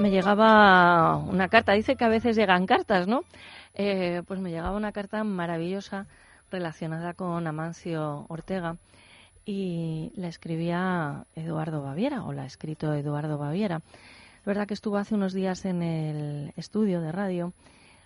Me 0.00 0.10
llegaba 0.10 1.16
una 1.16 1.48
carta, 1.48 1.72
dice 1.72 1.96
que 1.96 2.04
a 2.04 2.08
veces 2.08 2.36
llegan 2.36 2.66
cartas, 2.66 3.08
¿no? 3.08 3.24
Eh, 3.74 4.22
pues 4.26 4.40
me 4.40 4.50
llegaba 4.50 4.76
una 4.76 4.92
carta 4.92 5.24
maravillosa 5.24 6.06
relacionada 6.50 7.14
con 7.14 7.46
Amancio 7.46 8.26
Ortega 8.28 8.76
y 9.46 10.12
la 10.14 10.28
escribía 10.28 11.24
Eduardo 11.34 11.82
Baviera, 11.82 12.24
o 12.24 12.34
la 12.34 12.42
ha 12.42 12.46
escrito 12.46 12.92
Eduardo 12.92 13.38
Baviera. 13.38 13.80
Es 14.40 14.44
verdad 14.44 14.66
que 14.66 14.74
estuvo 14.74 14.98
hace 14.98 15.14
unos 15.14 15.32
días 15.32 15.64
en 15.64 15.82
el 15.82 16.52
estudio 16.56 17.00
de 17.00 17.12
radio 17.12 17.52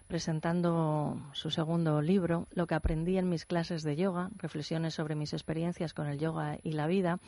presentando 0.06 1.20
su 1.32 1.50
segundo 1.50 2.02
libro, 2.02 2.46
Lo 2.52 2.66
que 2.66 2.74
aprendí 2.74 3.16
en 3.16 3.28
mis 3.28 3.46
clases 3.46 3.82
de 3.82 3.96
yoga, 3.96 4.30
reflexiones 4.36 4.94
sobre 4.94 5.16
mis 5.16 5.32
experiencias 5.32 5.92
con 5.92 6.06
el 6.06 6.18
yoga 6.18 6.58
y 6.62 6.72
la 6.72 6.86
vida. 6.86 7.18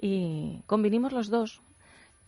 Y 0.00 0.62
convinimos 0.66 1.12
los 1.12 1.28
dos 1.28 1.60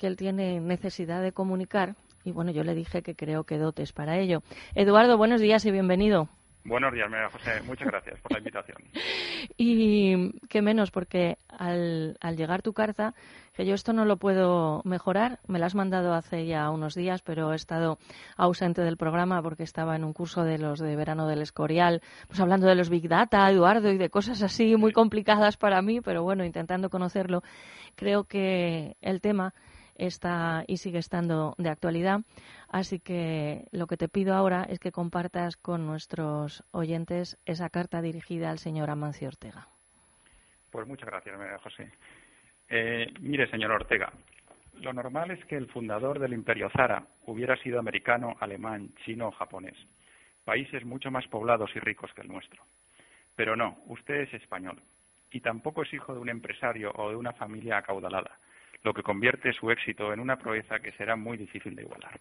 que 0.03 0.09
él 0.09 0.17
tiene 0.17 0.59
necesidad 0.59 1.23
de 1.23 1.31
comunicar 1.31 1.95
y 2.25 2.33
bueno, 2.33 2.51
yo 2.51 2.65
le 2.65 2.75
dije 2.75 3.03
que 3.03 3.15
creo 3.15 3.45
que 3.45 3.57
dotes 3.57 3.93
para 3.93 4.19
ello. 4.19 4.43
Eduardo, 4.75 5.17
buenos 5.17 5.41
días 5.41 5.65
y 5.65 5.71
bienvenido. 5.71 6.29
Buenos 6.65 6.93
días, 6.93 7.09
María 7.09 7.31
José. 7.31 7.63
Muchas 7.65 7.87
gracias 7.87 8.19
por 8.21 8.33
la 8.33 8.39
invitación. 8.39 8.79
Y 9.57 10.39
qué 10.49 10.63
menos, 10.63 10.91
porque 10.91 11.37
al, 11.49 12.17
al, 12.21 12.37
llegar 12.37 12.63
tu 12.63 12.73
carta, 12.73 13.15
que 13.55 13.65
yo 13.65 13.75
esto 13.75 13.93
no 13.93 14.05
lo 14.05 14.17
puedo 14.17 14.81
mejorar, 14.85 15.41
me 15.47 15.59
la 15.59 15.67
has 15.67 15.75
mandado 15.75 16.15
hace 16.15 16.47
ya 16.47 16.71
unos 16.71 16.95
días, 16.95 17.23
pero 17.23 17.53
he 17.53 17.57
estado 17.57 17.99
ausente 18.37 18.83
del 18.83 18.97
programa 18.97 19.43
porque 19.43 19.65
estaba 19.65 19.95
en 19.95 20.05
un 20.05 20.13
curso 20.13 20.45
de 20.45 20.59
los 20.59 20.79
de 20.79 20.97
verano 20.97 21.27
del 21.27 21.43
Escorial, 21.43 22.03
pues 22.29 22.41
hablando 22.41 22.67
de 22.67 22.77
los 22.77 22.89
Big 22.89 23.09
Data, 23.09 23.49
Eduardo, 23.51 23.91
y 23.91 23.99
de 23.99 24.11
cosas 24.11 24.43
así 24.43 24.77
muy 24.77 24.93
complicadas 24.93 25.57
para 25.57 25.83
mí, 25.83 26.01
pero 26.01 26.23
bueno, 26.23 26.45
intentando 26.45 26.89
conocerlo, 26.89 27.43
creo 27.97 28.25
que 28.25 28.97
el 29.01 29.21
tema 29.21 29.55
está 29.97 30.65
y 30.67 30.79
sigue 30.79 30.99
estando 30.99 31.55
de 31.59 31.69
actualidad. 31.71 32.21
Así 32.69 33.01
que 33.01 33.67
lo 33.73 33.87
que 33.87 33.97
te 33.97 34.09
pido 34.09 34.35
ahora 34.35 34.65
es 34.69 34.79
que 34.79 34.93
compartas 34.93 35.57
con 35.57 35.87
nuestros 35.87 36.65
oyentes 36.71 37.39
esa 37.45 37.69
carta 37.71 38.01
dirigida 38.03 38.51
al 38.51 38.59
señor 38.59 38.91
Amancio 38.91 39.29
Ortega. 39.29 39.69
Pues 40.71 40.87
muchas 40.87 41.09
gracias, 41.09 41.37
José. 41.63 41.93
Eh, 42.69 43.13
mire, 43.21 43.51
señor 43.51 43.73
Ortega, 43.73 44.11
lo 44.81 44.93
normal 44.93 45.31
es 45.31 45.45
que 45.45 45.57
el 45.57 45.69
fundador 45.69 46.19
del 46.19 46.33
imperio 46.33 46.71
Zara 46.71 47.07
hubiera 47.27 47.57
sido 47.59 47.79
americano, 47.79 48.37
alemán, 48.41 48.95
chino 49.05 49.29
o 49.29 49.33
japonés, 49.33 49.77
países 50.45 50.85
mucho 50.85 51.11
más 51.11 51.27
poblados 51.29 51.71
y 51.75 51.81
ricos 51.81 52.11
que 52.15 52.23
el 52.23 52.29
nuestro. 52.29 52.65
Pero 53.37 53.57
no, 53.57 53.79
usted 53.87 54.23
es 54.23 54.35
español 54.35 54.81
y 55.31 55.41
tampoco 55.41 55.83
es 55.83 55.93
hijo 55.93 56.15
de 56.15 56.21
un 56.21 56.31
empresario 56.31 56.93
o 56.95 57.11
de 57.11 57.17
una 57.17 57.33
familia 57.33 57.79
acaudalada 57.79 58.39
lo 58.83 58.93
que 58.93 59.03
convierte 59.03 59.53
su 59.53 59.71
éxito 59.71 60.13
en 60.13 60.21
una 60.21 60.37
proeza 60.37 60.81
que 60.81 60.93
será 60.93 61.17
muy 61.17 61.37
difícil 61.37 61.75
de 61.75 61.83
igualar. 61.83 62.21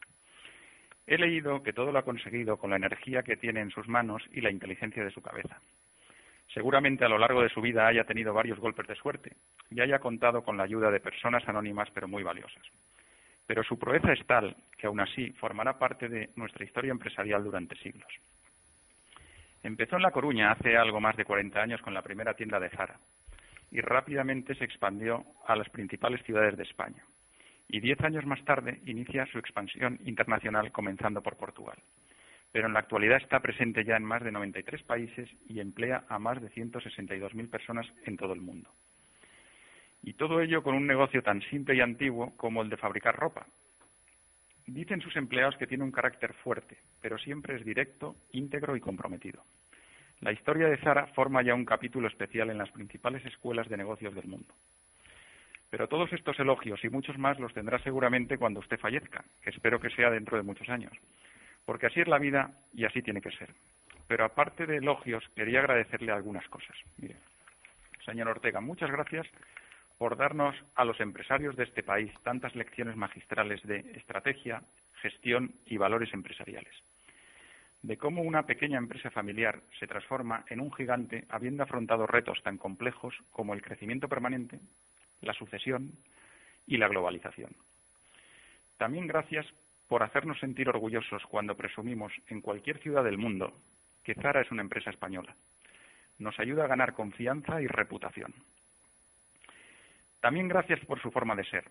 He 1.08 1.18
leído 1.18 1.64
que 1.64 1.74
todo 1.74 1.92
lo 1.92 2.00
ha 2.00 2.06
conseguido 2.06 2.58
con 2.58 2.70
la 2.70 2.76
energía 2.76 3.24
que 3.24 3.38
tiene 3.38 3.62
en 3.62 3.72
sus 3.72 3.88
manos 3.88 4.24
y 4.32 4.42
la 4.42 4.52
inteligencia 4.52 5.04
de 5.04 5.12
su 5.12 5.22
cabeza. 5.22 5.60
Seguramente 6.54 7.06
a 7.06 7.10
lo 7.10 7.18
largo 7.18 7.42
de 7.42 7.50
su 7.50 7.62
vida 7.62 7.88
haya 7.88 8.04
tenido 8.04 8.34
varios 8.34 8.60
golpes 8.60 8.88
de 8.88 8.96
suerte 8.96 9.36
y 9.70 9.82
haya 9.82 10.00
contado 10.00 10.44
con 10.44 10.58
la 10.58 10.64
ayuda 10.64 10.92
de 10.92 11.00
personas 11.00 11.48
anónimas 11.48 11.90
pero 11.92 12.08
muy 12.08 12.24
valiosas. 12.24 12.64
Pero 13.48 13.64
su 13.64 13.80
proeza 13.80 14.14
es 14.14 14.26
tal 14.28 14.56
que 14.78 14.88
aún 14.88 15.00
así 15.00 15.32
formará 15.34 15.80
parte 15.80 16.08
de 16.08 16.30
nuestra 16.36 16.64
historia 16.64 16.92
empresarial 16.92 17.44
durante 17.44 17.76
siglos. 17.78 18.12
Empezó 19.64 19.96
en 19.96 20.04
La 20.04 20.12
Coruña 20.12 20.52
hace 20.52 20.78
algo 20.78 21.00
más 21.00 21.16
de 21.16 21.26
40 21.26 21.62
años 21.62 21.82
con 21.82 21.94
la 21.94 22.02
primera 22.02 22.34
tienda 22.34 22.60
de 22.60 22.70
Zara 22.70 23.00
y 23.72 23.80
rápidamente 23.80 24.54
se 24.56 24.66
expandió 24.66 25.26
a 25.48 25.56
las 25.56 25.70
principales 25.70 26.22
ciudades 26.24 26.58
de 26.58 26.64
España. 26.64 27.04
Y 27.70 27.80
diez 27.80 28.00
años 28.02 28.26
más 28.26 28.44
tarde 28.44 28.82
inicia 28.86 29.26
su 29.28 29.40
expansión 29.40 29.98
internacional 30.04 30.72
comenzando 30.74 31.24
por 31.24 31.38
Portugal. 31.38 31.78
Pero 32.52 32.68
en 32.68 32.74
la 32.74 32.80
actualidad 32.80 33.18
está 33.18 33.40
presente 33.40 33.86
ya 33.86 33.96
en 33.96 34.04
más 34.04 34.24
de 34.24 34.32
93 34.32 34.84
países 34.84 35.30
y 35.48 35.62
emplea 35.62 36.04
a 36.10 36.20
más 36.20 36.42
de 36.42 36.50
162.000 36.50 37.50
personas 37.50 37.88
en 38.06 38.18
todo 38.18 38.34
el 38.34 38.42
mundo. 38.42 38.70
Y 40.04 40.14
todo 40.14 40.42
ello 40.42 40.64
con 40.64 40.76
un 40.76 40.86
negocio 40.86 41.24
tan 41.24 41.42
simple 41.44 41.76
y 41.76 41.80
antiguo 41.80 42.36
como 42.36 42.62
el 42.62 42.70
de 42.70 42.76
fabricar 42.76 43.16
ropa. 43.16 43.48
Dicen 44.66 45.00
sus 45.00 45.16
empleados 45.16 45.56
que 45.58 45.68
tiene 45.68 45.84
un 45.84 45.92
carácter 45.92 46.34
fuerte, 46.34 46.78
pero 47.02 47.18
siempre 47.18 47.56
es 47.56 47.64
directo, 47.64 48.16
íntegro 48.32 48.76
y 48.76 48.82
comprometido. 48.82 49.44
La 50.22 50.32
historia 50.32 50.68
de 50.68 50.78
Zara 50.78 51.08
forma 51.08 51.42
ya 51.42 51.56
un 51.56 51.66
capítulo 51.66 52.08
especial 52.08 52.52
en 52.52 52.60
las 52.60 52.70
principales 52.70 53.26
escuelas 53.26 53.68
de 53.70 53.78
negocios 53.78 54.14
del 54.14 54.28
mundo. 54.28 54.54
Pero 55.72 55.88
todos 55.88 56.14
estos 56.14 56.40
elogios 56.40 56.84
y 56.84 56.90
muchos 56.90 57.18
más 57.18 57.40
los 57.40 57.54
tendrá 57.56 57.80
seguramente 57.80 58.38
cuando 58.38 58.60
usted 58.60 58.80
fallezca, 58.80 59.26
que 59.42 59.50
espero 59.50 59.80
que 59.80 59.90
sea 59.90 60.12
dentro 60.12 60.38
de 60.38 60.44
muchos 60.44 60.70
años. 60.70 60.94
Porque 61.66 61.88
así 61.88 62.02
es 62.02 62.08
la 62.08 62.20
vida 62.20 62.52
y 62.72 62.86
así 62.86 63.02
tiene 63.02 63.20
que 63.20 63.32
ser. 63.32 63.50
Pero 64.08 64.24
aparte 64.24 64.68
de 64.68 64.78
elogios, 64.78 65.28
quería 65.36 65.60
agradecerle 65.60 66.12
algunas 66.12 66.48
cosas. 66.50 66.78
Mire, 66.98 67.16
señor 68.06 68.28
Ortega, 68.28 68.62
muchas 68.62 68.92
gracias 68.92 69.26
por 69.98 70.18
darnos 70.18 70.56
a 70.76 70.86
los 70.86 71.00
empresarios 71.00 71.56
de 71.56 71.64
este 71.64 71.82
país 71.82 72.12
tantas 72.22 72.56
lecciones 72.56 72.96
magistrales 72.96 73.64
de 73.64 73.80
estrategia, 73.96 74.62
gestión 75.02 75.56
y 75.66 75.78
valores 75.78 76.14
empresariales 76.14 76.76
de 77.82 77.98
cómo 77.98 78.22
una 78.22 78.46
pequeña 78.46 78.78
empresa 78.78 79.10
familiar 79.10 79.62
se 79.80 79.88
transforma 79.88 80.46
en 80.50 80.60
un 80.60 80.72
gigante 80.72 81.26
habiendo 81.30 81.64
afrontado 81.64 82.06
retos 82.06 82.42
tan 82.44 82.58
complejos 82.58 83.16
como 83.32 83.54
el 83.54 83.62
crecimiento 83.62 84.08
permanente, 84.08 84.60
la 85.22 85.34
sucesión 85.34 85.92
y 86.68 86.78
la 86.78 86.88
globalización. 86.88 87.56
También 88.78 89.08
gracias 89.08 89.46
por 89.88 90.04
hacernos 90.04 90.40
sentir 90.40 90.70
orgullosos 90.70 91.24
cuando 91.28 91.58
presumimos 91.58 92.14
en 92.28 92.42
cualquier 92.42 92.78
ciudad 92.80 93.04
del 93.04 93.18
mundo 93.18 93.54
que 94.04 94.16
Zara 94.16 94.42
es 94.42 94.52
una 94.52 94.62
empresa 94.62 94.90
española. 94.90 95.36
Nos 96.18 96.40
ayuda 96.40 96.66
a 96.66 96.68
ganar 96.68 96.94
confianza 96.94 97.62
y 97.62 97.68
reputación. 97.68 98.34
También 100.20 100.48
gracias 100.48 100.80
por 100.86 101.02
su 101.02 101.12
forma 101.12 101.36
de 101.36 101.46
ser, 101.46 101.66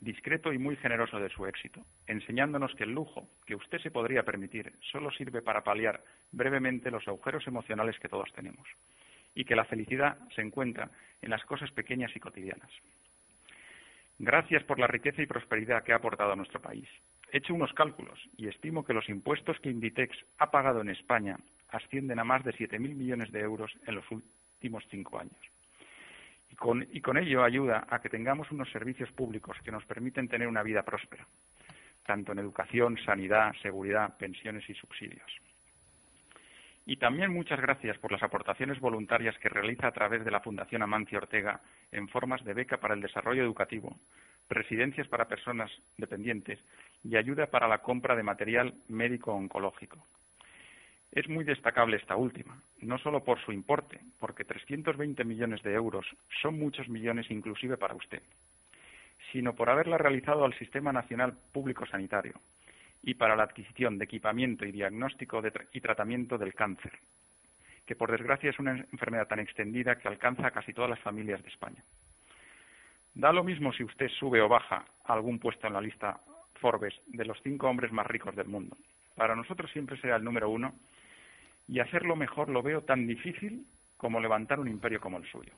discreto 0.00 0.52
y 0.52 0.58
muy 0.58 0.76
generoso 0.76 1.18
de 1.18 1.30
su 1.30 1.46
éxito, 1.46 1.84
enseñándonos 2.06 2.74
que 2.74 2.84
el 2.84 2.92
lujo 2.92 3.28
que 3.46 3.54
usted 3.54 3.78
se 3.78 3.90
podría 3.90 4.22
permitir 4.22 4.72
solo 4.92 5.10
sirve 5.10 5.42
para 5.42 5.64
paliar 5.64 6.02
brevemente 6.32 6.90
los 6.90 7.06
agujeros 7.08 7.46
emocionales 7.46 7.98
que 7.98 8.08
todos 8.08 8.32
tenemos, 8.32 8.66
y 9.34 9.44
que 9.44 9.56
la 9.56 9.64
felicidad 9.64 10.18
se 10.34 10.42
encuentra 10.42 10.90
en 11.22 11.30
las 11.30 11.44
cosas 11.44 11.70
pequeñas 11.72 12.14
y 12.14 12.20
cotidianas. 12.20 12.70
Gracias 14.18 14.62
por 14.64 14.78
la 14.78 14.86
riqueza 14.86 15.22
y 15.22 15.26
prosperidad 15.26 15.82
que 15.82 15.92
ha 15.92 15.96
aportado 15.96 16.32
a 16.32 16.36
nuestro 16.36 16.60
país. 16.60 16.88
He 17.32 17.38
hecho 17.38 17.54
unos 17.54 17.72
cálculos 17.72 18.20
y 18.36 18.46
estimo 18.46 18.84
que 18.84 18.94
los 18.94 19.08
impuestos 19.08 19.58
que 19.60 19.70
Inditex 19.70 20.16
ha 20.38 20.50
pagado 20.50 20.82
en 20.82 20.90
España 20.90 21.36
ascienden 21.68 22.20
a 22.20 22.24
más 22.24 22.44
de 22.44 22.52
7.000 22.52 22.78
millones 22.94 23.32
de 23.32 23.40
euros 23.40 23.72
en 23.86 23.96
los 23.96 24.04
últimos 24.10 24.84
cinco 24.88 25.18
años 25.18 25.53
y 26.92 27.00
con, 27.00 27.18
ello 27.18 27.42
ayuda 27.42 27.86
a 27.88 28.00
que 28.00 28.08
tengamos 28.08 28.50
unos 28.52 28.70
servicios 28.70 29.10
públicos 29.12 29.56
que 29.64 29.72
nos 29.72 29.84
permiten 29.86 30.28
tener 30.28 30.46
una 30.46 30.62
vida 30.62 30.82
próspera, 30.82 31.26
tanto 32.04 32.32
en 32.32 32.38
educación, 32.38 32.96
sanidad, 33.04 33.52
seguridad, 33.60 34.16
pensiones 34.16 34.68
y 34.70 34.74
subsidios. 34.74 35.30
Y 36.86 36.96
también 36.96 37.32
muchas 37.32 37.60
gracias 37.60 37.98
por 37.98 38.12
las 38.12 38.22
aportaciones 38.22 38.78
voluntarias 38.78 39.36
que 39.38 39.48
realiza 39.48 39.88
a 39.88 39.92
través 39.92 40.24
de 40.24 40.30
la 40.30 40.40
Fundación 40.40 40.82
Amancio 40.82 41.18
Ortega 41.18 41.60
en 41.90 42.08
formas 42.08 42.44
de 42.44 42.54
beca 42.54 42.78
para 42.78 42.94
el 42.94 43.00
desarrollo 43.00 43.42
educativo, 43.42 43.98
residencias 44.48 45.08
para 45.08 45.26
personas 45.26 45.70
dependientes 45.96 46.60
y 47.02 47.16
ayuda 47.16 47.46
para 47.46 47.68
la 47.68 47.78
compra 47.78 48.14
de 48.14 48.22
material 48.22 48.74
médico 48.88 49.32
oncológico. 49.32 50.06
Es 51.14 51.28
muy 51.28 51.44
destacable 51.44 51.96
esta 51.96 52.16
última, 52.16 52.60
no 52.80 52.98
solo 52.98 53.22
por 53.22 53.38
su 53.44 53.52
importe, 53.52 54.00
porque 54.18 54.44
320 54.44 55.22
millones 55.24 55.62
de 55.62 55.72
euros 55.72 56.04
son 56.42 56.58
muchos 56.58 56.88
millones 56.88 57.30
inclusive 57.30 57.76
para 57.76 57.94
usted, 57.94 58.20
sino 59.30 59.54
por 59.54 59.70
haberla 59.70 59.96
realizado 59.96 60.44
al 60.44 60.58
Sistema 60.58 60.92
Nacional 60.92 61.38
Público 61.52 61.86
Sanitario 61.86 62.40
y 63.00 63.14
para 63.14 63.36
la 63.36 63.44
adquisición 63.44 63.96
de 63.96 64.06
equipamiento 64.06 64.66
y 64.66 64.72
diagnóstico 64.72 65.40
y 65.72 65.80
tratamiento 65.80 66.36
del 66.36 66.52
cáncer, 66.52 66.98
que 67.86 67.94
por 67.94 68.10
desgracia 68.10 68.50
es 68.50 68.58
una 68.58 68.72
enfermedad 68.72 69.28
tan 69.28 69.38
extendida 69.38 69.96
que 69.96 70.08
alcanza 70.08 70.48
a 70.48 70.50
casi 70.50 70.72
todas 70.72 70.90
las 70.90 71.00
familias 71.00 71.40
de 71.44 71.48
España. 71.48 71.84
Da 73.14 73.32
lo 73.32 73.44
mismo 73.44 73.72
si 73.72 73.84
usted 73.84 74.08
sube 74.08 74.40
o 74.40 74.48
baja 74.48 74.84
algún 75.04 75.38
puesto 75.38 75.68
en 75.68 75.74
la 75.74 75.80
lista 75.80 76.18
Forbes 76.54 77.00
de 77.06 77.24
los 77.24 77.40
cinco 77.44 77.68
hombres 77.68 77.92
más 77.92 78.08
ricos 78.08 78.34
del 78.34 78.48
mundo. 78.48 78.76
Para 79.14 79.36
nosotros 79.36 79.70
siempre 79.70 79.96
será 80.00 80.16
el 80.16 80.24
número 80.24 80.50
uno 80.50 80.74
y 81.66 81.80
hacerlo 81.80 82.16
mejor 82.16 82.48
lo 82.48 82.62
veo 82.62 82.82
tan 82.82 83.06
difícil 83.06 83.66
como 83.96 84.20
levantar 84.20 84.60
un 84.60 84.68
imperio 84.68 85.00
como 85.00 85.18
el 85.18 85.24
suyo. 85.30 85.52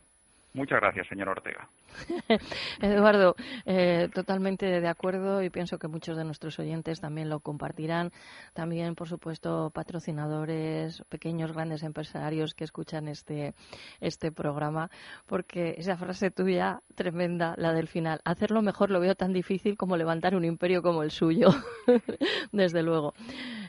Muchas 0.56 0.80
gracias, 0.80 1.06
señor 1.08 1.28
Ortega. 1.28 1.68
Eduardo, 2.80 3.36
eh, 3.66 4.08
totalmente 4.14 4.80
de 4.80 4.88
acuerdo 4.88 5.42
y 5.42 5.50
pienso 5.50 5.78
que 5.78 5.86
muchos 5.86 6.16
de 6.16 6.24
nuestros 6.24 6.58
oyentes 6.58 6.98
también 6.98 7.28
lo 7.28 7.40
compartirán. 7.40 8.10
También, 8.54 8.94
por 8.94 9.06
supuesto, 9.06 9.70
patrocinadores, 9.74 11.02
pequeños, 11.10 11.52
grandes 11.52 11.82
empresarios 11.82 12.54
que 12.54 12.64
escuchan 12.64 13.06
este, 13.06 13.52
este 14.00 14.32
programa, 14.32 14.88
porque 15.26 15.74
esa 15.76 15.98
frase 15.98 16.30
tuya, 16.30 16.80
tremenda, 16.94 17.54
la 17.58 17.74
del 17.74 17.86
final, 17.86 18.20
hacerlo 18.24 18.62
mejor 18.62 18.90
lo 18.90 18.98
veo 18.98 19.14
tan 19.14 19.34
difícil 19.34 19.76
como 19.76 19.98
levantar 19.98 20.34
un 20.34 20.46
imperio 20.46 20.80
como 20.80 21.02
el 21.02 21.10
suyo, 21.10 21.48
desde 22.52 22.82
luego. 22.82 23.12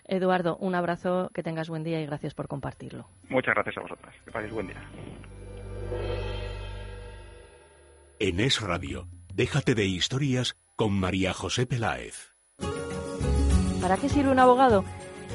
Eduardo, 0.06 0.56
un 0.62 0.74
abrazo, 0.74 1.32
que 1.34 1.44
tengas 1.44 1.68
buen 1.68 1.84
día 1.84 2.00
y 2.00 2.06
gracias 2.06 2.34
por 2.34 2.48
compartirlo. 2.48 3.10
Muchas 3.28 3.56
gracias 3.56 3.78
a 3.78 3.82
vosotras. 3.82 4.16
Que 4.24 4.32
paséis 4.32 4.54
buen 4.54 4.68
día. 4.68 4.82
En 8.20 8.40
Es 8.40 8.62
Radio, 8.62 9.08
déjate 9.32 9.76
de 9.76 9.86
historias 9.86 10.58
con 10.76 10.92
María 10.92 11.34
José 11.34 11.68
Peláez. 11.68 12.34
¿Para 13.80 13.98
qué 13.98 14.10
sirve 14.10 14.32
un 14.32 14.40
abogado? 14.40 14.84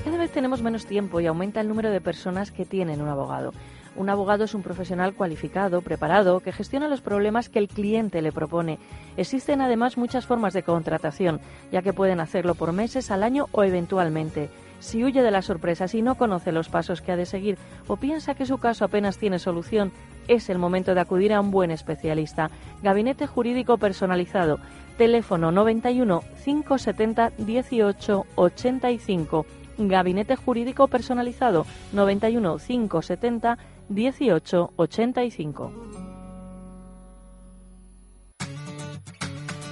Cada 0.04 0.18
vez 0.18 0.32
tenemos 0.32 0.62
menos 0.62 0.86
tiempo 0.86 1.20
y 1.20 1.26
aumenta 1.26 1.60
el 1.60 1.68
número 1.68 1.90
de 1.90 2.00
personas 2.00 2.50
que 2.50 2.64
tienen 2.64 3.00
un 3.00 3.08
abogado. 3.08 3.52
Un 3.94 4.10
abogado 4.10 4.42
es 4.42 4.54
un 4.54 4.64
profesional 4.64 5.14
cualificado, 5.14 5.80
preparado, 5.82 6.40
que 6.40 6.50
gestiona 6.50 6.88
los 6.88 7.02
problemas 7.02 7.48
que 7.48 7.60
el 7.60 7.68
cliente 7.68 8.20
le 8.20 8.32
propone. 8.32 8.80
Existen 9.16 9.60
además 9.60 9.96
muchas 9.96 10.26
formas 10.26 10.52
de 10.52 10.64
contratación, 10.64 11.40
ya 11.70 11.82
que 11.82 11.92
pueden 11.92 12.18
hacerlo 12.18 12.56
por 12.56 12.72
meses, 12.72 13.12
al 13.12 13.22
año 13.22 13.46
o 13.52 13.62
eventualmente. 13.62 14.50
Si 14.80 15.04
huye 15.04 15.22
de 15.22 15.30
las 15.30 15.44
sorpresas 15.44 15.94
y 15.94 16.02
no 16.02 16.16
conoce 16.16 16.50
los 16.50 16.68
pasos 16.68 17.00
que 17.00 17.12
ha 17.12 17.16
de 17.16 17.26
seguir 17.26 17.58
o 17.86 17.96
piensa 17.96 18.34
que 18.34 18.46
su 18.46 18.58
caso 18.58 18.84
apenas 18.84 19.18
tiene 19.18 19.38
solución, 19.38 19.92
es 20.28 20.50
el 20.50 20.58
momento 20.58 20.94
de 20.94 21.00
acudir 21.00 21.32
a 21.32 21.40
un 21.40 21.50
buen 21.50 21.70
especialista. 21.70 22.50
Gabinete 22.82 23.26
Jurídico 23.26 23.78
Personalizado. 23.78 24.58
Teléfono 24.98 25.50
91 25.52 26.22
570 26.44 27.32
18 27.38 28.26
85. 28.34 29.46
Gabinete 29.78 30.36
Jurídico 30.36 30.88
Personalizado 30.88 31.66
91 31.92 32.58
570 32.58 33.58
18 33.88 34.72
85. 34.76 35.72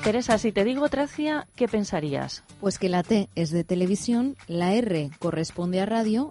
Teresa, 0.04 0.38
si 0.38 0.50
te 0.50 0.64
digo 0.64 0.88
Tracia, 0.88 1.46
¿qué 1.56 1.68
pensarías? 1.68 2.42
Pues 2.58 2.78
que 2.78 2.88
la 2.88 3.02
T 3.02 3.28
es 3.34 3.50
de 3.50 3.64
televisión, 3.64 4.34
la 4.46 4.72
R 4.72 5.10
corresponde 5.18 5.82
a 5.82 5.86
radio 5.86 6.30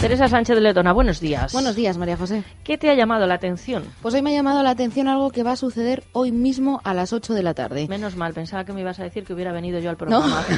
Teresa 0.00 0.28
Sánchez 0.28 0.56
de 0.56 0.62
Letona, 0.62 0.94
buenos 0.94 1.20
días. 1.20 1.52
Buenos 1.52 1.76
días, 1.76 1.98
María 1.98 2.16
José. 2.16 2.42
¿Qué 2.64 2.78
te 2.78 2.88
ha 2.88 2.94
llamado 2.94 3.26
la 3.26 3.34
atención? 3.34 3.84
Pues 4.00 4.14
hoy 4.14 4.22
me 4.22 4.30
ha 4.30 4.32
llamado 4.32 4.62
la 4.62 4.70
atención 4.70 5.08
algo 5.08 5.30
que 5.30 5.42
va 5.42 5.52
a 5.52 5.56
suceder 5.56 6.04
hoy 6.12 6.32
mismo 6.32 6.80
a 6.84 6.94
las 6.94 7.12
8 7.12 7.34
de 7.34 7.42
la 7.42 7.52
tarde. 7.52 7.86
Menos 7.86 8.16
mal, 8.16 8.32
pensaba 8.32 8.64
que 8.64 8.72
me 8.72 8.80
ibas 8.80 8.98
a 8.98 9.02
decir 9.04 9.24
que 9.24 9.34
hubiera 9.34 9.52
venido 9.52 9.78
yo 9.78 9.90
al 9.90 9.98
programa. 9.98 10.42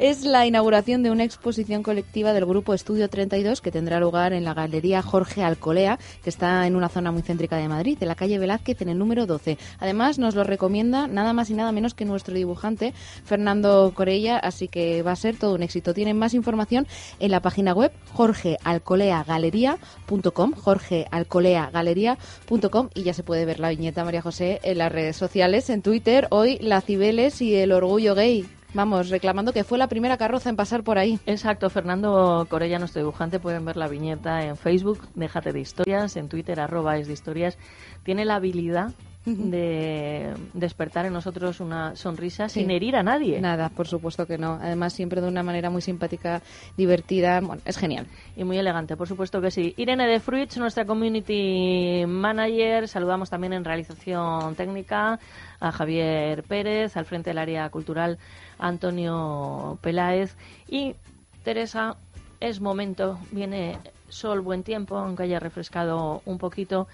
es 0.00 0.24
la 0.24 0.46
inauguración 0.46 1.02
de 1.02 1.10
una 1.10 1.24
exposición 1.24 1.82
colectiva 1.82 2.32
del 2.32 2.46
grupo 2.46 2.72
Estudio 2.72 3.10
32 3.10 3.60
que 3.60 3.70
tendrá 3.70 4.00
lugar 4.00 4.32
en 4.32 4.44
la 4.44 4.54
Galería 4.54 5.02
Jorge 5.02 5.44
Alcolea, 5.44 5.98
que 6.24 6.30
está 6.30 6.66
en 6.66 6.74
una 6.74 6.88
zona 6.88 7.12
muy 7.12 7.20
céntrica 7.20 7.58
de 7.58 7.68
Madrid, 7.68 7.98
en 8.00 8.08
la 8.08 8.14
calle 8.14 8.38
Velázquez, 8.38 8.80
en 8.80 8.88
el 8.88 8.96
número 8.96 9.26
12. 9.26 9.58
Además, 9.78 10.18
nos 10.18 10.34
lo 10.34 10.42
recomienda 10.42 11.06
nada 11.06 11.34
más 11.34 11.50
y 11.50 11.54
nada 11.54 11.70
menos 11.70 11.92
que 11.92 12.06
nuestro 12.06 12.34
dibujante, 12.34 12.94
Fernando 13.24 13.92
Corella, 13.94 14.38
así 14.38 14.68
que 14.68 15.02
va 15.02 15.12
a 15.12 15.16
ser 15.16 15.36
todo 15.36 15.54
un 15.54 15.62
éxito. 15.62 15.92
Tienen 15.92 16.16
más 16.16 16.32
información 16.32 16.86
en 17.18 17.30
la 17.30 17.42
página 17.42 17.74
web 17.74 17.92
jorgealcoleagalería.com, 18.14 20.54
jorgealcoleagalería.com 20.54 22.88
y 22.94 23.02
ya 23.02 23.12
se 23.12 23.22
puede 23.22 23.44
ver 23.44 23.60
la 23.60 23.68
viñeta 23.68 24.02
María 24.02 24.22
José 24.22 24.60
en 24.62 24.78
las 24.78 24.90
redes 24.90 25.18
sociales, 25.18 25.68
en 25.68 25.82
Twitter, 25.82 26.26
hoy 26.30 26.56
la 26.62 26.80
Cibeles 26.80 27.42
y 27.42 27.54
el 27.54 27.72
orgullo 27.72 28.14
gay. 28.14 28.48
Vamos, 28.72 29.10
reclamando 29.10 29.52
que 29.52 29.64
fue 29.64 29.78
la 29.78 29.88
primera 29.88 30.16
carroza 30.16 30.48
en 30.48 30.56
pasar 30.56 30.84
por 30.84 30.96
ahí. 30.98 31.18
Exacto, 31.26 31.68
Fernando 31.70 32.46
Corella, 32.48 32.78
nuestro 32.78 33.00
dibujante, 33.02 33.40
pueden 33.40 33.64
ver 33.64 33.76
la 33.76 33.88
viñeta 33.88 34.44
en 34.44 34.56
Facebook, 34.56 35.00
déjate 35.14 35.52
de 35.52 35.60
historias, 35.60 36.16
en 36.16 36.28
Twitter, 36.28 36.60
arroba 36.60 36.96
es 36.96 37.06
de 37.08 37.12
historias. 37.12 37.58
Tiene 38.04 38.24
la 38.24 38.36
habilidad 38.36 38.92
de 39.26 40.32
despertar 40.54 41.04
en 41.04 41.12
nosotros 41.12 41.60
una 41.60 41.94
sonrisa 41.94 42.48
Sí. 42.48 42.60
sin 42.60 42.70
herir 42.70 42.96
a 42.96 43.02
nadie. 43.02 43.38
Nada, 43.38 43.68
por 43.68 43.86
supuesto 43.86 44.24
que 44.26 44.38
no. 44.38 44.54
Además, 44.62 44.94
siempre 44.94 45.20
de 45.20 45.28
una 45.28 45.42
manera 45.42 45.68
muy 45.68 45.82
simpática, 45.82 46.40
divertida. 46.76 47.38
Bueno, 47.40 47.60
es 47.66 47.76
genial. 47.76 48.06
Y 48.34 48.44
muy 48.44 48.56
elegante, 48.56 48.96
por 48.96 49.06
supuesto 49.08 49.40
que 49.42 49.50
sí. 49.50 49.74
Irene 49.76 50.06
de 50.06 50.20
Fruits, 50.20 50.56
nuestra 50.56 50.86
community 50.86 52.04
manager. 52.06 52.88
Saludamos 52.88 53.28
también 53.28 53.52
en 53.52 53.64
realización 53.64 54.54
técnica 54.54 55.18
a 55.60 55.70
Javier 55.70 56.42
Pérez, 56.44 56.96
al 56.96 57.04
frente 57.04 57.28
del 57.30 57.38
área 57.38 57.68
cultural 57.68 58.18
Antonio 58.60 59.78
Peláez. 59.80 60.36
Y 60.68 60.94
Teresa, 61.42 61.96
es 62.40 62.60
momento, 62.60 63.18
viene 63.30 63.78
sol, 64.08 64.40
buen 64.40 64.62
tiempo, 64.62 64.96
aunque 64.96 65.24
haya 65.24 65.40
refrescado 65.40 66.22
un 66.24 66.38
poquito. 66.38 66.86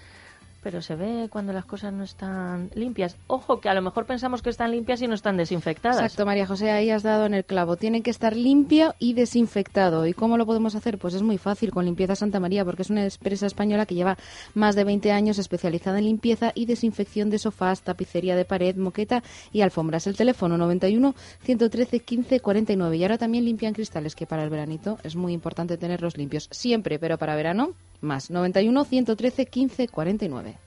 Pero 0.67 0.81
se 0.81 0.97
ve 0.97 1.29
cuando 1.31 1.53
las 1.53 1.63
cosas 1.63 1.93
no 1.93 2.03
están 2.03 2.71
limpias. 2.75 3.15
Ojo, 3.27 3.61
que 3.61 3.69
a 3.69 3.73
lo 3.73 3.81
mejor 3.81 4.05
pensamos 4.05 4.41
que 4.41 4.49
están 4.49 4.71
limpias 4.71 5.01
y 5.01 5.07
no 5.07 5.13
están 5.13 5.37
desinfectadas. 5.37 6.01
Exacto, 6.01 6.25
María 6.25 6.45
José, 6.45 6.71
ahí 6.71 6.89
has 6.89 7.03
dado 7.03 7.25
en 7.25 7.33
el 7.33 7.45
clavo. 7.45 7.77
Tiene 7.77 8.01
que 8.01 8.09
estar 8.09 8.35
limpio 8.35 8.93
y 8.99 9.13
desinfectado. 9.13 10.05
¿Y 10.05 10.13
cómo 10.13 10.35
lo 10.35 10.45
podemos 10.45 10.75
hacer? 10.75 10.97
Pues 10.97 11.13
es 11.13 11.21
muy 11.21 11.37
fácil, 11.37 11.71
con 11.71 11.85
Limpieza 11.85 12.17
Santa 12.17 12.41
María, 12.41 12.65
porque 12.65 12.81
es 12.81 12.89
una 12.89 13.05
empresa 13.05 13.45
española 13.45 13.85
que 13.85 13.95
lleva 13.95 14.17
más 14.55 14.75
de 14.75 14.83
20 14.83 15.09
años 15.13 15.39
especializada 15.39 15.99
en 15.99 16.03
limpieza 16.03 16.51
y 16.53 16.65
desinfección 16.65 17.29
de 17.29 17.39
sofás, 17.39 17.83
tapicería 17.83 18.35
de 18.35 18.43
pared, 18.43 18.75
moqueta 18.75 19.23
y 19.53 19.61
alfombras. 19.61 20.05
El 20.05 20.17
teléfono 20.17 20.57
91 20.57 21.15
113 21.43 22.01
15 22.01 22.41
49. 22.41 22.97
Y 22.97 23.03
ahora 23.03 23.17
también 23.17 23.45
limpian 23.45 23.73
cristales, 23.73 24.17
que 24.17 24.27
para 24.27 24.43
el 24.43 24.49
veranito 24.49 24.97
es 25.03 25.15
muy 25.15 25.31
importante 25.31 25.77
tenerlos 25.77 26.17
limpios. 26.17 26.49
Siempre, 26.51 26.99
pero 26.99 27.17
para 27.17 27.37
verano, 27.37 27.71
más. 28.01 28.29
91 28.29 28.85
113 28.85 29.45
15 29.45 29.87
49. 29.87 30.66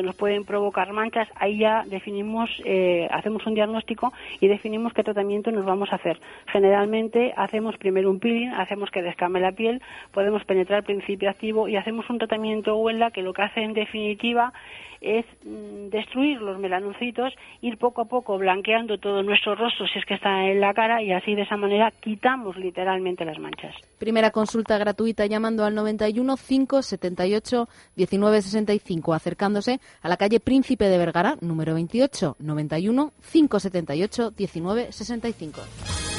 nos 0.01 0.15
pueden 0.15 0.45
provocar 0.45 0.91
manchas, 0.93 1.27
ahí 1.35 1.59
ya 1.59 1.83
definimos, 1.85 2.49
eh, 2.65 3.07
hacemos 3.11 3.45
un 3.45 3.55
diagnóstico 3.55 4.13
y 4.39 4.47
definimos 4.47 4.93
qué 4.93 5.03
tratamiento 5.03 5.51
nos 5.51 5.65
vamos 5.65 5.91
a 5.91 5.95
hacer. 5.95 6.19
Generalmente 6.47 7.33
hacemos 7.35 7.77
primero 7.77 8.09
un 8.09 8.19
peeling, 8.19 8.49
hacemos 8.49 8.89
que 8.91 9.01
descame 9.01 9.39
la 9.39 9.51
piel, 9.51 9.81
podemos 10.11 10.43
penetrar 10.45 10.83
principio 10.83 11.29
activo 11.29 11.67
y 11.67 11.75
hacemos 11.75 12.09
un 12.09 12.17
tratamiento 12.17 12.77
Wella 12.77 13.11
que 13.11 13.21
lo 13.21 13.33
que 13.33 13.43
hace 13.43 13.61
en 13.61 13.73
definitiva 13.73 14.53
es 15.01 15.25
mm, 15.43 15.89
destruir 15.89 16.41
los 16.41 16.59
melanocitos, 16.59 17.33
ir 17.61 17.77
poco 17.77 18.01
a 18.01 18.05
poco 18.05 18.37
blanqueando 18.37 18.97
todo 18.99 19.23
nuestro 19.23 19.55
rostro 19.55 19.87
si 19.87 19.99
es 19.99 20.05
que 20.05 20.13
está 20.13 20.45
en 20.45 20.61
la 20.61 20.73
cara 20.73 21.01
y 21.01 21.11
así 21.11 21.35
de 21.35 21.41
esa 21.41 21.57
manera 21.57 21.91
quitamos 21.91 22.55
literalmente 22.55 23.25
las 23.25 23.39
manchas. 23.39 23.75
Primera 24.01 24.31
consulta 24.31 24.79
gratuita 24.79 25.27
llamando 25.27 25.63
al 25.63 25.75
91 25.75 26.35
578 26.35 27.69
1965, 27.95 29.13
acercándose 29.13 29.79
a 30.01 30.09
la 30.09 30.17
calle 30.17 30.39
Príncipe 30.39 30.85
de 30.85 30.97
Vergara, 30.97 31.37
número 31.39 31.75
28, 31.75 32.35
91 32.39 33.13
578 33.31 34.33
1965. 34.35 36.10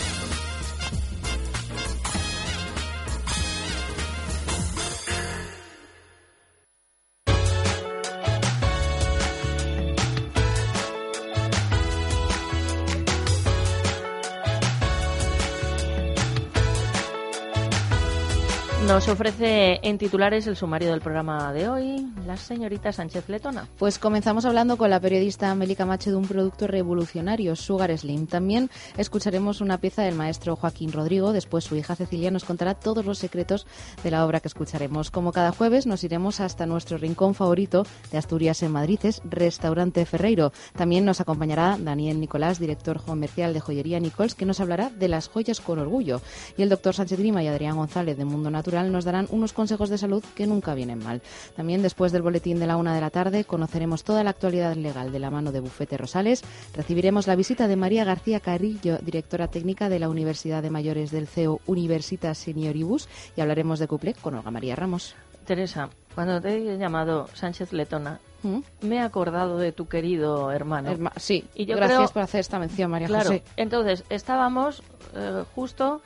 Nos 18.93 19.09
ofrece 19.09 19.81
en 19.83 19.97
titulares 19.97 20.47
el 20.47 20.55
sumario 20.55 20.91
del 20.91 21.01
programa 21.01 21.51
de 21.55 21.67
hoy 21.67 22.07
la 22.27 22.37
señorita 22.37 22.93
Sánchez 22.93 23.27
Letona. 23.31 23.67
Pues 23.79 23.99
comenzamos 23.99 24.45
hablando 24.45 24.77
con 24.77 24.91
la 24.91 25.01
periodista 25.01 25.55
Meli 25.55 25.75
Camacho 25.75 26.11
de 26.11 26.17
un 26.17 26.29
producto 26.29 26.67
revolucionario, 26.67 27.57
Sugar 27.57 27.97
Slim. 27.97 28.27
También 28.27 28.69
escucharemos 28.99 29.63
una 29.63 29.79
pieza 29.79 30.03
del 30.03 30.15
maestro 30.15 30.57
Joaquín 30.57 30.93
Rodrigo. 30.93 31.33
Después 31.33 31.65
su 31.65 31.75
hija 31.75 31.97
Cecilia 31.97 32.31
nos 32.31 32.45
contará 32.45 32.75
todos 32.75 33.07
los 33.07 33.17
secretos 33.17 33.67
de 34.05 34.11
la 34.11 34.27
obra 34.27 34.41
que 34.41 34.49
escucharemos. 34.49 35.11
Como 35.11 35.33
cada 35.33 35.53
jueves 35.53 35.87
nos 35.87 36.05
iremos 36.05 36.41
hasta 36.41 36.67
nuestro 36.67 36.99
rincón 36.99 37.35
favorito 37.35 37.87
de 38.11 38.19
Asturias 38.19 38.63
en 38.63 38.73
Madrid, 38.73 38.99
es 39.05 39.23
Restaurante 39.25 40.05
Ferreiro. 40.05 40.53
También 40.77 41.07
nos 41.07 41.23
acompañará 41.23 41.79
Daniel 41.81 42.21
Nicolás, 42.21 42.59
director 42.59 43.03
comercial 43.03 43.55
de 43.55 43.61
Joyería 43.61 44.01
Nichols, 44.01 44.35
que 44.35 44.45
nos 44.45 44.61
hablará 44.61 44.91
de 44.91 45.09
las 45.09 45.29
joyas 45.29 45.63
con 45.63 45.79
orgullo. 45.79 46.21
Y 46.59 46.63
el 46.63 46.69
doctor 46.69 46.95
Sánchez 46.95 47.19
Grima 47.19 47.43
y 47.43 47.49
Adrián 47.49 47.79
González 47.79 48.19
de 48.19 48.27
Mundo 48.27 48.51
Natural 48.51 48.82
nos 48.91 49.05
darán 49.05 49.29
unos 49.31 49.53
consejos 49.53 49.91
de 49.91 49.99
salud 49.99 50.25
que 50.35 50.47
nunca 50.47 50.75
vienen 50.75 50.99
mal. 50.99 51.23
También 51.55 51.83
después 51.83 52.11
del 52.11 52.23
boletín 52.23 52.59
de 52.59 52.67
la 52.67 52.77
una 52.77 52.95
de 52.95 53.01
la 53.01 53.11
tarde 53.11 53.45
conoceremos 53.45 54.03
toda 54.03 54.25
la 54.25 54.31
actualidad 54.31 54.75
legal 54.75 55.13
de 55.13 55.19
la 55.19 55.31
mano 55.31 55.53
de 55.53 55.61
Bufete 55.61 55.97
Rosales. 55.97 56.43
Recibiremos 56.75 57.27
la 57.27 57.37
visita 57.37 57.69
de 57.69 57.77
María 57.77 58.05
García 58.05 58.41
Carrillo, 58.41 58.99
directora 58.99 59.49
técnica 59.49 59.89
de 59.89 59.99
la 59.99 60.09
Universidad 60.09 60.63
de 60.63 60.71
Mayores 60.71 61.11
del 61.11 61.27
CEO 61.27 61.61
Universitas 61.67 62.39
Senioribus, 62.39 63.09
y 63.37 63.41
hablaremos 63.41 63.79
de 63.79 63.87
Cuplec 63.87 64.21
con 64.21 64.35
Olga 64.35 64.51
María 64.51 64.75
Ramos. 64.75 65.15
Teresa, 65.45 65.91
cuando 66.15 66.41
te 66.41 66.57
he 66.57 66.79
llamado 66.79 67.29
Sánchez 67.35 67.73
Letona, 67.73 68.21
¿Mm? 68.43 68.59
me 68.83 68.97
he 68.97 69.01
acordado 69.01 69.59
de 69.59 69.73
tu 69.73 69.87
querido 69.87 70.51
hermano. 70.51 70.91
sí, 71.17 71.45
y 71.55 71.67
yo 71.67 71.77
gracias 71.77 72.13
por 72.13 72.23
hacer 72.23 72.41
esta 72.41 72.59
mención, 72.59 72.91
María 72.91 73.09
claro, 73.09 73.25
José. 73.25 73.43
Entonces, 73.57 74.05
estábamos 74.09 74.83
eh, 75.15 75.45
justo 75.55 76.01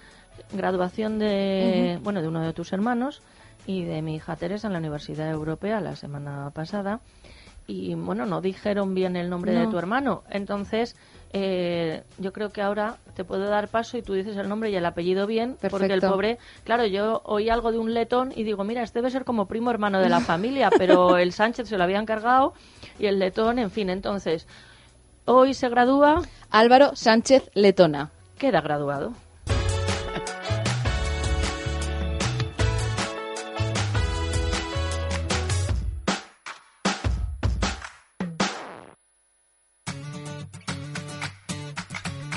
graduación 0.52 1.18
de, 1.18 1.98
bueno, 2.02 2.22
de 2.22 2.28
uno 2.28 2.40
de 2.40 2.52
tus 2.52 2.72
hermanos 2.72 3.22
y 3.66 3.84
de 3.84 4.02
mi 4.02 4.16
hija 4.16 4.36
Teresa 4.36 4.68
en 4.68 4.72
la 4.72 4.78
Universidad 4.78 5.30
Europea 5.30 5.80
la 5.80 5.96
semana 5.96 6.50
pasada. 6.50 7.00
Y 7.68 7.94
bueno, 7.94 8.26
no 8.26 8.40
dijeron 8.40 8.94
bien 8.94 9.16
el 9.16 9.28
nombre 9.28 9.52
de 9.52 9.66
tu 9.66 9.76
hermano. 9.76 10.22
Entonces, 10.30 10.94
eh, 11.32 12.04
yo 12.18 12.32
creo 12.32 12.50
que 12.50 12.62
ahora 12.62 12.98
te 13.14 13.24
puedo 13.24 13.48
dar 13.48 13.66
paso 13.68 13.98
y 13.98 14.02
tú 14.02 14.12
dices 14.12 14.36
el 14.36 14.48
nombre 14.48 14.70
y 14.70 14.76
el 14.76 14.86
apellido 14.86 15.26
bien, 15.26 15.56
porque 15.68 15.92
el 15.92 16.00
pobre, 16.00 16.38
claro, 16.62 16.86
yo 16.86 17.22
oí 17.24 17.50
algo 17.50 17.72
de 17.72 17.78
un 17.78 17.92
letón 17.92 18.32
y 18.34 18.44
digo, 18.44 18.62
mira, 18.62 18.84
este 18.84 19.00
debe 19.00 19.10
ser 19.10 19.24
como 19.24 19.46
primo 19.46 19.70
hermano 19.72 19.98
de 19.98 20.08
la 20.08 20.20
familia, 20.32 20.70
pero 20.78 21.18
el 21.18 21.32
Sánchez 21.32 21.68
se 21.68 21.76
lo 21.76 21.82
había 21.82 21.98
encargado 21.98 22.54
y 23.00 23.06
el 23.06 23.18
letón, 23.18 23.58
en 23.58 23.72
fin, 23.72 23.90
entonces, 23.90 24.46
hoy 25.24 25.52
se 25.52 25.68
gradúa. 25.68 26.22
Álvaro 26.50 26.94
Sánchez 26.94 27.50
Letona. 27.54 28.12
Queda 28.38 28.60
graduado. 28.60 29.25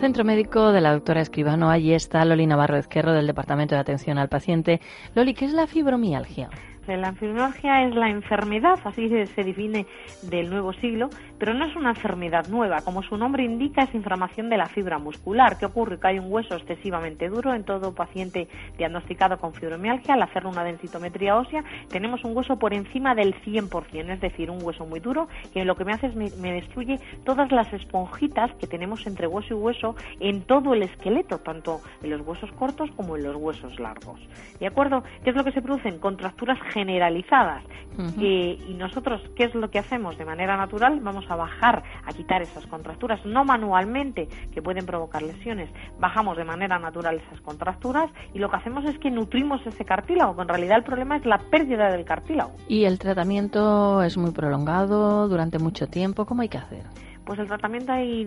Centro 0.00 0.24
Médico 0.24 0.72
de 0.72 0.80
la 0.82 0.92
doctora 0.92 1.22
Escribano. 1.22 1.70
Allí 1.70 1.94
está 1.94 2.24
Loli 2.24 2.46
Navarro 2.46 2.76
Ezquerro 2.76 3.12
del 3.12 3.26
Departamento 3.26 3.74
de 3.74 3.80
Atención 3.80 4.18
al 4.18 4.28
Paciente. 4.28 4.80
Loli, 5.14 5.32
¿qué 5.32 5.46
es 5.46 5.52
la 5.52 5.66
fibromialgia? 5.66 6.50
La 6.86 7.12
fibromialgia 7.12 7.82
es 7.82 7.94
la 7.96 8.08
enfermedad, 8.08 8.78
así 8.84 9.08
se 9.08 9.42
define 9.42 9.86
del 10.22 10.48
nuevo 10.48 10.72
siglo, 10.74 11.10
pero 11.36 11.52
no 11.52 11.64
es 11.64 11.74
una 11.74 11.90
enfermedad 11.90 12.46
nueva. 12.46 12.82
Como 12.82 13.02
su 13.02 13.16
nombre 13.16 13.42
indica, 13.42 13.82
es 13.82 13.94
inflamación 13.94 14.48
de 14.48 14.56
la 14.56 14.66
fibra 14.66 14.98
muscular. 14.98 15.58
¿Qué 15.58 15.66
ocurre? 15.66 15.98
Que 15.98 16.06
hay 16.06 16.18
un 16.20 16.32
hueso 16.32 16.54
excesivamente 16.54 17.28
duro 17.28 17.54
en 17.54 17.64
todo 17.64 17.92
paciente 17.92 18.48
diagnosticado 18.78 19.38
con 19.38 19.52
fibromialgia. 19.52 20.14
Al 20.14 20.22
hacer 20.22 20.46
una 20.46 20.62
densitometría 20.62 21.36
ósea, 21.36 21.64
tenemos 21.90 22.22
un 22.24 22.36
hueso 22.36 22.56
por 22.56 22.72
encima 22.72 23.16
del 23.16 23.34
100%, 23.42 24.12
es 24.12 24.20
decir, 24.20 24.48
un 24.48 24.62
hueso 24.62 24.86
muy 24.86 25.00
duro 25.00 25.26
que 25.52 25.64
lo 25.64 25.74
que 25.74 25.84
me 25.84 25.92
hace 25.92 26.06
es 26.06 26.14
me, 26.14 26.52
destruye 26.52 27.00
todas 27.24 27.50
las 27.50 27.72
esponjitas 27.72 28.52
que 28.60 28.68
tenemos 28.68 29.06
entre 29.08 29.26
hueso 29.26 29.54
y 29.54 29.56
hueso 29.56 29.96
en 30.20 30.42
todo 30.42 30.72
el 30.72 30.84
esqueleto, 30.84 31.38
tanto 31.38 31.80
en 32.02 32.10
los 32.10 32.20
huesos 32.20 32.52
cortos 32.52 32.90
como 32.92 33.16
en 33.16 33.24
los 33.24 33.34
huesos 33.34 33.80
largos. 33.80 34.20
¿De 34.60 34.66
acuerdo? 34.68 35.02
¿Qué 35.24 35.30
es 35.30 35.36
lo 35.36 35.42
que 35.42 35.52
se 35.52 35.62
producen? 35.62 35.98
Contracturas 35.98 36.58
generalizadas. 36.76 37.64
Eh, 38.20 38.58
y 38.68 38.74
nosotros, 38.74 39.22
¿qué 39.34 39.44
es 39.44 39.54
lo 39.54 39.70
que 39.70 39.78
hacemos? 39.78 40.18
De 40.18 40.26
manera 40.26 40.58
natural 40.58 41.00
vamos 41.00 41.24
a 41.30 41.36
bajar, 41.36 41.82
a 42.04 42.12
quitar 42.12 42.42
esas 42.42 42.66
contracturas, 42.66 43.24
no 43.24 43.42
manualmente, 43.46 44.28
que 44.52 44.60
pueden 44.60 44.84
provocar 44.84 45.22
lesiones. 45.22 45.70
Bajamos 45.98 46.36
de 46.36 46.44
manera 46.44 46.78
natural 46.78 47.22
esas 47.26 47.40
contracturas 47.40 48.10
y 48.34 48.38
lo 48.38 48.50
que 48.50 48.56
hacemos 48.56 48.84
es 48.84 48.98
que 48.98 49.10
nutrimos 49.10 49.66
ese 49.66 49.86
cartílago, 49.86 50.36
que 50.36 50.42
en 50.42 50.48
realidad 50.48 50.76
el 50.76 50.84
problema 50.84 51.16
es 51.16 51.24
la 51.24 51.38
pérdida 51.38 51.90
del 51.90 52.04
cartílago. 52.04 52.52
¿Y 52.68 52.84
el 52.84 52.98
tratamiento 52.98 54.02
es 54.02 54.18
muy 54.18 54.32
prolongado 54.32 55.26
durante 55.28 55.58
mucho 55.58 55.86
tiempo? 55.86 56.26
¿Cómo 56.26 56.42
hay 56.42 56.50
que 56.50 56.58
hacer? 56.58 56.82
Pues 57.24 57.38
el 57.38 57.46
tratamiento 57.46 57.92
hay, 57.92 58.26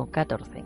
14. 0.00 0.64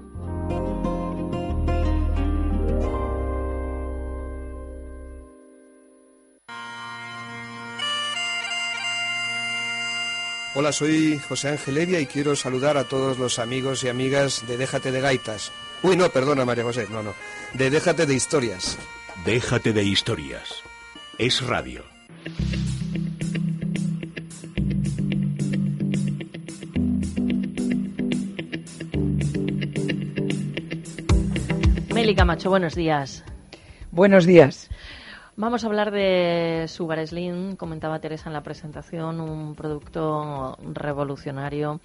Hola, 10.55 10.73
soy 10.73 11.19
José 11.29 11.49
Ángel 11.49 11.77
Evia 11.77 12.01
y 12.01 12.07
quiero 12.07 12.37
saludar 12.37 12.77
a 12.77 12.85
todos 12.85 13.19
los 13.19 13.39
amigos 13.39 13.83
y 13.83 13.89
amigas 13.89 14.47
de 14.47 14.57
Déjate 14.57 14.93
de 14.93 15.01
Gaitas. 15.01 15.51
Uy, 15.83 15.97
no, 15.97 16.09
perdona, 16.11 16.45
María 16.45 16.65
José, 16.65 16.87
no, 16.89 17.03
no. 17.03 17.13
De 17.53 17.69
Déjate 17.69 18.07
de 18.07 18.15
Historias. 18.15 18.79
Déjate 19.25 19.73
de 19.73 19.83
Historias. 19.83 20.63
Es 21.19 21.45
radio. 21.45 21.96
Meli 32.07 32.15
Camacho, 32.15 32.51
buenos 32.51 32.77
días. 32.77 33.25
Buenos 33.91 34.27
días. 34.27 34.71
Vamos 35.35 35.65
a 35.65 35.67
hablar 35.67 35.91
de 35.91 36.67
Sugar 36.69 37.05
Slim, 37.05 37.57
comentaba 37.57 37.99
Teresa 37.99 38.29
en 38.29 38.33
la 38.33 38.45
presentación, 38.45 39.21
un 39.21 39.57
producto 39.57 40.57
revolucionario 40.73 41.81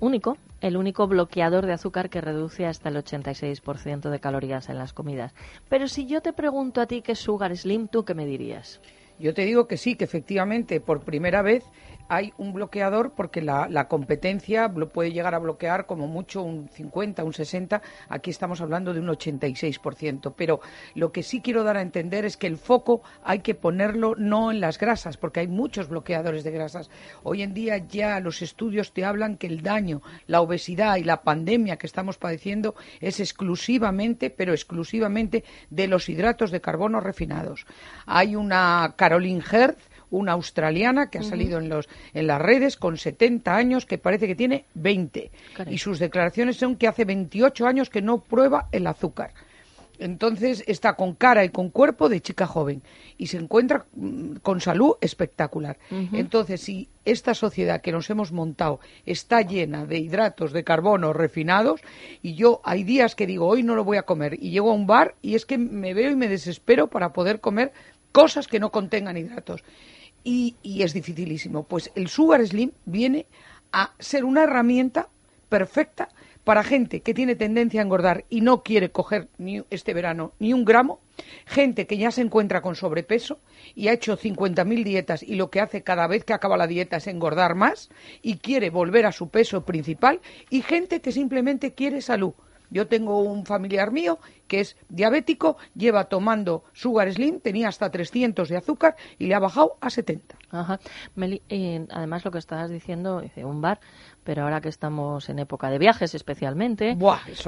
único, 0.00 0.36
el 0.60 0.76
único 0.76 1.06
bloqueador 1.06 1.64
de 1.64 1.74
azúcar 1.74 2.10
que 2.10 2.20
reduce 2.20 2.66
hasta 2.66 2.88
el 2.88 2.96
86% 2.96 4.10
de 4.10 4.18
calorías 4.18 4.68
en 4.68 4.78
las 4.78 4.92
comidas. 4.92 5.32
Pero 5.68 5.86
si 5.86 6.06
yo 6.06 6.22
te 6.22 6.32
pregunto 6.32 6.80
a 6.80 6.86
ti 6.86 7.00
qué 7.00 7.12
es 7.12 7.20
Sugar 7.20 7.56
Slim, 7.56 7.86
¿tú 7.86 8.04
qué 8.04 8.14
me 8.14 8.26
dirías? 8.26 8.80
Yo 9.20 9.32
te 9.32 9.42
digo 9.44 9.68
que 9.68 9.76
sí, 9.76 9.94
que 9.94 10.02
efectivamente 10.02 10.80
por 10.80 11.02
primera 11.04 11.42
vez 11.42 11.62
hay 12.08 12.32
un 12.38 12.52
bloqueador 12.52 13.12
porque 13.14 13.42
la, 13.42 13.68
la, 13.68 13.88
competencia 13.88 14.68
puede 14.68 15.12
llegar 15.12 15.34
a 15.34 15.38
bloquear 15.38 15.86
como 15.86 16.06
mucho 16.06 16.42
un 16.42 16.68
50, 16.68 17.24
un 17.24 17.32
60. 17.32 17.82
Aquí 18.08 18.30
estamos 18.30 18.60
hablando 18.60 18.92
de 18.92 19.00
un 19.00 19.08
86%. 19.08 20.34
Pero 20.36 20.60
lo 20.94 21.12
que 21.12 21.22
sí 21.22 21.40
quiero 21.40 21.64
dar 21.64 21.76
a 21.76 21.82
entender 21.82 22.24
es 22.24 22.36
que 22.36 22.46
el 22.46 22.58
foco 22.58 23.02
hay 23.24 23.40
que 23.40 23.54
ponerlo 23.54 24.14
no 24.16 24.50
en 24.50 24.60
las 24.60 24.78
grasas, 24.78 25.16
porque 25.16 25.40
hay 25.40 25.48
muchos 25.48 25.88
bloqueadores 25.88 26.44
de 26.44 26.50
grasas. 26.50 26.90
Hoy 27.22 27.42
en 27.42 27.54
día 27.54 27.78
ya 27.78 28.20
los 28.20 28.42
estudios 28.42 28.92
te 28.92 29.04
hablan 29.04 29.36
que 29.36 29.46
el 29.46 29.62
daño, 29.62 30.02
la 30.26 30.40
obesidad 30.40 30.96
y 30.96 31.04
la 31.04 31.22
pandemia 31.22 31.76
que 31.76 31.86
estamos 31.86 32.18
padeciendo 32.18 32.74
es 33.00 33.20
exclusivamente, 33.20 34.30
pero 34.30 34.52
exclusivamente 34.52 35.44
de 35.70 35.88
los 35.88 36.08
hidratos 36.08 36.50
de 36.50 36.60
carbono 36.60 37.00
refinados. 37.00 37.66
Hay 38.06 38.36
una 38.36 38.94
Caroline 38.96 39.42
Hertz 39.50 39.95
una 40.10 40.32
australiana 40.32 41.10
que 41.10 41.18
ha 41.18 41.22
salido 41.22 41.58
en, 41.58 41.68
los, 41.68 41.88
en 42.14 42.26
las 42.26 42.40
redes 42.40 42.76
con 42.76 42.96
70 42.96 43.54
años 43.54 43.86
que 43.86 43.98
parece 43.98 44.26
que 44.26 44.34
tiene 44.34 44.64
20. 44.74 45.30
Y 45.68 45.78
sus 45.78 45.98
declaraciones 45.98 46.56
son 46.56 46.76
que 46.76 46.88
hace 46.88 47.04
28 47.04 47.66
años 47.66 47.90
que 47.90 48.02
no 48.02 48.18
prueba 48.18 48.68
el 48.72 48.86
azúcar. 48.86 49.32
Entonces 49.98 50.62
está 50.66 50.94
con 50.94 51.14
cara 51.14 51.44
y 51.44 51.48
con 51.48 51.70
cuerpo 51.70 52.08
de 52.08 52.20
chica 52.20 52.46
joven 52.46 52.82
y 53.18 53.28
se 53.28 53.38
encuentra 53.38 53.86
mm, 53.94 54.36
con 54.36 54.60
salud 54.60 54.96
espectacular. 55.00 55.78
Entonces, 56.12 56.60
si 56.60 56.88
esta 57.04 57.34
sociedad 57.34 57.80
que 57.80 57.92
nos 57.92 58.10
hemos 58.10 58.32
montado 58.32 58.80
está 59.06 59.40
llena 59.40 59.86
de 59.86 59.98
hidratos 59.98 60.52
de 60.52 60.64
carbono 60.64 61.12
refinados 61.12 61.80
y 62.22 62.34
yo 62.34 62.60
hay 62.64 62.82
días 62.82 63.14
que 63.14 63.26
digo 63.26 63.46
hoy 63.46 63.62
no 63.62 63.74
lo 63.74 63.84
voy 63.84 63.96
a 63.96 64.02
comer 64.02 64.34
y 64.34 64.50
llego 64.50 64.70
a 64.70 64.74
un 64.74 64.86
bar 64.86 65.14
y 65.22 65.34
es 65.34 65.46
que 65.46 65.56
me 65.56 65.94
veo 65.94 66.10
y 66.10 66.16
me 66.16 66.28
desespero 66.28 66.88
para 66.88 67.12
poder 67.12 67.40
comer 67.40 67.72
cosas 68.16 68.48
que 68.48 68.60
no 68.60 68.70
contengan 68.70 69.18
hidratos 69.18 69.62
y, 70.24 70.56
es 70.64 70.94
dificilísimo. 70.94 71.64
Pues 71.64 71.92
el 71.94 72.08
Sugar 72.08 72.46
Slim 72.46 72.72
viene 72.86 73.26
a 73.72 73.92
ser 73.98 74.24
una 74.24 74.44
herramienta 74.44 75.10
perfecta 75.50 76.08
para 76.42 76.64
gente 76.64 77.02
que 77.02 77.12
tiene 77.12 77.36
tendencia 77.36 77.82
a 77.82 77.84
engordar 77.84 78.24
y 78.30 78.40
no 78.40 78.62
quiere 78.62 78.90
coger 78.90 79.28
ni 79.36 79.62
este 79.68 79.92
verano 79.92 80.32
ni 80.38 80.54
un 80.54 80.64
gramo, 80.64 80.98
gente 81.44 81.86
que 81.86 81.98
ya 81.98 82.10
se 82.10 82.22
encuentra 82.22 82.62
con 82.62 82.74
sobrepeso 82.74 83.38
y 83.74 83.88
ha 83.88 83.92
hecho 83.92 84.16
50.000 84.16 84.82
dietas 84.82 85.22
y 85.22 85.34
lo 85.34 85.50
que 85.50 85.60
hace 85.60 85.82
cada 85.82 86.06
vez 86.06 86.24
que 86.24 86.32
acaba 86.32 86.56
la 86.56 86.66
dieta 86.66 86.96
es 86.96 87.08
engordar 87.08 87.54
más 87.54 87.90
y 88.22 88.38
quiere 88.38 88.70
volver 88.70 89.04
a 89.04 89.12
su 89.12 89.28
peso 89.28 89.66
principal 89.66 90.22
y 90.48 90.62
gente 90.62 91.02
que 91.02 91.12
simplemente 91.12 91.74
quiere 91.74 92.00
salud. 92.00 92.32
Yo 92.70 92.86
tengo 92.86 93.20
un 93.20 93.46
familiar 93.46 93.92
mío 93.92 94.18
que 94.46 94.60
es 94.60 94.76
diabético, 94.88 95.56
lleva 95.74 96.04
tomando 96.04 96.64
Sugar 96.72 97.12
Slim, 97.12 97.40
tenía 97.40 97.68
hasta 97.68 97.90
300 97.90 98.48
de 98.48 98.56
azúcar 98.56 98.96
y 99.18 99.26
le 99.26 99.34
ha 99.34 99.38
bajado 99.38 99.76
a 99.80 99.90
70. 99.90 100.36
Ajá. 100.50 100.80
además 101.90 102.24
lo 102.24 102.30
que 102.30 102.38
estabas 102.38 102.70
diciendo, 102.70 103.20
dice, 103.20 103.44
un 103.44 103.60
bar, 103.60 103.80
pero 104.26 104.42
ahora 104.42 104.60
que 104.60 104.68
estamos 104.68 105.28
en 105.28 105.38
época 105.38 105.70
de 105.70 105.78
viajes 105.78 106.12
especialmente, 106.16 106.96
pues 106.98 107.46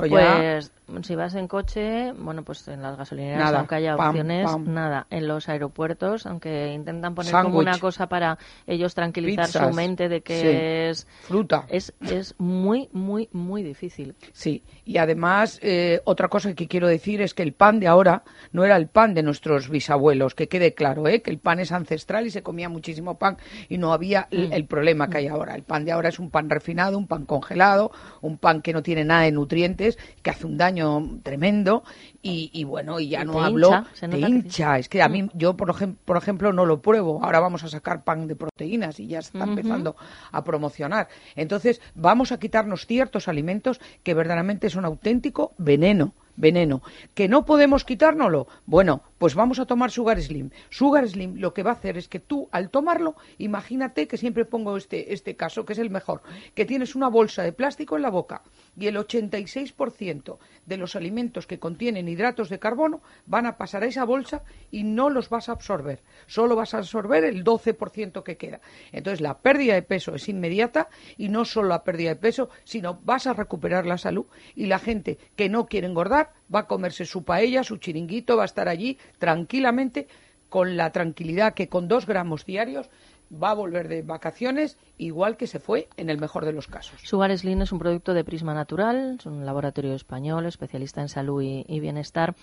si 1.03 1.15
vas 1.17 1.35
en 1.35 1.49
coche, 1.49 2.13
bueno, 2.13 2.45
pues 2.45 2.69
en 2.69 2.81
las 2.81 2.97
gasolineras, 2.97 3.53
aunque 3.53 3.75
haya 3.75 3.97
opciones, 3.97 4.49
nada. 4.61 5.09
En 5.11 5.27
los 5.27 5.49
aeropuertos, 5.49 6.25
aunque 6.25 6.73
intentan 6.73 7.17
poner 7.17 7.33
como 7.33 7.59
una 7.59 7.79
cosa 7.79 8.09
para 8.09 8.39
ellos 8.65 8.95
tranquilizar 8.95 9.49
su 9.49 9.71
mente 9.71 10.09
de 10.09 10.21
que 10.21 10.89
es 10.89 11.09
fruta. 11.23 11.67
Es, 11.69 11.93
es 12.01 12.37
muy, 12.39 12.89
muy, 12.93 13.29
muy 13.33 13.65
difícil. 13.65 14.15
Sí, 14.33 14.63
y 14.85 14.99
además, 14.99 15.59
eh, 15.61 16.01
otra 16.05 16.29
cosa 16.29 16.55
que 16.55 16.69
quiero 16.69 16.87
decir 16.87 17.21
es 17.23 17.35
que 17.35 17.43
el 17.43 17.55
pan 17.55 17.81
de 17.81 17.89
ahora 17.89 18.23
no 18.53 18.65
era 18.65 18.77
el 18.77 18.87
pan 18.87 19.15
de 19.15 19.25
nuestros 19.25 19.69
bisabuelos, 19.69 20.37
que 20.37 20.47
quede 20.47 20.75
claro, 20.75 21.09
¿eh? 21.09 21.23
que 21.23 21.33
el 21.33 21.39
pan 21.39 21.59
es 21.59 21.73
ancestral 21.73 22.29
y 22.29 22.31
se 22.31 22.45
comía 22.45 22.69
muchísimo 22.69 23.19
pan 23.19 23.37
y 23.69 23.79
no 23.79 23.93
había 23.93 24.29
el, 24.31 24.51
mm. 24.51 24.53
el 24.53 24.65
problema 24.67 25.11
que 25.11 25.19
hay 25.19 25.27
ahora. 25.27 25.57
El 25.57 25.65
pan 25.65 25.85
de 25.85 25.91
ahora 25.91 26.09
es 26.09 26.21
un 26.21 26.31
pan 26.31 26.49
refinado 26.69 26.99
un 26.99 27.07
pan 27.07 27.25
congelado, 27.25 27.93
un 28.21 28.37
pan 28.37 28.61
que 28.61 28.75
no 28.75 28.83
tiene 28.83 29.03
nada 29.03 29.23
de 29.23 29.33
nutrientes, 29.33 29.97
que 30.23 30.29
hace 30.29 30.45
un 30.45 30.59
daño 30.59 31.21
tremendo 31.23 31.83
y, 32.21 32.63
bueno, 32.65 33.01
y 33.01 33.09
ya 33.09 33.25
no 33.25 33.43
hablo, 33.43 33.87
de 34.03 34.19
hincha. 34.19 34.79
Es 34.79 34.91
que 34.91 35.01
a 35.01 35.09
mí, 35.09 35.23
mm. 35.23 35.31
yo 35.33 35.57
por, 35.57 35.75
por 35.97 36.17
ejemplo, 36.19 36.53
no 36.53 36.67
lo 36.67 36.83
pruebo. 36.83 37.25
Ahora 37.25 37.41
vamos 37.41 37.65
a 37.65 37.69
sacar 37.69 38.05
pan 38.05 38.27
de 38.27 38.37
proteínas 38.37 39.01
y 39.01 39.07
ya 39.07 39.23
se 39.23 39.29
está 39.29 39.45
empezando 39.45 39.97
a 40.31 40.45
promocionar. 40.45 41.09
Entonces, 41.37 41.81
vamos 41.95 42.33
a 42.33 42.39
quitarnos 42.39 42.87
ciertos 42.87 43.29
alimentos 43.29 43.81
que 44.03 44.13
verdaderamente 44.13 44.69
son 44.69 44.85
auténtico 44.85 45.55
veneno 45.57 46.13
veneno. 46.39 46.83
¿Que 47.15 47.29
no 47.29 47.45
podemos 47.45 47.85
quitárnoslo? 47.85 48.47
Bueno, 48.65 49.03
pues 49.19 49.35
vamos 49.35 49.59
a 49.59 49.67
tomar 49.67 49.91
Sugar 49.91 50.21
Slim. 50.21 50.51
Sugar 50.71 51.07
Slim 51.07 51.37
lo 51.37 51.53
que 51.53 51.63
va 51.63 51.71
a 51.71 51.75
hacer 51.75 51.99
es 51.99 52.09
que 52.09 52.21
tú, 52.21 52.49
al 52.53 52.71
tomarlo, 52.71 53.17
imagínate 53.37 54.07
que 54.07 54.17
siempre 54.17 54.45
pongo 54.45 54.77
este, 54.77 55.13
este 55.13 55.37
caso, 55.37 55.65
que 55.65 55.73
es 55.73 55.79
el 55.79 55.91
mejor, 55.91 56.23
que 56.55 56.65
tienes 56.65 56.95
una 56.95 57.09
bolsa 57.09 57.43
de 57.43 57.53
plástico 57.53 57.97
en 57.97 58.03
la 58.03 58.11
boca 58.11 58.43
y 58.79 58.87
el 58.87 58.97
86% 58.97 60.39
de 60.67 60.77
los 60.77 60.95
alimentos 60.95 61.47
que 61.47 61.59
contienen 61.59 62.09
hidratos 62.09 62.49
de 62.49 62.61
carbono 62.61 63.03
van 63.27 63.47
a 63.47 63.57
pasar 63.57 63.83
a 63.83 63.87
esa 63.87 64.05
bolsa 64.05 64.45
y 64.71 64.85
no 64.85 65.11
los 65.11 65.29
vas 65.29 65.49
a 65.49 65.53
absorber. 65.53 66.03
Solo 66.27 66.55
vas 66.55 66.75
a 66.75 66.79
absorber 66.79 67.25
el 67.25 67.45
12% 67.45 68.23
que 68.23 68.37
queda. 68.37 68.61
Entonces 68.93 69.21
la 69.21 69.39
pérdida 69.39 69.75
de 69.75 69.83
peso 69.83 70.15
es 70.15 70.29
inmediata 70.29 70.89
y 71.17 71.29
no 71.29 71.45
solo 71.45 71.69
la 71.69 71.83
pérdida 71.83 72.11
de 72.11 72.17
peso, 72.17 72.51
sino 72.65 73.01
vas 73.03 73.27
a 73.27 73.33
recuperar 73.33 73.85
la 73.87 73.99
salud 73.99 74.27
y 74.55 74.67
la 74.67 74.79
gente 74.79 75.19
que 75.35 75.49
no 75.49 75.67
quiere 75.67 75.89
engordar 75.89 76.28
va 76.53 76.61
a 76.61 76.67
comerse 76.67 77.05
su 77.05 77.25
paella, 77.25 77.63
su 77.65 77.79
chiringuito, 77.79 78.37
va 78.37 78.43
a 78.43 78.47
estar 78.47 78.69
allí 78.69 78.99
tranquilamente 79.19 80.09
con 80.49 80.77
la 80.77 80.91
tranquilidad 80.93 81.55
que 81.55 81.69
con 81.69 81.89
dos 81.89 82.07
gramos 82.07 82.45
diarios 82.45 82.89
va 83.33 83.51
a 83.51 83.55
volver 83.55 83.89
de 83.89 84.03
vacaciones 84.03 84.79
igual 84.97 85.37
que 85.37 85.47
se 85.47 85.61
fue 85.61 85.89
en 85.97 86.11
el 86.11 86.19
mejor 86.19 86.45
de 86.45 86.53
los 86.53 86.67
casos. 86.67 87.01
Sugar 87.03 87.37
Slim 87.37 87.63
es 87.63 87.73
un 87.73 87.79
producto 87.79 88.15
de 88.15 88.25
Prisma 88.25 88.55
Natural, 88.55 89.17
es 89.19 89.27
un 89.27 89.47
laboratorio 89.47 89.95
español 89.95 90.47
especialista 90.47 91.01
en 91.01 91.09
salud 91.09 91.43
y, 91.43 91.81
bienestar. 91.81 92.35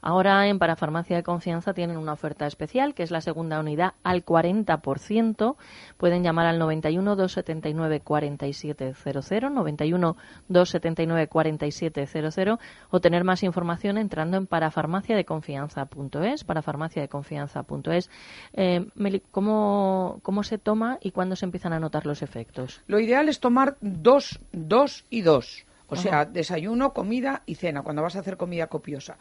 Ahora 0.00 0.46
en 0.46 0.58
Parafarmacia 0.58 1.16
de 1.16 1.22
Confianza 1.22 1.74
tienen 1.74 1.96
una 1.96 2.12
oferta 2.12 2.46
especial 2.46 2.94
que 2.94 3.02
es 3.02 3.10
la 3.10 3.20
segunda 3.20 3.58
unidad 3.58 3.94
al 4.02 4.24
40%. 4.24 5.56
Pueden 5.96 6.22
llamar 6.22 6.46
al 6.46 6.58
91 6.58 7.16
279 7.16 8.00
4700, 8.00 9.50
91 9.50 10.16
279 10.48 11.28
4700 11.28 12.58
o 12.90 13.00
tener 13.00 13.24
más 13.24 13.42
información 13.42 13.98
entrando 13.98 14.36
en 14.36 14.46
parafarmaciadeconfianza.es, 14.46 16.44
parafarmaciadeconfianza.es. 16.44 18.10
Eh, 18.52 18.86
Meli, 18.94 19.22
¿cómo, 19.30 20.20
¿cómo 20.22 20.33
se 20.42 20.58
toma 20.58 20.98
y 21.00 21.12
cuándo 21.12 21.36
se 21.36 21.44
empiezan 21.44 21.72
a 21.72 21.80
notar 21.80 22.06
los 22.06 22.22
efectos? 22.22 22.80
Lo 22.86 22.98
ideal 22.98 23.28
es 23.28 23.40
tomar 23.40 23.76
dos, 23.80 24.40
dos 24.52 25.04
y 25.10 25.22
dos. 25.22 25.64
O 25.86 25.96
sea, 25.96 26.24
desayuno, 26.24 26.92
comida 26.92 27.42
y 27.46 27.54
cena, 27.54 27.82
cuando 27.82 28.02
vas 28.02 28.16
a 28.16 28.20
hacer 28.20 28.36
comida 28.36 28.66
copiosa. 28.66 29.16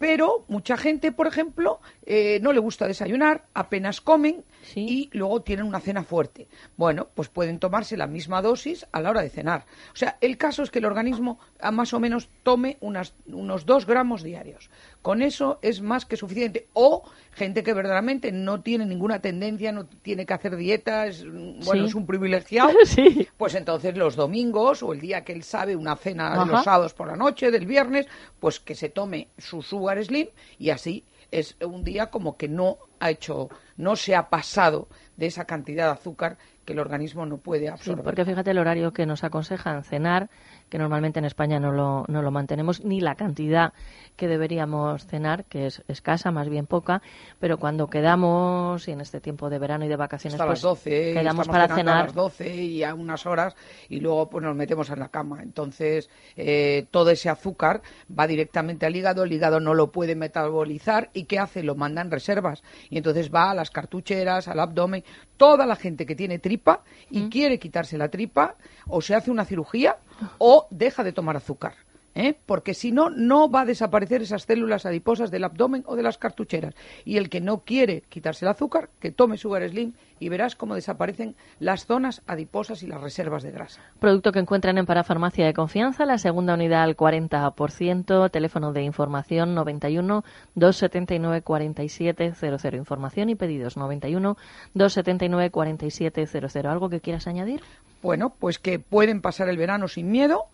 Pero 0.00 0.46
mucha 0.48 0.78
gente, 0.78 1.12
por 1.12 1.26
ejemplo, 1.26 1.78
eh, 2.06 2.38
no 2.40 2.54
le 2.54 2.58
gusta 2.58 2.86
desayunar, 2.86 3.44
apenas 3.52 4.00
comen 4.00 4.44
y 4.74 5.10
luego 5.12 5.42
tienen 5.42 5.66
una 5.66 5.78
cena 5.78 6.04
fuerte. 6.04 6.48
Bueno, 6.78 7.08
pues 7.14 7.28
pueden 7.28 7.58
tomarse 7.58 7.98
la 7.98 8.06
misma 8.06 8.40
dosis 8.40 8.86
a 8.92 9.02
la 9.02 9.10
hora 9.10 9.20
de 9.20 9.28
cenar. 9.28 9.66
O 9.92 9.96
sea, 9.96 10.16
el 10.22 10.38
caso 10.38 10.62
es 10.62 10.70
que 10.70 10.78
el 10.78 10.86
organismo 10.86 11.38
más 11.70 11.92
o 11.92 12.00
menos 12.00 12.30
tome 12.42 12.78
unas, 12.80 13.12
unos 13.26 13.66
dos 13.66 13.84
gramos 13.84 14.22
diarios. 14.22 14.70
Con 15.02 15.22
eso 15.22 15.58
es 15.62 15.80
más 15.80 16.04
que 16.04 16.16
suficiente. 16.16 16.68
O 16.74 17.02
gente 17.32 17.62
que 17.62 17.72
verdaderamente 17.72 18.32
no 18.32 18.60
tiene 18.60 18.84
ninguna 18.84 19.20
tendencia, 19.20 19.72
no 19.72 19.86
tiene 19.86 20.26
que 20.26 20.34
hacer 20.34 20.56
dietas, 20.56 21.24
bueno, 21.64 21.86
es 21.86 21.94
un 21.94 22.06
privilegiado, 22.06 22.70
pues 23.36 23.54
entonces 23.54 23.96
los 23.96 24.16
domingos 24.16 24.82
o 24.82 24.92
el 24.92 25.00
día 25.00 25.24
que 25.24 25.32
él 25.32 25.42
sabe 25.42 25.76
una 25.76 25.96
cena 25.96 26.38
de 26.38 26.50
los 26.50 26.64
sábados 26.64 26.92
por 26.92 27.06
la 27.06 27.16
noche, 27.16 27.50
del 27.50 27.66
viernes, 27.66 28.06
pues 28.40 28.60
que 28.60 28.74
se 28.74 28.88
tome 28.88 29.28
su 29.38 29.62
sugar 29.62 30.02
slim 30.04 30.28
y 30.58 30.70
así 30.70 31.04
es 31.30 31.56
un 31.64 31.84
día 31.84 32.10
como 32.10 32.36
que 32.36 32.48
no 32.48 32.78
ha 32.98 33.10
hecho, 33.10 33.48
no 33.76 33.96
se 33.96 34.14
ha 34.14 34.28
pasado 34.28 34.88
de 35.16 35.26
esa 35.26 35.44
cantidad 35.44 35.86
de 35.86 35.92
azúcar 35.92 36.38
que 36.64 36.72
el 36.74 36.78
organismo 36.78 37.26
no 37.26 37.38
puede 37.38 37.62
Sí, 37.62 37.68
absorber. 37.68 38.04
porque 38.04 38.24
fíjate 38.24 38.50
el 38.50 38.58
horario 38.58 38.92
que 38.92 39.06
nos 39.06 39.24
aconsejan 39.24 39.82
cenar, 39.84 40.30
que 40.68 40.78
normalmente 40.78 41.18
en 41.18 41.24
España 41.24 41.58
no 41.58 41.72
lo, 41.72 42.04
no 42.08 42.22
lo 42.22 42.30
mantenemos, 42.30 42.84
ni 42.84 43.00
la 43.00 43.14
cantidad 43.14 43.72
que 44.16 44.28
deberíamos 44.28 45.06
cenar, 45.06 45.44
que 45.46 45.66
es 45.66 45.82
escasa, 45.88 46.30
más 46.30 46.48
bien 46.48 46.66
poca, 46.66 47.02
pero 47.38 47.58
cuando 47.58 47.88
quedamos, 47.88 48.86
y 48.88 48.92
en 48.92 49.00
este 49.00 49.20
tiempo 49.20 49.50
de 49.50 49.58
verano 49.58 49.84
y 49.84 49.88
de 49.88 49.96
vacaciones, 49.96 50.34
hasta 50.34 50.46
pues 50.46 50.58
las 50.62 50.62
12 50.62 51.10
y 51.10 51.14
quedamos 51.14 51.48
para 51.48 51.64
cenando 51.68 51.72
a 51.74 51.76
cenar. 51.94 52.04
las 52.06 52.14
12 52.14 52.54
y 52.56 52.84
a 52.84 52.94
unas 52.94 53.26
horas 53.26 53.56
y 53.88 54.00
luego 54.00 54.28
pues 54.28 54.44
nos 54.44 54.54
metemos 54.54 54.90
en 54.90 54.98
la 55.00 55.08
cama 55.08 55.42
entonces 55.42 56.08
eh, 56.36 56.86
todo 56.90 57.10
ese 57.10 57.28
azúcar 57.30 57.82
va 58.16 58.26
directamente 58.26 58.86
al 58.86 58.94
hígado 58.94 59.24
el 59.24 59.32
hígado 59.32 59.60
no 59.60 59.74
lo 59.74 59.90
puede 59.90 60.14
metabolizar 60.16 61.10
y 61.14 61.24
qué 61.24 61.38
hace 61.38 61.62
lo 61.62 61.74
manda 61.74 62.02
en 62.02 62.10
reservas 62.10 62.62
y 62.90 62.98
entonces 62.98 63.30
va 63.34 63.50
a 63.50 63.54
las 63.54 63.70
cartucheras 63.70 64.48
al 64.48 64.60
abdomen 64.60 65.04
toda 65.40 65.64
la 65.64 65.74
gente 65.74 66.04
que 66.04 66.14
tiene 66.14 66.38
tripa 66.38 66.82
y 67.10 67.20
Mm. 67.22 67.28
quiere 67.30 67.58
quitarse 67.58 67.96
la 67.96 68.10
tripa 68.10 68.56
o 68.88 69.00
se 69.00 69.14
hace 69.14 69.30
una 69.30 69.46
cirugía 69.46 69.96
o 70.36 70.66
deja 70.70 71.02
de 71.02 71.12
tomar 71.12 71.34
azúcar 71.34 71.72
¿eh? 72.14 72.34
porque 72.46 72.74
si 72.74 72.92
no, 72.92 73.10
no 73.10 73.50
va 73.50 73.62
a 73.62 73.66
desaparecer 73.66 74.22
esas 74.22 74.42
células 74.42 74.86
adiposas 74.86 75.30
del 75.30 75.44
abdomen 75.44 75.84
o 75.86 75.96
de 75.96 76.02
las 76.02 76.18
cartucheras. 76.18 76.74
Y 77.04 77.16
el 77.16 77.28
que 77.28 77.40
no 77.40 77.60
quiere 77.60 78.02
quitarse 78.08 78.44
el 78.44 78.50
azúcar, 78.50 78.90
que 79.00 79.10
tome 79.10 79.38
Sugar 79.38 79.68
Slim 79.68 79.92
y 80.18 80.28
verás 80.28 80.54
cómo 80.54 80.74
desaparecen 80.74 81.34
las 81.58 81.86
zonas 81.86 82.22
adiposas 82.26 82.82
y 82.82 82.86
las 82.86 83.00
reservas 83.00 83.42
de 83.42 83.50
grasa. 83.50 83.80
Producto 83.98 84.32
que 84.32 84.38
encuentran 84.38 84.78
en 84.78 84.86
Parafarmacia 84.86 85.46
de 85.46 85.54
Confianza, 85.54 86.04
la 86.04 86.18
segunda 86.18 86.54
unidad 86.54 86.82
al 86.82 86.96
40%, 86.96 88.30
teléfono 88.30 88.72
de 88.72 88.82
información 88.82 89.54
91 89.54 90.24
279 90.54 91.42
4700. 91.42 92.74
Información 92.74 93.30
y 93.30 93.34
pedidos 93.34 93.76
91 93.76 94.36
279 94.74 95.50
4700. 95.50 96.56
¿Algo 96.66 96.90
que 96.90 97.00
quieras 97.00 97.26
añadir? 97.26 97.62
Bueno, 98.02 98.34
pues 98.38 98.58
que 98.58 98.78
pueden 98.78 99.20
pasar 99.20 99.48
el 99.48 99.56
verano 99.56 99.88
sin 99.88 100.10
miedo 100.10 100.46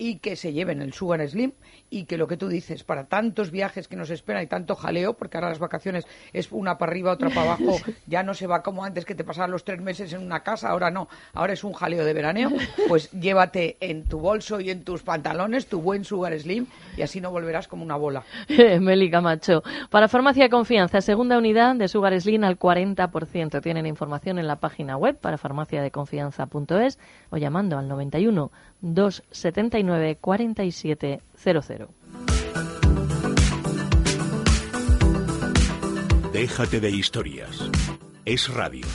y 0.00 0.16
que 0.16 0.34
se 0.34 0.54
lleven 0.54 0.80
el 0.80 0.94
Sugar 0.94 1.20
Slim 1.28 1.52
y 1.90 2.04
que 2.04 2.16
lo 2.16 2.26
que 2.26 2.38
tú 2.38 2.48
dices, 2.48 2.84
para 2.84 3.04
tantos 3.04 3.50
viajes 3.50 3.86
que 3.86 3.96
nos 3.96 4.08
esperan 4.08 4.42
y 4.42 4.46
tanto 4.46 4.74
jaleo, 4.74 5.12
porque 5.12 5.36
ahora 5.36 5.50
las 5.50 5.58
vacaciones 5.58 6.06
es 6.32 6.50
una 6.52 6.78
para 6.78 6.90
arriba, 6.90 7.12
otra 7.12 7.28
para 7.28 7.52
abajo, 7.52 7.76
ya 8.06 8.22
no 8.22 8.32
se 8.32 8.46
va 8.46 8.62
como 8.62 8.82
antes 8.82 9.04
que 9.04 9.14
te 9.14 9.24
pasaban 9.24 9.50
los 9.50 9.62
tres 9.62 9.78
meses 9.82 10.14
en 10.14 10.22
una 10.22 10.42
casa, 10.42 10.70
ahora 10.70 10.90
no, 10.90 11.08
ahora 11.34 11.52
es 11.52 11.64
un 11.64 11.74
jaleo 11.74 12.02
de 12.06 12.14
veraneo, 12.14 12.50
pues 12.88 13.10
llévate 13.20 13.76
en 13.80 14.04
tu 14.04 14.20
bolso 14.20 14.58
y 14.58 14.70
en 14.70 14.84
tus 14.84 15.02
pantalones 15.02 15.66
tu 15.66 15.82
buen 15.82 16.02
Sugar 16.04 16.38
Slim 16.40 16.66
y 16.96 17.02
así 17.02 17.20
no 17.20 17.30
volverás 17.30 17.68
como 17.68 17.84
una 17.84 17.96
bola. 17.96 18.24
Meli 18.80 19.10
Camacho. 19.10 19.62
Para 19.90 20.08
Farmacia 20.08 20.44
de 20.44 20.50
Confianza, 20.50 21.02
segunda 21.02 21.36
unidad 21.36 21.76
de 21.76 21.88
Sugar 21.88 22.18
Slim 22.18 22.44
al 22.44 22.58
40%. 22.58 23.60
Tienen 23.60 23.84
información 23.84 24.38
en 24.38 24.46
la 24.46 24.56
página 24.56 24.96
web 24.96 25.18
para 25.18 25.36
farmaciadeconfianza.es 25.36 26.98
o 27.28 27.36
llamando 27.36 27.76
al 27.76 27.86
91 27.86 28.50
279 28.80 30.18
4700. 30.20 31.88
Déjate 36.32 36.80
de 36.80 36.90
historias. 36.90 37.70
Es 38.24 38.48
radio. 38.48 38.86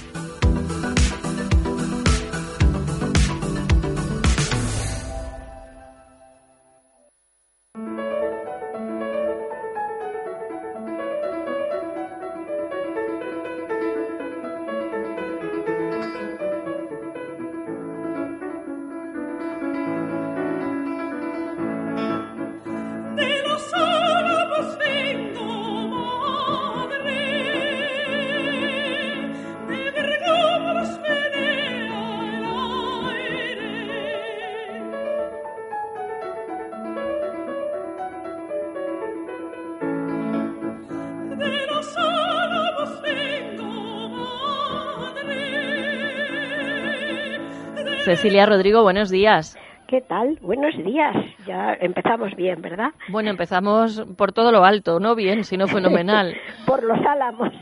Cecilia 48.06 48.46
Rodrigo, 48.46 48.84
buenos 48.84 49.10
días. 49.10 49.58
¿Qué 49.88 50.00
tal? 50.00 50.38
Buenos 50.40 50.78
días. 50.78 51.16
Ya 51.48 51.76
empezamos 51.82 52.36
bien, 52.36 52.62
¿verdad? 52.62 52.92
Bueno, 53.10 53.32
empezamos 53.32 54.00
por 54.16 54.32
todo 54.32 54.52
lo 54.52 54.64
alto, 54.64 55.00
no 55.00 55.16
bien, 55.16 55.44
sino 55.44 55.68
fenomenal. 55.68 56.36
Por 56.68 56.84
los 56.84 57.00
álamos. 57.06 57.52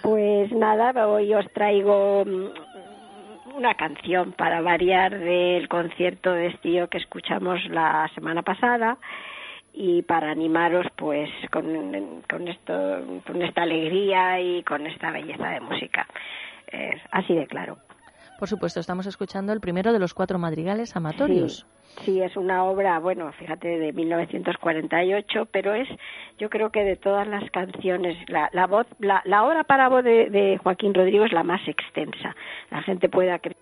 Pues 0.00 0.50
nada, 0.52 1.06
hoy 1.06 1.34
os 1.34 1.44
traigo 1.52 2.24
mm, 2.24 3.56
una 3.56 3.74
canción 3.74 4.32
para 4.32 4.62
variar 4.62 5.18
del 5.18 5.68
concierto 5.68 6.32
de 6.32 6.46
estío 6.46 6.88
que 6.88 6.98
escuchamos 6.98 7.60
la 7.68 8.08
semana 8.14 8.42
pasada 8.42 8.96
y 9.74 10.02
para 10.02 10.30
animaros 10.30 10.86
pues 10.96 11.28
con, 11.50 12.22
con 12.30 12.48
esto 12.48 13.22
con 13.26 13.42
esta 13.42 13.62
alegría 13.62 14.40
y 14.40 14.62
con 14.62 14.86
esta 14.86 15.10
belleza 15.10 15.48
de 15.48 15.60
música 15.60 16.06
Eh, 16.72 16.90
así 17.10 17.34
de 17.34 17.46
claro 17.46 17.78
Por 18.38 18.48
supuesto, 18.48 18.80
estamos 18.80 19.06
escuchando 19.06 19.52
el 19.52 19.60
primero 19.60 19.92
de 19.92 19.98
los 19.98 20.14
cuatro 20.14 20.38
madrigales 20.38 20.94
amatorios. 20.96 21.66
Sí, 21.86 22.04
sí, 22.04 22.22
es 22.22 22.36
una 22.36 22.64
obra, 22.64 22.98
bueno, 22.98 23.32
fíjate, 23.32 23.66
de 23.78 23.92
1948, 23.92 25.48
pero 25.50 25.74
es, 25.74 25.88
yo 26.38 26.48
creo 26.50 26.70
que 26.70 26.84
de 26.84 26.96
todas 26.96 27.26
las 27.26 27.50
canciones, 27.50 28.16
la, 28.28 28.48
la 28.52 28.66
voz, 28.66 28.86
la, 29.00 29.22
la 29.24 29.44
obra 29.44 29.64
para 29.64 29.88
voz 29.88 30.04
de, 30.04 30.30
de 30.30 30.58
Joaquín 30.58 30.94
Rodrigo 30.94 31.24
es 31.24 31.32
la 31.32 31.42
más 31.42 31.66
extensa. 31.66 32.36
La 32.70 32.82
gente 32.82 33.08
puede 33.08 33.36
creer 33.40 33.56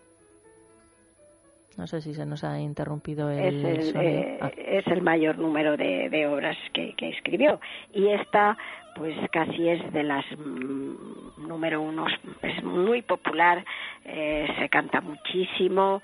No 1.79 1.87
sé 1.87 2.01
si 2.01 2.15
se 2.15 2.27
nos 2.27 2.43
ha 2.45 2.59
interrumpido 2.59 3.31
el, 3.31 3.65
es 3.65 3.95
el, 3.95 4.03
eh, 4.03 4.39
Ah, 4.41 4.51
es 4.57 4.87
el 4.89 5.03
mayor 5.03 5.39
número 5.39 5.77
de, 5.77 6.09
de 6.11 6.27
obras 6.27 6.57
que, 6.73 6.95
que 6.97 7.11
escribió. 7.11 7.61
Y 7.93 8.09
esta, 8.09 8.57
pues 8.97 9.15
casi 9.31 9.69
es 9.69 9.93
de 9.93 10.03
las 10.03 10.25
mm, 10.39 11.47
número 11.47 11.83
uno, 11.83 12.07
es 12.43 12.65
muy 12.65 13.03
popular, 13.03 13.65
eh, 14.05 14.49
se 14.59 14.69
canta 14.69 15.01
muchísimo 15.01 16.03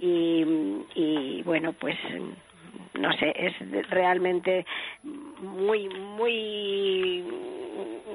y, 0.00 0.44
y 0.94 1.42
bueno, 1.44 1.72
pues 1.72 1.96
no 2.98 3.12
sé, 3.14 3.32
es 3.36 3.70
de- 3.70 3.82
realmente 3.84 4.64
muy, 5.02 5.88
muy, 5.88 7.24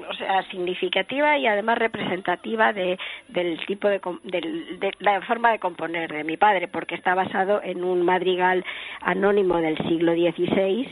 o 0.08 0.12
sea, 0.14 0.42
significativa 0.50 1.36
y 1.36 1.46
además 1.46 1.78
representativa 1.78 2.72
de, 2.72 2.98
del 3.28 3.58
tipo 3.66 3.88
de, 3.88 4.00
del- 4.24 4.78
de 4.80 4.92
la 5.00 5.20
forma 5.22 5.50
de 5.52 5.58
componer 5.58 6.10
de 6.12 6.24
mi 6.24 6.36
padre, 6.36 6.68
porque 6.68 6.94
está 6.94 7.14
basado 7.14 7.60
en 7.62 7.84
un 7.84 8.02
madrigal 8.02 8.64
anónimo 9.00 9.58
del 9.60 9.76
siglo 9.88 10.12
XVI 10.14 10.88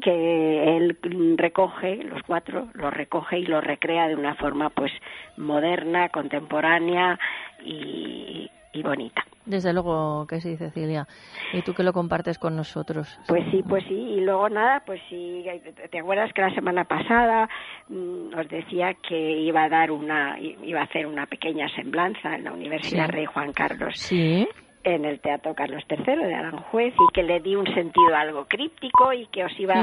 que 0.00 0.76
él 0.76 0.96
recoge, 1.36 2.04
los 2.04 2.22
cuatro, 2.24 2.68
los 2.74 2.92
recoge 2.92 3.38
y 3.38 3.46
los 3.46 3.64
recrea 3.64 4.08
de 4.08 4.14
una 4.16 4.34
forma 4.34 4.70
pues 4.70 4.92
moderna, 5.36 6.08
contemporánea 6.10 7.18
y, 7.64 8.50
y 8.72 8.82
bonita. 8.82 9.22
Desde 9.44 9.72
luego 9.72 10.26
que 10.28 10.40
sí, 10.40 10.56
Cecilia. 10.56 11.06
Y 11.52 11.62
tú 11.62 11.74
que 11.74 11.82
lo 11.82 11.92
compartes 11.92 12.38
con 12.38 12.54
nosotros. 12.54 13.18
Pues 13.26 13.44
sí, 13.50 13.62
pues 13.68 13.84
sí, 13.88 13.94
y 13.94 14.20
luego 14.20 14.48
nada, 14.48 14.82
pues 14.86 15.00
sí, 15.08 15.44
¿te 15.90 15.98
acuerdas 15.98 16.32
que 16.32 16.42
la 16.42 16.54
semana 16.54 16.84
pasada 16.84 17.48
mm, 17.88 18.38
os 18.38 18.48
decía 18.48 18.94
que 19.06 19.40
iba 19.40 19.64
a 19.64 19.68
dar 19.68 19.90
una, 19.90 20.38
iba 20.38 20.80
a 20.80 20.84
hacer 20.84 21.06
una 21.06 21.26
pequeña 21.26 21.68
semblanza 21.74 22.36
en 22.36 22.44
la 22.44 22.52
Universidad 22.52 23.06
Sí. 23.06 23.12
Rey 23.12 23.26
Juan 23.26 23.52
Carlos? 23.52 23.94
Sí. 23.96 24.48
En 24.84 25.04
el 25.04 25.20
Teatro 25.20 25.54
Carlos 25.54 25.82
III 25.88 26.16
de 26.24 26.34
Aranjuez 26.34 26.94
y 26.94 27.12
que 27.12 27.22
le 27.22 27.40
di 27.40 27.54
un 27.54 27.66
sentido 27.66 28.14
algo 28.16 28.46
críptico 28.46 29.12
y 29.12 29.26
que 29.26 29.44
os 29.44 29.60
iba 29.60 29.74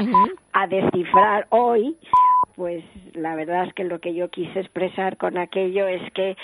a 0.52 0.66
descifrar 0.66 1.46
hoy, 1.50 1.96
pues 2.54 2.84
la 3.14 3.34
verdad 3.34 3.66
es 3.66 3.74
que 3.74 3.84
lo 3.84 3.98
que 3.98 4.14
yo 4.14 4.28
quise 4.28 4.60
expresar 4.60 5.16
con 5.16 5.38
aquello 5.38 5.86
es 5.86 6.02
que 6.12 6.36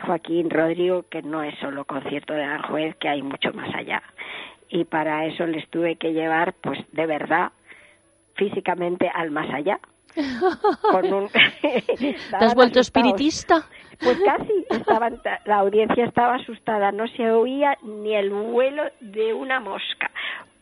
Joaquín 0.00 0.50
Rodrigo, 0.50 1.04
que 1.10 1.22
no 1.22 1.42
es 1.42 1.58
solo 1.58 1.84
concierto 1.84 2.34
de 2.34 2.44
Aranjuez, 2.44 2.96
que 2.96 3.08
hay 3.08 3.22
mucho 3.22 3.52
más 3.52 3.74
allá. 3.74 4.02
Y 4.68 4.84
para 4.84 5.26
eso 5.26 5.46
les 5.46 5.68
tuve 5.70 5.96
que 5.96 6.12
llevar, 6.12 6.54
pues 6.60 6.78
de 6.92 7.06
verdad, 7.06 7.52
físicamente 8.34 9.10
al 9.12 9.30
más 9.30 9.52
allá. 9.52 9.78
Con 10.90 11.12
un... 11.12 11.28
¿Te 11.60 12.16
has 12.30 12.54
vuelto 12.54 12.80
espiritista? 12.80 13.64
Pues 14.00 14.18
casi, 14.24 14.66
estaban, 14.70 15.20
la 15.44 15.56
audiencia 15.56 16.04
estaba 16.04 16.36
asustada, 16.36 16.90
no 16.92 17.06
se 17.08 17.30
oía 17.30 17.76
ni 17.82 18.14
el 18.14 18.30
vuelo 18.30 18.84
de 19.00 19.34
una 19.34 19.60
mosca, 19.60 20.10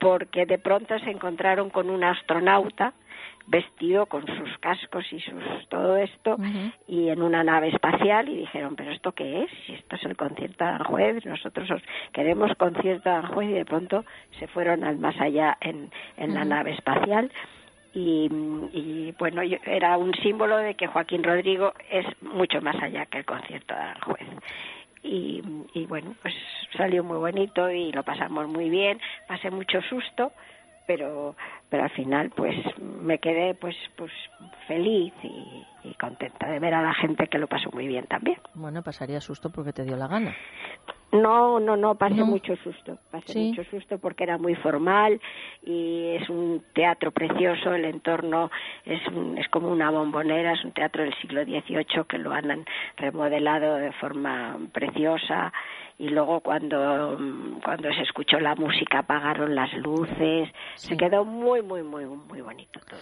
porque 0.01 0.47
de 0.47 0.59
pronto 0.59 0.99
se 0.99 1.11
encontraron 1.11 1.71
con 1.71 1.91
un 1.91 2.05
astronauta 2.05 2.93
vestido 3.49 4.07
con 4.07 4.27
sus 4.27 4.59
cascos 4.59 5.05
y 5.13 5.21
sus 5.21 5.69
todo 5.69 5.97
esto 5.97 6.37
y 6.87 7.09
en 7.09 7.23
una 7.23 7.43
nave 7.43 7.69
espacial 7.69 8.29
y 8.29 8.37
dijeron, 8.37 8.77
pero 8.77 8.93
¿esto 8.93 9.13
qué 9.13 9.43
es? 9.43 9.51
Si 9.67 9.73
esto 9.73 9.97
es 9.97 10.05
el 10.05 10.17
concierto 10.17 10.65
de 10.65 10.71
Aranjuez, 10.71 11.25
nosotros 11.25 11.69
queremos 12.13 12.55
concierto 12.57 13.09
de 13.09 13.17
Aranjuez 13.17 13.51
y 13.51 13.55
de 13.55 13.65
pronto 13.65 14.05
se 14.39 14.47
fueron 14.49 14.85
al 14.85 14.99
más 14.99 15.19
allá 15.21 15.57
en, 15.61 15.91
en 16.17 16.35
la 16.35 16.45
nave 16.45 16.73
espacial. 16.73 17.33
Y, 17.95 18.29
y, 18.73 19.15
bueno, 19.19 19.41
era 19.65 19.97
un 19.97 20.15
símbolo 20.15 20.59
de 20.59 20.75
que 20.75 20.87
Joaquín 20.87 21.25
Rodrigo 21.25 21.73
es 21.91 22.07
mucho 22.21 22.61
más 22.61 22.77
allá 22.83 23.07
que 23.07 23.19
el 23.19 23.25
concierto 23.25 23.75
de 23.75 23.81
Aranjuez 23.81 24.29
y, 25.03 25.43
y 25.75 25.87
bueno, 25.87 26.15
pues 26.23 26.35
salió 26.77 27.03
muy 27.05 27.19
bonito 27.19 27.71
y 27.71 27.93
lo 27.93 28.03
pasamos 28.03 28.49
muy 28.49 28.69
bien, 28.69 29.01
pasé 29.27 29.51
mucho 29.51 29.81
susto, 29.83 30.33
pero 30.89 31.37
pero 31.69 31.85
al 31.85 31.91
final 31.91 32.31
pues 32.35 32.57
me 32.81 33.19
quedé 33.19 33.55
pues 33.55 33.77
pues 33.95 34.11
feliz 34.67 35.13
y, 35.23 35.65
contenta 36.01 36.47
de 36.49 36.59
ver 36.59 36.75
a 36.75 36.83
la 36.83 36.93
gente 36.93 37.29
que 37.29 37.39
lo 37.39 37.47
pasó 37.47 37.71
muy 37.73 37.89
bien 37.89 38.05
también. 38.07 38.37
Bueno, 38.55 38.83
pasaría 38.83 39.23
susto 39.23 39.49
porque 39.51 39.73
te 39.73 39.85
dio 39.85 39.97
la 39.97 40.07
gana. 40.07 40.37
No, 41.13 41.59
no, 41.59 41.79
no, 41.79 41.95
pasé 41.95 42.23
mucho 42.23 42.55
susto, 42.57 42.99
pasé 43.11 43.39
mucho 43.39 43.65
susto 43.65 43.99
porque 43.99 44.25
era 44.25 44.37
muy 44.37 44.55
formal 44.57 45.19
y 45.65 46.17
es 46.21 46.29
un 46.29 46.63
teatro 46.75 47.11
precioso, 47.11 47.73
el 47.73 47.87
entorno 47.87 48.51
es, 48.85 49.01
es 49.39 49.49
como 49.49 49.71
una 49.71 49.91
bombonera, 49.91 50.53
es 50.53 50.63
un 50.63 50.73
teatro 50.73 51.03
del 51.03 51.15
siglo 51.15 51.43
XVIII 51.45 52.05
que 52.07 52.19
lo 52.19 52.33
han 52.33 52.67
remodelado 52.99 53.77
de 53.77 53.93
forma 53.93 54.59
preciosa 54.73 55.51
y 55.99 56.09
luego 56.09 56.41
cuando, 56.41 57.19
cuando 57.65 57.93
se 57.93 58.03
escuchó 58.03 58.39
la 58.39 58.55
música 58.55 59.01
apagaron 59.01 59.55
las 59.55 59.73
luces, 59.75 60.49
se 60.77 60.97
quedó 60.97 61.25
muy, 61.25 61.63
muy, 61.63 61.83
muy, 61.83 62.07
muy 62.07 62.41
bonito 62.41 62.79
todo. 62.89 63.01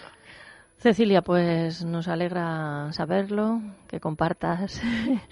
Cecilia, 0.77 1.21
pues 1.23 1.83
nos 1.83 2.07
alegra 2.07 2.91
saberlo, 2.91 3.61
que 3.87 3.99
compartas 3.99 4.79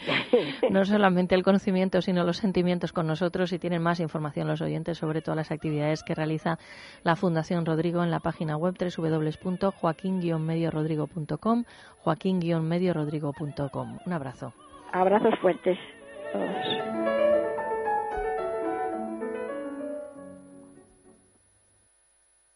no 0.71 0.83
solamente 0.85 1.35
el 1.35 1.43
conocimiento, 1.43 2.01
sino 2.01 2.23
los 2.23 2.37
sentimientos 2.37 2.91
con 2.91 3.05
nosotros 3.05 3.53
y 3.53 3.59
tienen 3.59 3.83
más 3.83 3.99
información 3.99 4.47
los 4.47 4.61
oyentes 4.61 4.97
sobre 4.97 5.21
todas 5.21 5.37
las 5.37 5.51
actividades 5.51 6.01
que 6.03 6.15
realiza 6.15 6.57
la 7.03 7.15
Fundación 7.15 7.63
Rodrigo 7.63 8.03
en 8.03 8.09
la 8.09 8.21
página 8.21 8.57
web 8.57 8.73
www.joaquín-mediorodrigo.com, 8.79 11.63
joaquín-mediorodrigo.com. 11.99 13.99
Un 14.03 14.13
abrazo. 14.13 14.51
Abrazos 14.91 15.35
fuertes 15.41 15.77
todos. 16.35 17.24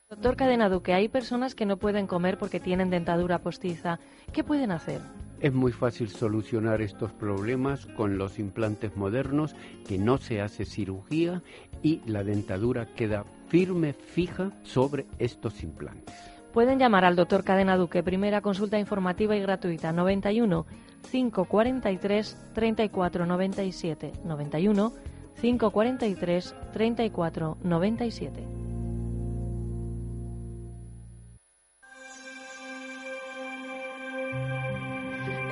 Doctor 0.09 0.37
Cadena 0.37 0.69
Duque, 0.69 0.95
hay 0.95 1.07
personas 1.07 1.53
que 1.53 1.67
no 1.67 1.77
pueden 1.77 2.07
comer 2.07 2.39
porque 2.39 2.59
tienen 2.59 2.89
dentadura 2.89 3.43
postiza. 3.43 3.99
¿Qué 4.33 4.43
pueden 4.43 4.71
hacer? 4.71 5.01
Es 5.39 5.53
muy 5.53 5.71
fácil 5.71 6.09
solucionar 6.09 6.81
estos 6.81 7.11
problemas 7.11 7.85
con 7.85 8.17
los 8.17 8.39
implantes 8.39 8.97
modernos, 8.97 9.55
que 9.87 9.99
no 9.99 10.17
se 10.17 10.41
hace 10.41 10.65
cirugía 10.65 11.43
y 11.83 12.01
la 12.07 12.23
dentadura 12.23 12.87
queda 12.87 13.23
firme, 13.49 13.93
fija 13.93 14.49
sobre 14.63 15.05
estos 15.19 15.61
implantes. 15.61 16.15
Pueden 16.53 16.79
llamar 16.79 17.05
al 17.05 17.15
doctor 17.15 17.43
Cadena 17.43 17.77
Duque, 17.77 18.01
primera 18.01 18.41
consulta 18.41 18.79
informativa 18.79 19.35
y 19.35 19.41
gratuita, 19.41 19.91
91 19.91 20.65
543 21.11 22.35
3497. 22.55 24.13
91 24.25 24.93
543 25.39 26.55
3497. 26.73 28.58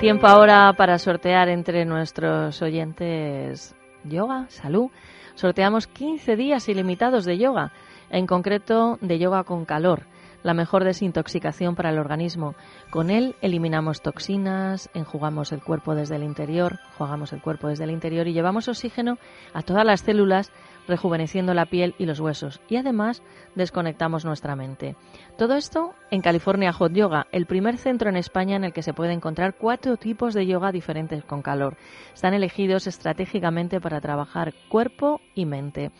Tiempo 0.00 0.28
ahora 0.28 0.72
para 0.76 0.96
sortear 1.00 1.48
entre 1.48 1.84
nuestros 1.84 2.62
oyentes 2.62 3.74
yoga, 4.04 4.46
salud. 4.48 4.90
Sorteamos 5.34 5.88
15 5.88 6.36
días 6.36 6.68
ilimitados 6.68 7.24
de 7.24 7.36
yoga, 7.36 7.72
en 8.08 8.28
concreto 8.28 8.98
de 9.00 9.18
yoga 9.18 9.42
con 9.42 9.64
calor, 9.64 10.02
la 10.42 10.54
mejor 10.54 10.84
desintoxicación 10.84 11.74
para 11.74 11.90
el 11.90 11.98
organismo. 11.98 12.54
Con 12.90 13.10
él 13.10 13.36
eliminamos 13.40 14.02
toxinas, 14.02 14.90
enjugamos 14.94 15.52
el 15.52 15.62
cuerpo 15.62 15.94
desde 15.94 16.16
el 16.16 16.22
interior, 16.22 16.78
jugamos 16.96 17.32
el 17.32 17.42
cuerpo 17.42 17.68
desde 17.68 17.84
el 17.84 17.90
interior 17.90 18.28
y 18.28 18.32
llevamos 18.32 18.68
oxígeno 18.68 19.18
a 19.52 19.62
todas 19.62 19.84
las 19.84 20.00
células 20.00 20.52
rejuveneciendo 20.86 21.54
la 21.54 21.66
piel 21.66 21.94
y 21.98 22.06
los 22.06 22.18
huesos 22.18 22.60
y 22.68 22.76
además 22.76 23.22
desconectamos 23.54 24.24
nuestra 24.24 24.56
mente. 24.56 24.96
Todo 25.36 25.54
esto 25.54 25.94
en 26.10 26.22
California 26.22 26.72
Hot 26.72 26.92
Yoga, 26.92 27.26
el 27.30 27.46
primer 27.46 27.76
centro 27.76 28.08
en 28.08 28.16
España 28.16 28.56
en 28.56 28.64
el 28.64 28.72
que 28.72 28.82
se 28.82 28.94
puede 28.94 29.12
encontrar 29.12 29.54
cuatro 29.56 29.96
tipos 29.96 30.34
de 30.34 30.46
yoga 30.46 30.72
diferentes 30.72 31.24
con 31.24 31.42
calor. 31.42 31.76
Están 32.14 32.34
elegidos 32.34 32.86
estratégicamente 32.86 33.80
para 33.80 34.00
trabajar 34.00 34.54
cuerpo 34.68 35.20
y 35.34 35.44
mente. 35.44 35.92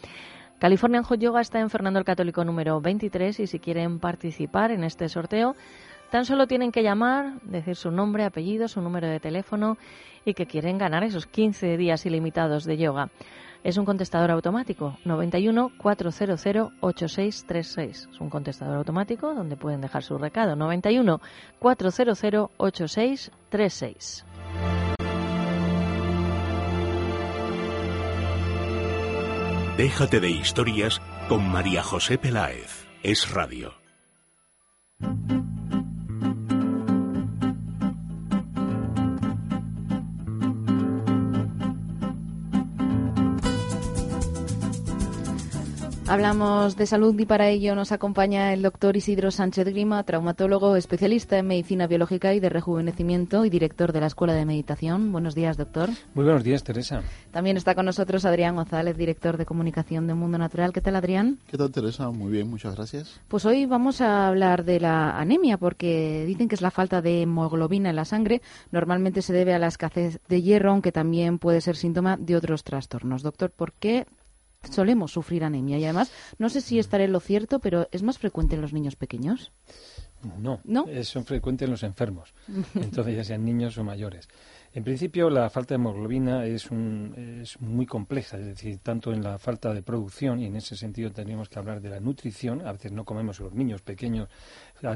California 0.59 1.05
Hot 1.05 1.21
Yoga 1.21 1.41
está 1.41 1.61
en 1.61 1.71
Fernando 1.71 2.01
el 2.01 2.05
Católico 2.05 2.45
número 2.45 2.81
23 2.81 3.39
y 3.41 3.47
si 3.47 3.61
quieren 3.61 4.01
participar 4.01 4.73
en 4.73 4.83
este 4.83 5.09
sorteo, 5.09 5.55
tan 6.11 6.25
solo 6.25 6.49
tienen 6.49 6.73
que 6.73 6.83
llamar, 6.83 7.41
decir 7.43 7.77
su 7.77 7.93
nombre, 7.93 8.25
apellido, 8.25 8.67
su 8.67 8.81
número 8.81 9.07
de 9.07 9.21
teléfono 9.21 9.79
y 10.25 10.35
que 10.35 10.47
quieren 10.47 10.77
ganar 10.77 11.05
esos 11.05 11.27
15 11.27 11.77
días 11.77 12.05
ilimitados 12.07 12.65
de 12.65 12.77
yoga. 12.77 13.11
Es 13.63 13.77
un 13.77 13.85
contestador 13.85 14.33
automático, 14.33 14.97
91 15.05 15.71
400 15.79 16.73
8636. 16.81 18.09
Es 18.13 18.21
un 18.21 18.29
contestador 18.29 18.79
automático 18.79 19.35
donde 19.35 19.57
pueden 19.57 19.81
dejar 19.81 20.03
su 20.03 20.19
recado, 20.19 20.57
91 20.57 21.21
400 21.61 22.51
8636. 22.57 24.25
Déjate 29.79 30.19
de 30.19 30.29
historias 30.29 31.01
con 31.29 31.49
María 31.49 31.85
José 31.85 32.19
Peláez. 32.19 32.85
Es 33.05 33.31
radio. 33.31 33.75
Hablamos 46.09 46.75
de 46.77 46.87
salud 46.87 47.15
y 47.21 47.27
para 47.27 47.51
ello 47.51 47.75
nos 47.75 47.93
acompaña 47.93 48.55
el 48.55 48.63
doctor 48.63 48.97
Isidro 48.97 49.31
Sánchez 49.31 49.67
Grima, 49.67 50.03
traumatólogo, 50.05 50.75
especialista 50.75 51.37
en 51.37 51.47
medicina 51.47 51.87
biológica 51.87 52.33
y 52.33 52.41
de 52.41 52.49
rejuvenecimiento 52.49 53.45
y 53.45 53.51
director 53.51 53.93
de 53.93 54.01
la 54.01 54.07
Escuela 54.07 54.33
de 54.33 54.47
Meditación. 54.47 55.13
Buenos 55.13 55.35
días, 55.35 55.59
doctor. 55.59 55.91
Muy 56.15 56.25
buenos 56.25 56.45
días, 56.45 56.65
Teresa. 56.65 57.03
También 57.31 57.59
está 57.59 57.75
con 57.75 57.85
nosotros 57.85 58.25
Adrián 58.25 58.57
González, 58.57 58.97
director 58.97 59.37
de 59.37 59.45
comunicación 59.45 60.07
de 60.07 60.15
Mundo 60.15 60.39
Natural. 60.39 60.73
¿Qué 60.73 60.81
tal, 60.81 60.97
Adrián? 60.97 61.41
¿Qué 61.47 61.59
tal, 61.59 61.71
Teresa? 61.71 62.09
Muy 62.11 62.33
bien, 62.33 62.49
muchas 62.49 62.75
gracias. 62.75 63.21
Pues 63.29 63.45
hoy 63.45 63.67
vamos 63.67 64.01
a 64.01 64.29
hablar 64.29 64.65
de 64.65 64.81
la 64.81 65.11
anemia 65.19 65.59
porque 65.59 66.25
dicen 66.27 66.49
que 66.49 66.55
es 66.55 66.63
la 66.63 66.71
falta 66.71 67.03
de 67.03 67.21
hemoglobina 67.21 67.91
en 67.91 67.97
la 67.97 68.07
sangre. 68.07 68.41
Normalmente 68.73 69.21
se 69.21 69.35
debe 69.35 69.53
a 69.53 69.59
la 69.59 69.67
escasez 69.67 70.21
de 70.27 70.41
hierro, 70.41 70.71
aunque 70.71 70.91
también 70.91 71.39
puede 71.39 71.61
ser 71.61 71.77
síntoma 71.77 72.17
de 72.17 72.35
otros 72.35 72.65
trastornos. 72.65 73.23
Doctor, 73.23 73.51
¿por 73.51 73.75
qué 73.75 74.07
solemos 74.63 75.13
sufrir 75.13 75.45
anemia 75.45 75.79
y 75.79 75.85
además 75.85 76.13
no 76.39 76.49
sé 76.49 76.61
si 76.61 76.79
estaré 76.79 77.05
en 77.05 77.13
lo 77.13 77.21
cierto, 77.21 77.59
pero 77.59 77.89
¿es 77.93 78.03
más 78.03 78.19
frecuente 78.19 78.57
en 78.57 78.63
los 78.63 78.73
niños 78.73 78.97
pequeños? 78.97 79.53
No, 80.39 80.61
¿No? 80.65 80.87
es 80.89 81.13
frecuente 81.25 81.65
en 81.65 81.71
los 81.71 81.85
enfermos, 81.85 82.35
entonces 82.75 83.15
ya 83.15 83.25
sean 83.25 83.45
niños 83.45 83.79
o 83.79 83.85
mayores. 83.85 84.29
En 84.75 84.85
principio, 84.85 85.31
la 85.31 85.49
falta 85.49 85.75
de 85.75 85.77
hemoglobina 85.77 86.45
es, 86.45 86.71
un, 86.71 87.41
es 87.43 87.59
muy 87.61 87.87
compleja, 87.87 88.37
es 88.37 88.47
decir, 88.47 88.79
tanto 88.79 89.13
en 89.13 89.23
la 89.23 89.39
falta 89.39 89.73
de 89.73 89.83
producción, 89.83 90.41
y 90.41 90.47
en 90.47 90.57
ese 90.57 90.77
sentido 90.77 91.11
tendríamos 91.11 91.49
que 91.49 91.59
hablar 91.59 91.81
de 91.81 91.89
la 91.89 92.01
nutrición, 92.01 92.67
a 92.67 92.73
veces 92.73 92.93
no 92.93 93.05
comemos 93.05 93.41
los 93.41 93.55
niños 93.55 93.81
pequeños, 93.81 94.29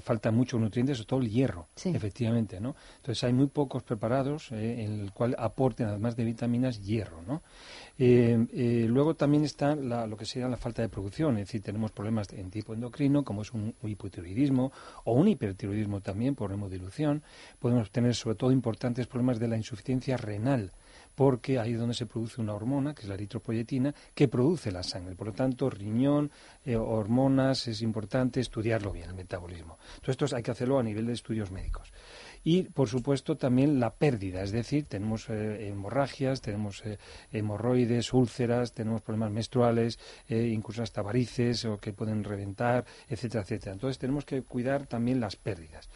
falta 0.03 0.31
muchos 0.31 0.61
nutrientes, 0.61 0.99
sobre 0.99 1.09
todo 1.09 1.21
el 1.21 1.31
hierro, 1.31 1.69
efectivamente, 1.85 2.61
¿no? 2.61 2.77
Entonces 2.97 3.25
hay 3.25 3.33
muy 3.33 3.47
pocos 3.47 3.83
preparados 3.83 4.53
eh, 4.53 4.85
en 4.85 5.01
el 5.01 5.13
cual 5.13 5.35
aporten, 5.39 5.87
además 5.87 6.17
de 6.17 6.25
vitaminas, 6.25 6.83
hierro, 6.83 7.23
¿no? 7.23 7.43
Eh, 7.99 8.47
eh, 8.53 8.87
luego 8.89 9.15
también 9.15 9.45
está 9.45 9.75
lo 9.75 10.17
que 10.17 10.25
sería 10.25 10.49
la 10.49 10.57
falta 10.57 10.83
de 10.83 10.89
producción, 10.89 11.37
es 11.39 11.47
decir, 11.47 11.63
tenemos 11.63 11.93
problemas 11.93 12.33
en 12.33 12.51
tipo 12.51 12.75
endocrino, 12.75 13.25
como 13.25 13.43
es 13.43 13.53
un, 13.53 13.75
hipotiroidismo 13.83 14.73
o 15.05 15.13
un 15.13 15.29
hipertiroidismo 15.29 16.01
también 16.01 16.35
por 16.35 16.53
hemodilución. 16.53 17.23
Podemos 17.59 17.91
tener 17.91 18.15
sobre 18.15 18.37
todo 18.37 18.51
importantes 18.51 19.07
problemas 19.07 19.39
de 19.39 19.49
la 19.49 19.57
insuficiencia 19.57 20.17
renal, 20.17 20.73
porque 21.15 21.59
ahí 21.59 21.73
es 21.73 21.79
donde 21.79 21.95
se 21.95 22.07
produce 22.07 22.41
una 22.41 22.55
hormona, 22.55 22.95
que 22.95 23.03
es 23.03 23.09
la 23.09 23.15
eritropoyetina, 23.15 23.95
que 24.15 24.29
produce 24.29 24.73
la 24.73 24.83
sangre. 24.83 25.15
Por 25.15 25.29
lo 25.29 25.33
tanto, 25.35 25.69
riñón, 25.69 26.31
eh, 26.65 26.77
hormonas, 26.77 27.69
es 27.69 27.83
importante 27.83 28.41
estudiarlo 28.41 28.93
bien, 28.93 29.11
el 29.11 29.17
metabolismo. 29.17 29.79
Entonces, 29.97 30.23
esto 30.23 30.37
hay 30.37 30.43
que 30.43 30.51
hacerlo 30.51 30.79
a 30.79 30.83
nivel 30.83 31.07
de 31.07 31.13
estudios 31.13 31.51
médicos. 31.51 31.93
Y, 32.45 32.65
por 32.65 32.89
supuesto, 32.89 33.37
también 33.37 33.79
la 33.79 33.95
pérdida, 33.95 34.43
es 34.43 34.53
decir, 34.53 34.85
tenemos 34.85 35.29
eh, 35.31 35.69
hemorragias, 35.69 36.41
tenemos 36.41 36.83
eh, 36.85 36.99
hemorroides, 37.31 38.13
úlceras, 38.13 38.73
tenemos 38.73 39.03
problemas 39.03 39.31
menstruales, 39.31 39.99
eh, 40.29 40.49
incluso 40.49 40.83
hasta 40.83 41.03
varices 41.03 41.65
o 41.65 41.79
que 41.79 41.93
pueden 41.93 42.25
reventar, 42.25 42.85
etcétera, 43.09 43.43
etcétera. 43.43 43.73
Entonces 43.73 43.99
tenemos 43.99 44.25
que 44.25 44.43
cuidar 44.43 44.87
también 44.87 45.21
las 45.21 45.37
pérdidas. 45.37 45.89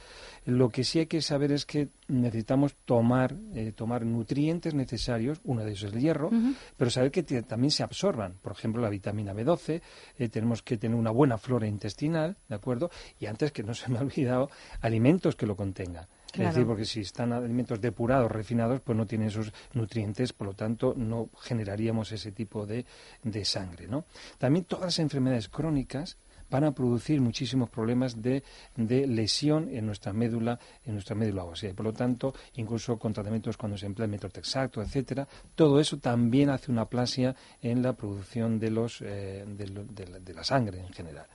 Lo 0.47 0.69
que 0.69 0.85
sí 0.85 1.01
hay 1.01 1.07
que 1.07 1.23
saber 1.23 1.51
es 1.51 1.67
que 1.67 1.89
necesitamos 2.07 2.77
tomar, 2.85 3.35
eh, 3.53 3.73
tomar 3.73 4.07
nutrientes 4.07 4.75
necesarios, 4.75 5.41
uno 5.43 5.65
de 5.65 5.71
ellos 5.71 5.83
es 5.83 5.93
el 5.93 6.01
hierro, 6.01 6.31
pero 6.77 6.89
saber 6.89 7.11
que 7.11 7.25
también 7.43 7.73
se 7.73 7.83
absorban. 7.83 8.35
Por 8.41 8.53
ejemplo, 8.53 8.81
la 8.81 8.89
vitamina 8.89 9.35
B12, 9.35 9.83
eh, 10.19 10.29
tenemos 10.29 10.63
que 10.63 10.77
tener 10.77 10.97
una 10.97 11.11
buena 11.11 11.37
flora 11.37 11.67
intestinal, 11.67 12.37
¿de 12.49 12.55
acuerdo? 12.55 12.91
Y 13.19 13.27
antes 13.27 13.51
que 13.51 13.65
no 13.65 13.75
se 13.75 13.91
me 13.91 13.99
ha 13.99 14.03
olvidado, 14.03 14.49
alimentos 14.81 15.35
que 15.35 15.47
lo 15.47 15.57
contengan. 15.57 16.07
Es 16.43 16.55
decir, 16.55 16.67
porque 16.67 16.85
si 16.85 17.01
están 17.01 17.33
alimentos 17.33 17.81
depurados, 17.81 18.31
refinados, 18.31 18.81
pues 18.81 18.97
no 18.97 19.07
tienen 19.07 19.29
esos 19.29 19.53
nutrientes, 19.73 20.33
por 20.33 20.49
lo 20.49 20.53
tanto 20.55 20.95
no 20.97 21.31
generaríamos 21.41 22.13
ese 22.13 22.33
tipo 22.33 22.67
de, 22.67 22.85
de 23.23 23.45
sangre. 23.45 23.87
¿no? 23.89 24.05
También 24.39 24.65
todas 24.65 24.87
las 24.87 24.99
enfermedades 24.99 25.49
crónicas 25.49 26.19
van 26.51 26.65
a 26.65 26.73
producir 26.73 27.21
muchísimos 27.21 27.71
problemas 27.71 28.21
de, 28.21 28.43
de 28.77 29.07
lesión 29.07 29.69
en 29.71 29.87
nuestra 29.87 30.13
médula, 30.13 30.59
en 30.85 30.95
nuestra 30.95 31.15
médula 31.15 31.45
ósea. 31.45 31.75
Por 31.75 31.87
lo 31.87 31.93
tanto, 31.93 32.35
incluso 32.55 32.99
con 32.99 33.13
tratamientos 33.13 33.57
cuando 33.57 33.79
se 33.79 33.87
emplea 33.87 34.07
el 34.07 34.11
metotrexato, 34.11 34.83
etcétera, 34.83 35.27
todo 35.55 35.81
eso 35.81 35.99
también 35.99 36.51
hace 36.51 36.71
una 36.71 36.83
aplasia 36.83 37.35
en 37.63 37.83
la 37.83 37.93
producción 37.95 38.59
de 38.59 38.71
los 38.71 39.01
eh, 39.03 39.45
de, 39.47 40.35
la, 40.35 40.45
sangre 40.45 40.81
en 40.81 40.93
general. 40.93 41.27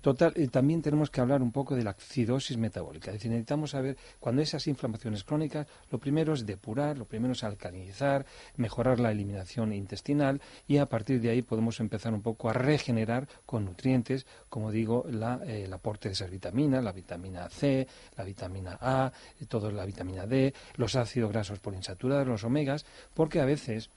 Total, 0.00 0.32
eh, 0.36 0.48
también 0.48 0.82
tenemos 0.82 1.10
que 1.10 1.20
hablar 1.20 1.42
un 1.42 1.52
poco 1.52 1.74
de 1.74 1.82
la 1.82 1.90
acidosis 1.90 2.56
metabólica. 2.56 3.10
Es 3.10 3.14
decir, 3.14 3.30
necesitamos 3.30 3.70
saber 3.70 3.96
cuando 4.20 4.42
esas 4.42 4.66
inflamaciones 4.66 5.24
crónicas, 5.24 5.66
lo 5.90 5.98
primero 5.98 6.34
es 6.34 6.46
depurar, 6.46 6.98
lo 6.98 7.06
primero 7.06 7.32
es 7.32 7.44
alcalinizar, 7.44 8.26
mejorar 8.56 9.00
la 9.00 9.10
eliminación 9.10 9.72
intestinal 9.72 10.40
y 10.66 10.78
a 10.78 10.86
partir 10.86 11.20
de 11.20 11.30
ahí 11.30 11.42
podemos 11.42 11.80
empezar 11.80 12.14
un 12.14 12.22
poco 12.22 12.48
a 12.48 12.52
regenerar 12.52 13.28
con 13.46 13.64
nutrientes, 13.64 14.26
como 14.54 14.70
digo, 14.70 15.04
la, 15.10 15.40
eh, 15.44 15.64
el 15.64 15.72
aporte 15.72 16.08
de 16.08 16.12
esas 16.12 16.30
vitaminas, 16.30 16.84
la 16.84 16.92
vitamina 16.92 17.48
C, 17.48 17.88
la 18.16 18.22
vitamina 18.22 18.78
A, 18.80 19.12
eh, 19.40 19.46
toda 19.46 19.68
la 19.72 19.84
vitamina 19.84 20.28
D, 20.28 20.54
los 20.76 20.94
ácidos 20.94 21.32
grasos 21.32 21.58
poliinsaturados, 21.58 22.28
los 22.28 22.44
omegas, 22.44 22.86
porque 23.14 23.40
a 23.40 23.46
veces 23.46 23.90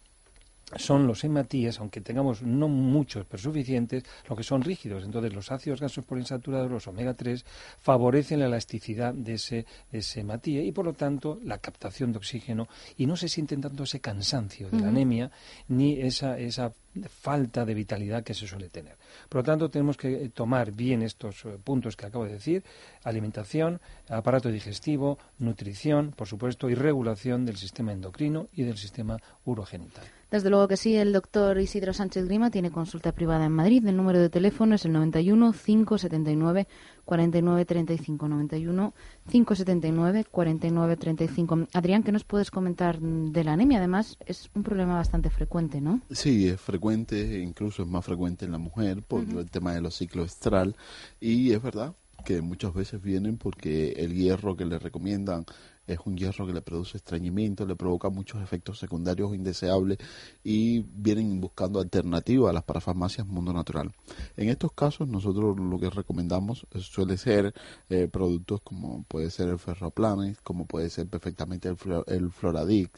son 0.76 1.06
los 1.06 1.24
hematíes, 1.24 1.80
aunque 1.80 2.02
tengamos 2.02 2.42
no 2.42 2.68
muchos, 2.68 3.28
pero 3.30 3.44
suficientes, 3.44 4.04
lo 4.28 4.36
que 4.36 4.42
son 4.42 4.64
rígidos. 4.64 5.04
Entonces, 5.04 5.32
los 5.32 5.52
ácidos 5.52 5.80
grasos 5.80 6.04
poliinsaturados, 6.04 6.72
los 6.72 6.88
omega 6.88 7.14
3, 7.14 7.46
favorecen 7.80 8.40
la 8.40 8.48
elasticidad 8.48 9.14
de 9.14 9.36
ese, 9.36 9.68
ese 9.92 10.22
hematía 10.22 10.64
y, 10.64 10.72
por 10.72 10.86
lo 10.86 10.94
tanto, 10.94 11.40
la 11.44 11.60
captación 11.60 12.14
de 12.14 12.18
oxígeno 12.18 12.68
y 12.98 13.06
no 13.06 13.16
se 13.16 13.30
siente 13.30 13.56
tanto 13.58 13.84
ese 13.84 14.00
cansancio 14.00 14.72
de 14.72 14.80
la 14.80 14.88
anemia 14.88 15.30
ni 15.68 16.02
esa, 16.02 16.40
esa 16.40 16.74
falta 17.22 17.64
de 17.64 17.76
vitalidad 17.76 18.24
que 18.24 18.34
se 18.34 18.48
suele 18.48 18.70
tener. 18.70 18.98
Por 19.30 19.40
lo 19.40 19.44
tanto, 19.44 19.70
tenemos 19.70 19.98
que 19.98 20.26
eh, 20.26 20.30
tomar 20.30 20.72
bien 20.72 21.02
estos 21.02 21.46
eh, 21.46 21.58
puntos 21.64 21.96
que 21.96 22.06
acabo 22.06 22.26
de 22.26 22.34
decir, 22.34 22.64
alimentación, 23.04 23.80
aparato 24.10 24.50
digestivo, 24.50 25.18
nutrición, 25.40 26.12
por 26.12 26.28
supuesto, 26.28 26.70
y 26.70 26.76
regulación 26.76 27.46
del 27.46 27.58
sistema 27.58 27.92
endocrino 27.92 28.48
y 28.54 28.64
del 28.64 28.78
sistema 28.78 29.18
urogenital. 29.46 30.17
Desde 30.30 30.50
luego 30.50 30.68
que 30.68 30.76
sí, 30.76 30.96
el 30.96 31.14
doctor 31.14 31.58
Isidro 31.58 31.94
Sánchez 31.94 32.26
Grima 32.26 32.52
tiene 32.52 32.70
consulta 32.70 33.14
privada 33.14 33.46
en 33.46 33.54
Madrid. 33.54 33.86
El 33.88 33.96
número 33.96 34.20
de 34.20 34.30
teléfono 34.30 34.76
es 34.76 34.84
el 34.84 34.92
91 34.92 35.54
579 35.54 36.68
4935 37.06 38.28
91 38.28 38.94
579 39.30 40.26
4935. 40.30 41.68
Adrián, 41.72 42.04
¿qué 42.04 42.12
nos 42.12 42.26
puedes 42.26 42.52
comentar 42.52 43.00
de 43.00 43.44
la 43.46 43.54
anemia? 43.54 43.78
Además, 43.78 44.18
es 44.26 44.50
un 44.54 44.64
problema 44.64 44.96
bastante 44.96 45.30
frecuente, 45.30 45.80
¿no? 45.80 46.02
Sí, 46.12 46.50
es 46.50 46.60
frecuente, 46.60 47.40
incluso 47.40 47.84
es 47.84 47.88
más 47.88 48.04
frecuente 48.04 48.44
en 48.44 48.52
la 48.52 48.58
mujer 48.58 49.04
por 49.04 49.22
el 49.22 49.50
tema 49.50 49.74
de 49.74 49.82
los 49.82 49.96
ciclos 49.96 50.34
estral 50.34 50.76
y 51.22 51.54
es 51.54 51.62
verdad 51.62 51.96
que 52.26 52.42
muchas 52.42 52.74
veces 52.74 53.02
vienen 53.02 53.38
porque 53.38 53.94
el 53.98 54.14
hierro 54.14 54.58
que 54.58 54.66
le 54.66 54.80
recomiendan 54.80 55.46
es 55.88 56.00
un 56.06 56.18
hierro 56.18 56.46
que 56.46 56.54
le 56.54 56.62
produce 56.62 56.98
estreñimiento, 56.98 57.66
le 57.66 57.76
provoca 57.76 58.10
muchos 58.10 58.42
efectos 58.42 58.80
secundarios 58.80 59.34
indeseables 59.34 59.98
y 60.44 60.82
vienen 60.82 61.40
buscando 61.40 61.80
alternativas 61.80 62.50
a 62.50 62.54
las 62.54 62.64
parafarmacias 62.64 63.26
Mundo 63.26 63.54
Natural. 63.54 63.92
En 64.36 64.50
estos 64.50 64.72
casos 64.74 65.08
nosotros 65.08 65.58
lo 65.60 65.80
que 65.80 65.90
recomendamos 65.90 66.68
suele 66.80 67.18
ser 67.18 67.54
eh, 67.90 68.08
productos 68.12 68.62
como 68.62 69.04
puede 69.08 69.32
ser 69.32 69.50
el 69.50 69.60
Ferroplanes, 69.60 70.40
como 70.42 70.66
puede 70.66 70.90
ser 70.90 71.08
perfectamente 71.08 71.70
el, 71.70 71.78
el 72.08 72.32
Floradic, 72.32 72.92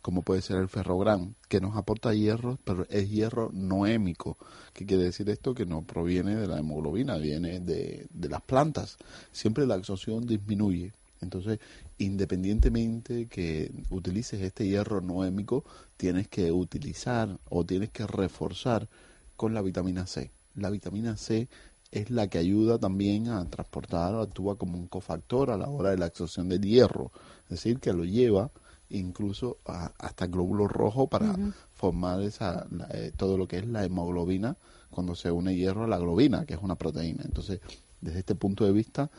como 0.00 0.22
puede 0.22 0.40
ser 0.40 0.58
el 0.58 0.68
Ferrogran, 0.68 1.34
que 1.48 1.60
nos 1.60 1.76
aporta 1.76 2.14
hierro, 2.14 2.58
pero 2.64 2.86
es 2.90 3.10
hierro 3.10 3.50
noémico. 3.52 4.36
¿Qué 4.72 4.86
quiere 4.86 5.04
decir 5.04 5.28
esto? 5.30 5.54
Que 5.54 5.66
no 5.66 5.82
proviene 5.82 6.36
de 6.36 6.46
la 6.46 6.58
hemoglobina, 6.58 7.16
viene 7.16 7.60
de, 7.60 8.06
de 8.10 8.28
las 8.28 8.42
plantas. 8.42 8.98
Siempre 9.32 9.66
la 9.66 9.74
absorción 9.74 10.26
disminuye. 10.26 10.92
Entonces, 11.20 11.58
independientemente 11.98 13.26
que 13.26 13.72
utilices 13.90 14.40
este 14.40 14.66
hierro 14.66 15.00
noémico, 15.00 15.64
tienes 15.96 16.28
que 16.28 16.52
utilizar 16.52 17.38
o 17.48 17.64
tienes 17.64 17.90
que 17.90 18.06
reforzar 18.06 18.88
con 19.36 19.54
la 19.54 19.62
vitamina 19.62 20.06
C. 20.06 20.30
La 20.54 20.70
vitamina 20.70 21.16
C 21.16 21.48
es 21.90 22.10
la 22.10 22.28
que 22.28 22.38
ayuda 22.38 22.78
también 22.78 23.28
a 23.28 23.44
transportar 23.48 24.14
o 24.14 24.22
actúa 24.22 24.56
como 24.56 24.78
un 24.78 24.86
cofactor 24.86 25.50
a 25.50 25.56
la 25.56 25.68
hora 25.68 25.90
de 25.90 25.98
la 25.98 26.06
absorción 26.06 26.48
del 26.48 26.62
hierro, 26.62 27.12
es 27.44 27.50
decir, 27.50 27.78
que 27.78 27.92
lo 27.92 28.04
lleva 28.04 28.50
incluso 28.88 29.58
hasta 29.64 30.26
el 30.26 30.30
glóbulo 30.30 30.68
rojo 30.68 31.08
para 31.08 31.36
formar 31.72 32.22
esa, 32.22 32.66
eh, 32.90 33.12
todo 33.16 33.36
lo 33.36 33.48
que 33.48 33.58
es 33.58 33.66
la 33.66 33.84
hemoglobina 33.84 34.56
cuando 34.90 35.14
se 35.14 35.30
une 35.30 35.56
hierro 35.56 35.84
a 35.84 35.88
la 35.88 35.98
globina, 35.98 36.46
que 36.46 36.54
es 36.54 36.60
una 36.62 36.76
proteína. 36.76 37.22
Entonces, 37.24 37.60
desde 38.00 38.20
este 38.20 38.34
punto 38.34 38.64
de 38.64 38.72
vista, 38.72 39.10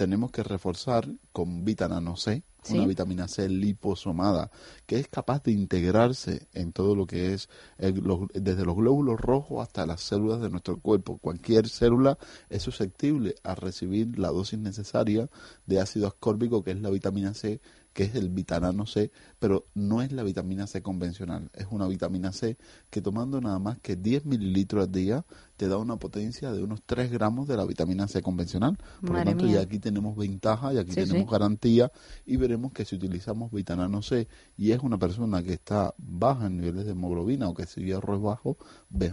tenemos 0.00 0.30
que 0.30 0.42
reforzar 0.42 1.06
con 1.30 1.62
vitamina 1.62 2.16
C, 2.16 2.42
una 2.70 2.86
vitamina 2.86 3.28
C 3.28 3.50
liposomada, 3.50 4.50
que 4.86 4.98
es 4.98 5.08
capaz 5.08 5.42
de 5.42 5.52
integrarse 5.52 6.48
en 6.54 6.72
todo 6.72 6.96
lo 6.96 7.06
que 7.06 7.34
es 7.34 7.50
desde 7.76 8.64
los 8.64 8.76
glóbulos 8.76 9.20
rojos 9.20 9.60
hasta 9.60 9.84
las 9.84 10.00
células 10.00 10.40
de 10.40 10.48
nuestro 10.48 10.80
cuerpo. 10.80 11.18
Cualquier 11.18 11.68
célula 11.68 12.16
es 12.48 12.62
susceptible 12.62 13.34
a 13.42 13.54
recibir 13.54 14.18
la 14.18 14.28
dosis 14.28 14.58
necesaria 14.58 15.28
de 15.66 15.80
ácido 15.80 16.06
ascórbico, 16.06 16.64
que 16.64 16.70
es 16.70 16.80
la 16.80 16.88
vitamina 16.88 17.34
C, 17.34 17.60
que 17.92 18.04
es 18.04 18.14
el 18.14 18.28
vitamina 18.28 18.86
C, 18.86 19.10
pero 19.38 19.66
no 19.74 20.02
es 20.02 20.12
la 20.12 20.22
vitamina 20.22 20.66
C 20.66 20.82
convencional, 20.82 21.50
es 21.54 21.66
una 21.70 21.86
vitamina 21.88 22.32
C 22.32 22.56
que 22.90 23.00
tomando 23.00 23.40
nada 23.40 23.58
más 23.58 23.78
que 23.78 23.96
10 23.96 24.26
mililitros 24.26 24.84
al 24.84 24.92
día 24.92 25.24
te 25.56 25.68
da 25.68 25.76
una 25.76 25.96
potencia 25.96 26.52
de 26.52 26.62
unos 26.62 26.82
3 26.86 27.10
gramos 27.10 27.46
de 27.46 27.56
la 27.56 27.66
vitamina 27.66 28.08
C 28.08 28.22
convencional. 28.22 28.78
Por 29.00 29.16
lo 29.16 29.24
tanto, 29.24 29.46
ya 29.46 29.60
aquí 29.60 29.78
tenemos 29.78 30.16
ventaja 30.16 30.72
y 30.72 30.78
aquí 30.78 30.94
tenemos 30.94 31.30
garantía 31.30 31.92
y 32.24 32.36
veremos 32.36 32.72
que 32.72 32.84
si 32.84 32.96
utilizamos 32.96 33.50
vitamina 33.52 34.00
C 34.02 34.26
y 34.56 34.72
es 34.72 34.80
una 34.80 34.98
persona 34.98 35.42
que 35.42 35.52
está 35.52 35.94
baja 35.98 36.46
en 36.46 36.58
niveles 36.58 36.86
de 36.86 36.92
hemoglobina 36.92 37.48
o 37.48 37.54
que 37.54 37.66
si 37.66 37.82
hierro 37.82 38.14
es 38.14 38.22
bajo, 38.22 38.56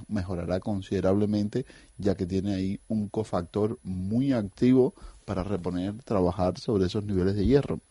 mejorará 0.07 0.59
considerablemente 0.59 1.65
ya 1.97 2.15
que 2.15 2.25
tiene 2.25 2.53
ahí 2.53 2.79
un 2.87 3.09
cofactor 3.09 3.79
muy 3.83 4.31
activo 4.31 4.93
para 5.25 5.43
reponer, 5.43 6.01
trabajar 6.03 6.57
sobre 6.57 6.85
esos 6.85 7.03
niveles 7.03 7.35
de 7.35 7.45
hierro. 7.45 7.81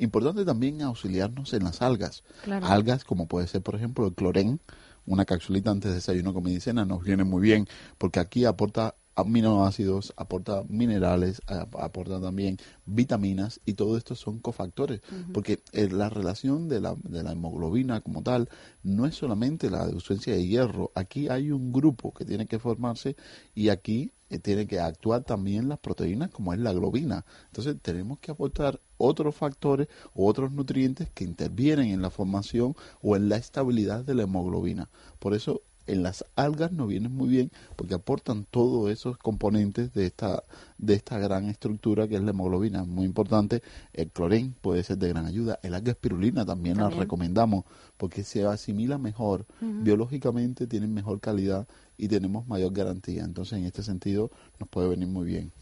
Importante 0.00 0.46
también 0.46 0.80
auxiliarnos 0.80 1.52
en 1.52 1.64
las 1.64 1.82
algas. 1.82 2.24
Algas 2.62 3.04
como 3.04 3.28
puede 3.28 3.46
ser, 3.46 3.60
por 3.62 3.74
ejemplo, 3.74 4.06
el 4.06 4.14
clorén, 4.14 4.60
una 5.04 5.26
capsulita 5.26 5.70
antes 5.70 5.90
de 5.90 5.96
desayuno 5.96 6.32
con 6.32 6.42
medicina 6.42 6.84
nos 6.86 7.04
viene 7.04 7.24
muy 7.24 7.42
bien 7.42 7.66
porque 7.98 8.18
aquí 8.18 8.46
aporta 8.46 8.94
aminoácidos, 9.14 10.14
aporta 10.16 10.64
minerales, 10.68 11.42
aporta 11.46 12.18
también 12.18 12.56
vitaminas 12.86 13.60
y 13.66 13.74
todo 13.74 13.98
esto 13.98 14.14
son 14.14 14.38
cofactores, 14.38 15.02
porque 15.34 15.62
eh, 15.72 15.88
la 15.90 16.08
relación 16.08 16.68
de 16.68 16.80
la, 16.80 16.96
de 17.02 17.22
la 17.22 17.32
hemoglobina 17.32 18.00
como 18.00 18.22
tal 18.22 18.48
no 18.82 19.04
es 19.04 19.16
solamente 19.16 19.68
la 19.68 19.82
ausencia 19.82 20.32
de 20.32 20.46
hierro, 20.46 20.92
aquí 20.94 21.28
hay 21.28 21.50
un 21.50 21.72
grupo 21.72 22.14
que 22.14 22.24
tiene 22.24 22.46
que 22.46 22.58
formarse 22.58 23.16
y 23.54 23.68
aquí 23.68 24.12
eh, 24.30 24.38
tiene 24.38 24.66
que 24.66 24.80
actuar 24.80 25.24
también 25.24 25.68
las 25.68 25.80
proteínas 25.80 26.30
como 26.30 26.54
es 26.54 26.60
la 26.60 26.72
globina. 26.72 27.26
Entonces 27.48 27.76
tenemos 27.82 28.20
que 28.20 28.30
aportar 28.30 28.80
otros 29.00 29.34
factores 29.34 29.88
o 30.14 30.26
otros 30.26 30.52
nutrientes 30.52 31.08
que 31.10 31.24
intervienen 31.24 31.88
en 31.88 32.02
la 32.02 32.10
formación 32.10 32.76
o 33.02 33.16
en 33.16 33.28
la 33.28 33.36
estabilidad 33.36 34.04
de 34.04 34.14
la 34.14 34.24
hemoglobina. 34.24 34.88
Por 35.18 35.34
eso 35.34 35.62
en 35.86 36.02
las 36.02 36.24
algas 36.36 36.72
nos 36.72 36.88
vienen 36.88 37.12
muy 37.12 37.28
bien 37.28 37.50
porque 37.76 37.94
aportan 37.94 38.46
todos 38.48 38.90
esos 38.90 39.16
componentes 39.16 39.92
de 39.92 40.06
esta, 40.06 40.44
de 40.78 40.94
esta 40.94 41.18
gran 41.18 41.48
estructura 41.48 42.06
que 42.06 42.16
es 42.16 42.22
la 42.22 42.30
hemoglobina. 42.30 42.84
Muy 42.84 43.06
importante, 43.06 43.62
el 43.92 44.10
clorén 44.10 44.54
puede 44.60 44.82
ser 44.82 44.98
de 44.98 45.08
gran 45.08 45.26
ayuda. 45.26 45.58
El 45.62 45.74
alga 45.74 45.92
espirulina 45.92 46.44
también, 46.44 46.78
la 46.78 46.90
recomendamos 46.90 47.64
porque 47.96 48.22
se 48.22 48.44
asimila 48.44 48.98
mejor, 48.98 49.46
biológicamente 49.60 50.66
tienen 50.66 50.94
mejor 50.94 51.20
calidad 51.20 51.66
y 52.00 52.08
tenemos 52.08 52.48
mayor 52.48 52.72
garantía. 52.72 53.24
Entonces, 53.24 53.58
en 53.58 53.66
este 53.66 53.82
sentido, 53.82 54.30
nos 54.58 54.68
puede 54.70 54.88
venir 54.88 55.08
muy 55.08 55.26
bien. 55.26 55.52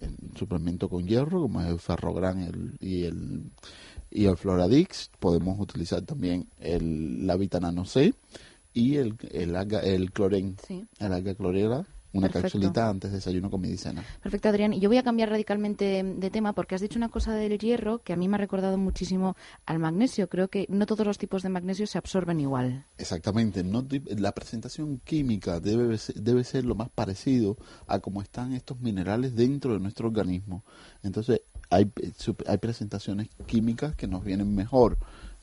El 0.00 0.16
suplemento 0.36 0.88
con 0.88 1.06
hierro, 1.06 1.42
como 1.42 1.60
es 1.60 1.66
el 1.66 1.80
ferrogran 1.80 2.40
el, 2.40 2.76
y 2.78 3.02
el 3.04 3.50
y 4.10 4.24
el 4.26 4.36
Floradix, 4.36 5.10
podemos 5.18 5.60
utilizar 5.60 6.02
también 6.02 6.48
el, 6.60 7.26
la 7.26 7.36
vitamina 7.36 7.84
C 7.84 8.14
y 8.72 8.96
el, 8.96 9.16
el 9.32 9.54
alga, 9.56 9.80
el 9.80 10.12
cloren, 10.12 10.56
el 10.98 11.12
alga 11.12 11.34
clorela, 11.34 11.84
una 12.12 12.28
capsulita 12.28 12.88
antes 12.88 13.10
de 13.10 13.18
desayuno, 13.18 13.50
comida 13.50 13.74
y 13.74 13.76
cena. 13.76 14.04
Perfecto, 14.22 14.48
Adrián. 14.48 14.72
Y 14.72 14.80
yo 14.80 14.88
voy 14.88 14.98
a 14.98 15.02
cambiar 15.02 15.30
radicalmente 15.30 16.02
de 16.02 16.30
tema 16.30 16.52
porque 16.52 16.74
has 16.74 16.80
dicho 16.80 16.98
una 16.98 17.08
cosa 17.08 17.34
del 17.34 17.58
hierro 17.58 17.98
que 17.98 18.12
a 18.12 18.16
mí 18.16 18.28
me 18.28 18.36
ha 18.36 18.38
recordado 18.38 18.78
muchísimo 18.78 19.36
al 19.66 19.78
magnesio. 19.78 20.28
Creo 20.28 20.48
que 20.48 20.66
no 20.68 20.86
todos 20.86 21.06
los 21.06 21.18
tipos 21.18 21.42
de 21.42 21.48
magnesio 21.50 21.86
se 21.86 21.98
absorben 21.98 22.40
igual. 22.40 22.86
Exactamente. 22.96 23.62
No, 23.62 23.86
la 24.16 24.32
presentación 24.32 25.00
química 25.04 25.60
debe, 25.60 25.98
debe 26.14 26.44
ser 26.44 26.64
lo 26.64 26.74
más 26.74 26.88
parecido 26.88 27.56
a 27.86 27.98
cómo 28.00 28.22
están 28.22 28.52
estos 28.52 28.80
minerales 28.80 29.34
dentro 29.34 29.74
de 29.74 29.80
nuestro 29.80 30.08
organismo. 30.08 30.64
Entonces, 31.02 31.42
hay, 31.70 31.90
hay 32.46 32.58
presentaciones 32.58 33.28
químicas 33.46 33.94
que 33.94 34.06
nos 34.06 34.24
vienen 34.24 34.54
mejor. 34.54 34.98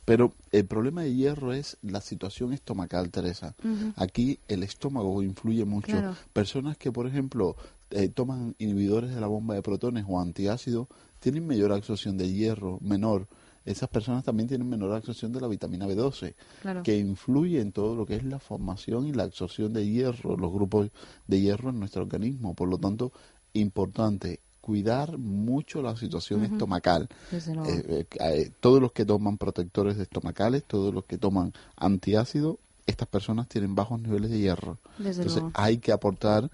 Pero 0.05 0.33
el 0.51 0.65
problema 0.65 1.01
de 1.01 1.15
hierro 1.15 1.51
es 1.51 1.77
la 1.81 1.99
situación 1.99 2.53
estomacal, 2.53 3.09
Teresa. 3.09 3.55
Aquí 3.95 4.39
el 4.47 4.61
estómago 4.63 5.23
influye 5.23 5.65
mucho. 5.65 6.15
Personas 6.31 6.77
que, 6.77 6.91
por 6.91 7.07
ejemplo, 7.07 7.55
eh, 7.89 8.09
toman 8.09 8.55
inhibidores 8.59 9.13
de 9.13 9.19
la 9.19 9.27
bomba 9.27 9.55
de 9.55 9.63
protones 9.63 10.05
o 10.07 10.19
antiácidos 10.19 10.87
tienen 11.19 11.47
mayor 11.47 11.71
absorción 11.71 12.17
de 12.17 12.31
hierro, 12.31 12.77
menor. 12.81 13.27
Esas 13.65 13.89
personas 13.89 14.23
también 14.23 14.47
tienen 14.47 14.69
menor 14.69 14.93
absorción 14.93 15.33
de 15.33 15.41
la 15.41 15.47
vitamina 15.47 15.87
B12, 15.87 16.35
que 16.83 16.99
influye 16.99 17.59
en 17.61 17.71
todo 17.71 17.95
lo 17.95 18.05
que 18.05 18.15
es 18.15 18.23
la 18.23 18.37
formación 18.37 19.07
y 19.07 19.11
la 19.11 19.23
absorción 19.23 19.73
de 19.73 19.89
hierro, 19.89 20.37
los 20.37 20.53
grupos 20.53 20.91
de 21.25 21.41
hierro 21.41 21.71
en 21.71 21.79
nuestro 21.79 22.03
organismo. 22.03 22.53
Por 22.53 22.69
lo 22.69 22.77
tanto, 22.77 23.11
importante, 23.53 24.39
cuidar 24.65 25.19
mucho 25.19 25.83
la 25.83 25.95
situación 25.95 26.43
estomacal. 26.43 27.07
Eh, 27.31 27.39
eh, 27.67 28.05
eh, 28.19 28.51
todos 28.59 28.81
los 28.81 28.93
que 28.93 29.05
toman 29.05 29.37
protectores 29.37 29.95
estomacales, 29.99 30.63
todos 30.63 30.91
los 30.91 31.05
que 31.05 31.19
toman 31.19 31.53
antiácido, 31.75 32.57
estas 32.87 33.07
personas 33.07 33.47
tienen 33.47 33.75
bajos 33.75 34.01
niveles 34.01 34.31
de 34.31 34.39
hierro. 34.39 34.79
Entonces 34.97 35.43
hay 35.53 35.77
que 35.77 35.91
aportar 35.91 36.49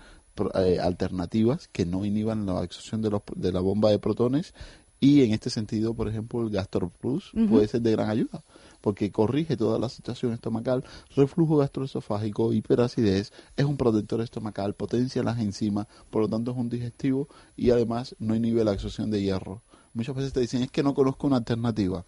alternativas 0.82 1.70
que 1.70 1.86
no 1.86 2.04
inhiban 2.04 2.46
la 2.46 2.60
absorción 2.60 3.02
de, 3.02 3.12
los, 3.12 3.22
de 3.34 3.54
la 3.54 3.62
bomba 3.62 3.92
de 3.92 4.00
protones 4.00 4.54
y 5.00 5.24
en 5.24 5.32
este 5.32 5.50
sentido, 5.50 5.94
por 5.94 6.10
ejemplo, 6.10 6.42
el 6.42 6.50
Gastro 6.50 6.90
Plus 6.90 7.32
puede 7.50 7.70
ser 7.70 7.82
de 7.82 7.92
gran 7.94 8.10
ayuda 8.10 8.44
porque 8.82 9.12
corrige 9.12 9.56
toda 9.56 9.80
la 9.80 9.90
situación 9.90 10.34
estomacal, 10.34 10.84
reflujo 11.16 11.58
gastroesofágico, 11.58 12.54
hiperacidez, 12.54 13.32
es 13.56 13.66
un 13.66 13.78
protector 13.78 14.22
estomacal, 14.22 14.76
potencia 14.76 15.24
las 15.24 15.40
enzimas, 15.40 15.88
por 16.10 16.24
lo 16.24 16.28
tanto 16.30 16.52
es 16.52 16.58
un 16.58 16.70
digestivo 16.70 17.28
y 17.56 17.70
además 17.70 18.16
no 18.20 18.36
inhibe 18.36 18.64
la 18.64 18.72
absorción 18.72 19.12
de 19.12 19.22
hierro. 19.22 19.62
Muchas 19.94 20.16
veces 20.16 20.34
te 20.34 20.40
dicen, 20.40 20.64
es 20.64 20.72
que 20.72 20.84
no 20.84 20.94
conozco 20.94 21.28
una 21.28 21.38
alternativa 21.38 22.06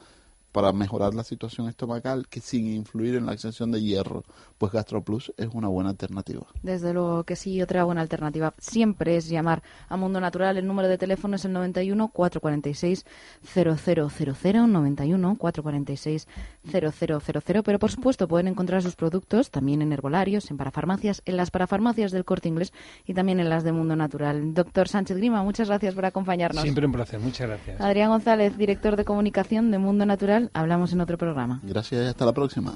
para 0.54 0.72
mejorar 0.72 1.16
la 1.16 1.24
situación 1.24 1.68
estomacal 1.68 2.28
que 2.30 2.40
sin 2.40 2.68
influir 2.68 3.16
en 3.16 3.26
la 3.26 3.34
absorción 3.34 3.72
de 3.72 3.82
hierro, 3.82 4.24
pues 4.60 4.72
GastroPlus 4.72 5.34
es 5.36 5.50
una 5.52 5.68
buena 5.68 5.90
alternativa. 5.90 6.46
Desde 6.62 6.94
luego 6.94 7.24
que 7.24 7.36
sí, 7.36 7.62
otra 7.62 7.84
buena 7.84 8.02
alternativa 8.02 8.54
siempre 8.60 9.18
es 9.18 9.28
llamar 9.28 9.64
a 9.90 9.98
Mundo 9.98 10.22
Natural. 10.22 10.56
El 10.56 10.68
número 10.68 10.88
de 10.88 11.00
teléfono 11.00 11.36
es 11.36 11.46
el 11.46 11.54
91 11.54 12.08
446 12.10 13.06
0000 13.44 14.72
91 14.72 15.36
446 15.38 16.28
0000, 16.72 17.64
pero 17.64 17.80
por 17.80 17.92
supuesto 17.92 18.28
pueden 18.28 18.48
encontrar 18.48 18.84
sus 18.84 18.96
productos 18.96 19.50
también 19.50 19.82
en 19.82 19.92
herbolarios, 19.92 20.52
en 20.52 20.58
parafarmacias, 20.58 21.24
en 21.26 21.36
las 21.36 21.50
parafarmacias 21.50 22.12
del 22.12 22.26
Corte 22.26 22.48
Inglés 22.48 22.74
y 23.06 23.16
también 23.16 23.40
en 23.40 23.50
las 23.50 23.64
de 23.64 23.72
Mundo 23.72 23.96
Natural. 23.96 24.54
Doctor 24.54 24.88
Sánchez 24.88 25.18
Grima, 25.18 25.42
muchas 25.42 25.68
gracias 25.68 25.96
por 25.96 26.06
acompañarnos. 26.06 26.62
Siempre 26.62 26.86
un 26.86 26.92
placer, 26.92 27.20
muchas 27.20 27.48
gracias. 27.48 27.82
Adrián 27.82 28.10
González, 28.12 28.56
director 28.56 28.96
de 28.96 29.04
comunicación 29.04 29.72
de 29.72 29.80
Mundo 29.80 30.06
Natural 30.06 30.43
hablamos 30.54 30.94
en 30.94 31.02
otro 31.02 31.18
programa. 31.18 31.60
Gracias 31.64 32.06
y 32.06 32.08
hasta 32.08 32.26
la 32.26 32.34
próxima. 32.34 32.76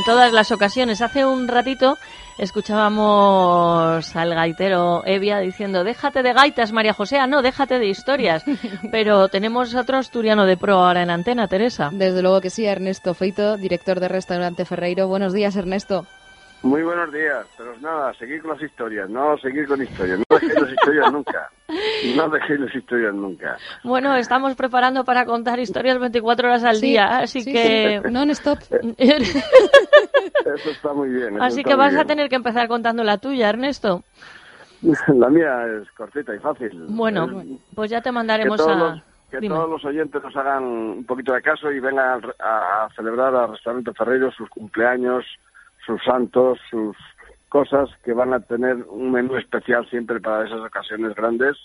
En 0.00 0.04
todas 0.04 0.32
las 0.32 0.50
ocasiones. 0.50 1.02
Hace 1.02 1.26
un 1.26 1.46
ratito 1.46 1.98
escuchábamos 2.38 4.16
al 4.16 4.34
gaitero 4.34 5.02
Evia 5.04 5.40
diciendo, 5.40 5.84
déjate 5.84 6.22
de 6.22 6.32
gaitas, 6.32 6.72
María 6.72 6.94
José, 6.94 7.18
ah, 7.18 7.26
no, 7.26 7.42
déjate 7.42 7.78
de 7.78 7.88
historias. 7.88 8.44
Pero 8.90 9.28
tenemos 9.28 9.74
otro 9.74 9.98
asturiano 9.98 10.46
de 10.46 10.56
pro 10.56 10.78
ahora 10.78 11.02
en 11.02 11.10
antena, 11.10 11.48
Teresa. 11.48 11.90
Desde 11.92 12.22
luego 12.22 12.40
que 12.40 12.48
sí, 12.48 12.64
Ernesto 12.64 13.12
Feito, 13.12 13.58
director 13.58 14.00
de 14.00 14.08
Restaurante 14.08 14.64
Ferreiro. 14.64 15.06
Buenos 15.06 15.34
días, 15.34 15.54
Ernesto. 15.56 16.06
Muy 16.62 16.82
buenos 16.82 17.10
días, 17.10 17.46
pero 17.56 17.74
nada, 17.80 18.12
seguir 18.14 18.42
con 18.42 18.50
las 18.50 18.62
historias, 18.62 19.08
no 19.08 19.38
seguir 19.38 19.66
con 19.66 19.82
historias, 19.82 20.18
no 20.18 20.24
dejéis 20.28 20.60
las 20.60 20.72
historias 20.72 21.12
nunca, 21.12 21.50
no 22.16 22.28
dejéis 22.28 22.60
las 22.60 22.74
historias 22.74 23.14
nunca. 23.14 23.56
Bueno, 23.82 24.14
estamos 24.16 24.54
preparando 24.56 25.04
para 25.04 25.24
contar 25.24 25.58
historias 25.58 25.98
24 25.98 26.48
horas 26.48 26.64
al 26.64 26.78
día, 26.82 27.18
así 27.18 27.44
que... 27.44 28.02
Non-stop. 28.10 28.58
Eso 29.00 30.70
está 30.70 30.92
muy 30.92 31.08
bien. 31.08 31.40
así 31.40 31.64
que 31.64 31.74
vas 31.74 31.96
a 31.96 32.04
tener 32.04 32.28
que 32.28 32.36
empezar 32.36 32.68
contando 32.68 33.04
la 33.04 33.16
tuya, 33.16 33.48
Ernesto. 33.48 34.04
La 35.08 35.28
mía 35.30 35.64
es 35.66 35.90
cortita 35.92 36.34
y 36.34 36.38
fácil. 36.38 36.70
Bueno, 36.88 37.42
pues 37.74 37.90
ya 37.90 38.02
te 38.02 38.12
mandaremos 38.12 38.60
a... 38.60 39.02
que 39.30 39.46
todos 39.48 39.68
los 39.68 39.84
oyentes 39.86 40.22
nos 40.22 40.36
hagan 40.36 40.64
un 40.64 41.04
poquito 41.04 41.32
de 41.32 41.40
caso 41.40 41.70
y 41.70 41.80
vengan 41.80 42.22
a, 42.38 42.84
a 42.84 42.88
celebrar 42.94 43.34
al 43.34 43.52
restaurante 43.52 43.92
Ferreiro 43.94 44.30
sus 44.32 44.48
cumpleaños, 44.50 45.24
sus 45.90 46.02
santos, 46.04 46.58
sus 46.70 46.96
cosas 47.48 47.90
que 48.04 48.12
van 48.12 48.32
a 48.32 48.40
tener 48.40 48.76
un 48.88 49.10
menú 49.10 49.36
especial 49.36 49.88
siempre 49.90 50.20
para 50.20 50.46
esas 50.46 50.60
ocasiones 50.60 51.14
grandes. 51.14 51.56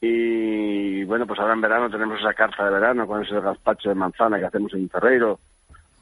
Y 0.00 1.04
bueno, 1.04 1.26
pues 1.26 1.40
ahora 1.40 1.54
en 1.54 1.62
verano 1.62 1.88
tenemos 1.88 2.20
esa 2.20 2.34
carta 2.34 2.66
de 2.66 2.70
verano 2.70 3.06
con 3.06 3.22
ese 3.22 3.40
gazpacho 3.40 3.88
de 3.88 3.94
manzana 3.94 4.38
que 4.38 4.44
hacemos 4.44 4.74
en 4.74 4.90
Ferreiro, 4.90 5.38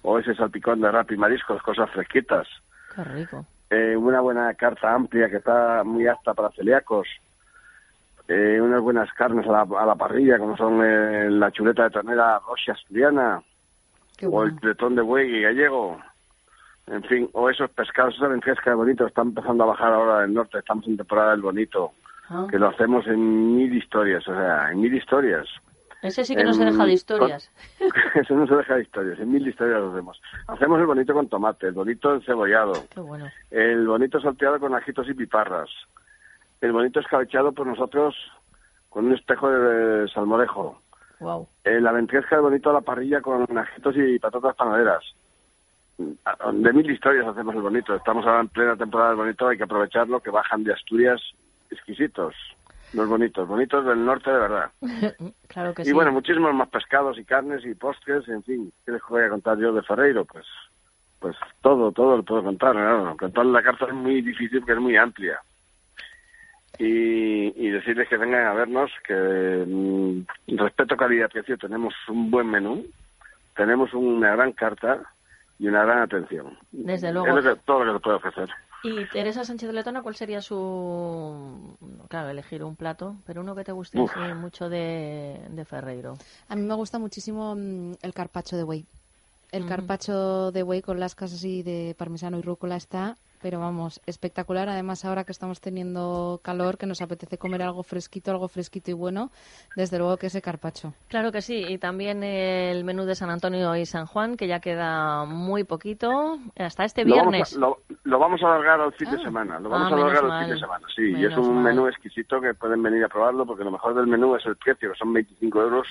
o 0.02 0.18
ese 0.18 0.34
salpicón 0.34 0.80
de 0.80 0.90
rap 0.90 1.10
y 1.12 1.16
mariscos, 1.16 1.62
cosas 1.62 1.90
fresquitas. 1.90 2.48
Qué 2.94 3.04
rico. 3.04 3.46
Eh, 3.70 3.96
una 3.96 4.20
buena 4.20 4.52
carta 4.54 4.92
amplia 4.92 5.28
que 5.28 5.36
está 5.36 5.82
muy 5.84 6.06
apta 6.06 6.34
para 6.34 6.50
celíacos. 6.50 7.08
Eh, 8.28 8.60
unas 8.60 8.80
buenas 8.80 9.12
carnes 9.12 9.46
a 9.46 9.52
la, 9.52 9.60
a 9.60 9.86
la 9.86 9.94
parrilla, 9.94 10.38
como 10.38 10.56
son 10.56 10.84
eh, 10.84 11.30
la 11.30 11.52
chuleta 11.52 11.84
de 11.84 11.90
ternera 11.90 12.40
roja 12.40 12.72
asturiana, 12.72 13.42
o 14.28 14.42
el 14.42 14.58
tretón 14.58 14.96
de 14.96 15.02
buey 15.02 15.42
gallego, 15.42 16.00
en 16.86 17.02
fin, 17.04 17.28
o 17.32 17.50
esos 17.50 17.70
pescados, 17.70 18.14
esa 18.16 18.28
lenteja 18.28 18.70
de 18.70 18.76
bonito, 18.76 19.06
están 19.06 19.28
empezando 19.28 19.64
a 19.64 19.68
bajar 19.68 19.92
ahora 19.92 20.20
del 20.20 20.34
norte, 20.34 20.58
estamos 20.58 20.86
en 20.86 20.96
temporada 20.96 21.32
del 21.32 21.42
bonito, 21.42 21.92
Ah. 22.28 22.46
que 22.50 22.58
lo 22.58 22.68
hacemos 22.68 23.06
en 23.06 23.56
mil 23.56 23.72
historias, 23.76 24.26
o 24.26 24.34
sea, 24.34 24.70
en 24.72 24.80
mil 24.80 24.92
historias. 24.94 25.46
Ese 26.02 26.24
sí 26.24 26.34
que 26.36 26.42
no 26.44 26.52
se 26.52 26.64
deja 26.64 26.84
de 26.84 26.92
historias. 26.92 27.50
Eso 28.14 28.34
no 28.34 28.46
se 28.48 28.54
deja 28.56 28.74
de 28.76 28.82
historias, 28.82 29.18
en 29.20 29.30
mil 29.30 29.46
historias 29.46 29.80
lo 29.80 29.92
hacemos. 29.92 30.20
Hacemos 30.48 30.80
el 30.80 30.86
bonito 30.86 31.14
con 31.14 31.28
tomate, 31.28 31.68
el 31.68 31.72
bonito 31.74 32.14
encebollado, 32.14 32.72
Qué 32.92 33.00
bueno. 33.00 33.26
el 33.50 33.86
bonito 33.86 34.20
salteado 34.20 34.58
con 34.58 34.74
ajitos 34.74 35.08
y 35.08 35.14
piparras, 35.14 35.70
el 36.60 36.72
bonito 36.72 36.98
escabechado 37.00 37.52
por 37.52 37.66
nosotros 37.66 38.14
con 38.88 39.06
un 39.06 39.14
espejo 39.14 39.48
de 39.50 40.08
salmorejo, 40.08 40.80
Wow. 41.20 41.48
la 41.64 41.92
ventresca 41.92 42.36
del 42.36 42.42
bonito 42.44 42.70
a 42.70 42.74
la 42.74 42.80
parrilla 42.82 43.20
con 43.20 43.46
ajitos 43.56 43.94
y 43.96 44.18
patatas 44.18 44.54
panaderas. 44.56 45.02
De 45.98 46.72
mil 46.72 46.90
historias 46.90 47.26
hacemos 47.26 47.54
el 47.54 47.62
bonito. 47.62 47.94
Estamos 47.94 48.26
ahora 48.26 48.40
en 48.40 48.48
plena 48.48 48.76
temporada 48.76 49.10
del 49.10 49.18
bonito, 49.18 49.48
hay 49.48 49.56
que 49.56 49.64
aprovecharlo, 49.64 50.20
que 50.20 50.30
bajan 50.30 50.64
de 50.64 50.72
Asturias 50.72 51.20
exquisitos. 51.70 52.34
Los 52.92 53.08
bonitos, 53.08 53.48
bonitos 53.48 53.84
del 53.84 54.04
norte 54.04 54.30
de 54.30 54.38
verdad. 54.38 54.70
claro 55.48 55.74
que 55.74 55.82
y 55.82 55.86
sí. 55.86 55.92
bueno, 55.92 56.12
muchísimos 56.12 56.54
más 56.54 56.68
pescados 56.68 57.18
y 57.18 57.24
carnes 57.24 57.64
y 57.64 57.74
postres, 57.74 58.28
en 58.28 58.42
fin. 58.44 58.72
¿Qué 58.84 58.92
les 58.92 59.02
voy 59.08 59.22
a 59.22 59.28
contar 59.28 59.58
yo 59.58 59.72
de 59.72 59.82
Ferreiro? 59.82 60.24
Pues 60.24 60.46
pues 61.18 61.36
todo, 61.60 61.92
todo 61.92 62.18
lo 62.18 62.22
puedo 62.22 62.42
contar. 62.44 62.76
¿no? 62.76 63.16
Contar 63.16 63.46
la 63.46 63.62
carta 63.62 63.86
es 63.86 63.94
muy 63.94 64.22
difícil 64.22 64.60
porque 64.60 64.74
es 64.74 64.78
muy 64.78 64.96
amplia. 64.96 65.40
Y, 66.78 67.66
y 67.66 67.70
decirles 67.70 68.08
que 68.08 68.18
vengan 68.18 68.46
a 68.46 68.52
vernos, 68.52 68.90
que 69.06 69.64
mm, 69.66 70.56
respeto 70.58 70.96
calidad-precio, 70.96 71.56
tenemos 71.56 71.94
un 72.08 72.30
buen 72.30 72.50
menú, 72.50 72.84
tenemos 73.56 73.94
una 73.94 74.36
gran 74.36 74.52
carta 74.52 75.02
y 75.58 75.68
una 75.68 75.84
gran 75.84 76.02
atención. 76.02 76.58
Desde 76.72 77.08
Es 77.08 77.14
luego. 77.14 77.28
lo 77.40 77.42
que- 77.42 77.60
todo 77.64 77.84
lo 77.84 77.92
que 77.92 77.98
se 77.98 78.02
puede 78.02 78.16
ofrecer. 78.16 78.48
Y 78.82 79.04
Teresa 79.06 79.44
Sánchez 79.44 79.68
de 79.68 79.72
Letona, 79.72 80.02
¿cuál 80.02 80.14
sería 80.14 80.40
su... 80.40 81.76
Claro, 82.08 82.28
elegir 82.28 82.62
un 82.62 82.76
plato, 82.76 83.16
pero 83.26 83.40
uno 83.40 83.54
que 83.56 83.64
te 83.64 83.72
guste 83.72 83.98
mucho 84.34 84.68
de, 84.68 85.40
de 85.50 85.64
Ferreiro. 85.64 86.14
A 86.48 86.54
mí 86.56 86.62
me 86.62 86.74
gusta 86.74 86.98
muchísimo 86.98 87.54
mm, 87.56 87.94
el 88.02 88.14
carpacho 88.14 88.56
de 88.56 88.62
buey. 88.62 88.86
El 89.50 89.62
Ujú. 89.62 89.68
carpacho 89.70 90.52
de 90.52 90.62
buey 90.62 90.82
con 90.82 91.00
las 91.00 91.14
casas 91.14 91.38
así 91.38 91.62
de 91.62 91.94
parmesano 91.98 92.38
y 92.38 92.42
rúcula 92.42 92.76
está, 92.76 93.16
pero 93.40 93.60
vamos, 93.60 94.00
espectacular. 94.06 94.68
Además, 94.68 95.04
ahora 95.04 95.24
que 95.24 95.32
estamos 95.32 95.60
teniendo 95.60 96.40
calor, 96.42 96.78
que 96.78 96.86
nos 96.86 97.02
apetece 97.02 97.38
comer 97.38 97.62
algo 97.62 97.82
fresquito, 97.82 98.30
algo 98.30 98.48
fresquito 98.48 98.90
y 98.90 98.94
bueno, 98.94 99.30
desde 99.76 99.98
luego 99.98 100.16
que 100.16 100.26
ese 100.26 100.42
carpacho. 100.42 100.94
Claro 101.08 101.32
que 101.32 101.42
sí, 101.42 101.64
y 101.68 101.78
también 101.78 102.22
el 102.22 102.84
menú 102.84 103.04
de 103.04 103.14
San 103.14 103.30
Antonio 103.30 103.74
y 103.76 103.86
San 103.86 104.06
Juan, 104.06 104.36
que 104.36 104.46
ya 104.48 104.60
queda 104.60 105.24
muy 105.24 105.64
poquito, 105.64 106.38
hasta 106.58 106.84
este 106.84 107.04
Lo 107.04 107.16
vamos, 107.16 107.30
viernes. 107.32 107.56
a, 107.56 107.58
lo, 107.60 107.78
lo 108.04 108.18
vamos 108.18 108.42
a 108.42 108.46
alargar 108.46 108.80
al 108.80 108.92
fin 108.94 109.10
de 109.10 109.18
semana. 109.18 109.60
Lo 109.60 109.68
vamos 109.68 109.92
Ah, 109.92 109.94
a 109.94 109.98
alargar 109.98 110.24
al 110.30 110.44
fin 110.44 110.54
de 110.54 110.60
semana, 110.60 110.86
sí. 110.94 111.02
y 111.16 111.24
es 111.24 111.36
un 111.36 111.54
mal. 111.56 111.64
menú 111.64 111.86
exquisito 111.88 112.40
que 112.40 112.54
pueden 112.54 112.82
venir 112.82 113.04
a 113.04 113.08
probarlo 113.08 113.46
porque 113.46 113.64
lo 113.64 113.70
mejor 113.70 113.94
del 113.94 114.06
menú 114.06 114.34
es 114.36 114.44
el 114.46 114.56
precio, 114.56 114.92
que 114.92 114.98
son 114.98 115.12
25 115.12 115.62
euros. 115.62 115.86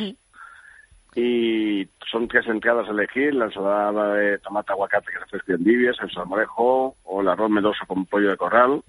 Y 1.16 1.88
son 2.12 2.28
tres 2.28 2.46
entradas 2.48 2.88
a 2.88 2.92
elegir, 2.92 3.34
la 3.34 3.46
ensalada 3.46 4.14
de 4.14 4.38
tomate 4.40 4.74
aguacate 4.74 5.12
que 5.12 5.20
refresca 5.20 5.54
en 5.54 5.60
endivias, 5.60 5.98
el 6.02 6.12
salmorejo 6.12 6.96
o 7.04 7.22
el 7.22 7.28
arroz 7.30 7.50
meloso 7.50 7.86
con 7.88 8.06
pollo 8.06 8.30
de 8.30 8.38
corral. 8.38 8.84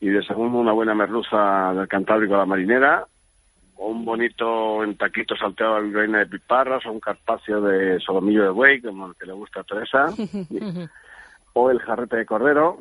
Y 0.00 0.08
de 0.08 0.24
segundo 0.24 0.58
una 0.58 0.72
buena 0.72 0.94
merluza 0.94 1.72
del 1.74 1.88
Cantábrico 1.88 2.34
a 2.34 2.38
la 2.38 2.46
marinera, 2.46 3.06
o 3.76 3.88
un 3.88 4.04
bonito 4.04 4.82
en 4.82 4.96
taquito 4.96 5.36
salteado 5.36 5.76
de 5.76 5.82
bilbaína 5.82 6.18
de 6.20 6.26
piparras, 6.26 6.84
o 6.86 6.92
un 6.92 7.00
carpaccio 7.00 7.60
de 7.60 8.00
solomillo 8.00 8.42
de 8.44 8.50
buey, 8.50 8.80
como 8.80 9.08
el 9.08 9.14
que 9.14 9.26
le 9.26 9.32
gusta 9.32 9.60
a 9.60 9.64
Teresa 9.64 10.06
o 11.52 11.70
el 11.70 11.78
jarrete 11.80 12.16
de 12.16 12.26
cordero. 12.26 12.78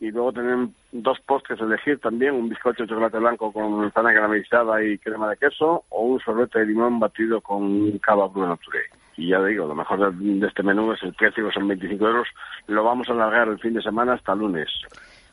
Y 0.00 0.10
luego 0.10 0.32
tienen 0.32 0.74
dos 0.92 1.20
postres 1.20 1.60
a 1.60 1.64
elegir 1.64 2.00
también, 2.00 2.34
un 2.34 2.48
bizcocho 2.48 2.82
de 2.82 2.88
chocolate 2.88 3.18
blanco 3.18 3.52
con 3.52 3.72
manzana 3.72 4.14
caramelizada 4.14 4.82
y 4.82 4.96
crema 4.98 5.28
de 5.28 5.36
queso, 5.36 5.84
o 5.90 6.02
un 6.02 6.20
sorbete 6.20 6.58
de 6.58 6.66
limón 6.66 6.98
batido 6.98 7.42
con 7.42 7.98
cava 7.98 8.26
bruna 8.28 8.48
naturé. 8.48 8.80
Y 9.18 9.28
ya 9.28 9.44
digo, 9.44 9.66
lo 9.66 9.74
mejor 9.74 10.14
de, 10.14 10.40
de 10.40 10.46
este 10.46 10.62
menú 10.62 10.92
es 10.92 11.02
el 11.02 11.12
precio, 11.12 11.46
que 11.46 11.52
son 11.52 11.68
25 11.68 12.06
euros. 12.06 12.28
Lo 12.66 12.82
vamos 12.82 13.10
a 13.10 13.12
alargar 13.12 13.48
el 13.48 13.58
fin 13.58 13.74
de 13.74 13.82
semana 13.82 14.14
hasta 14.14 14.34
lunes. 14.34 14.68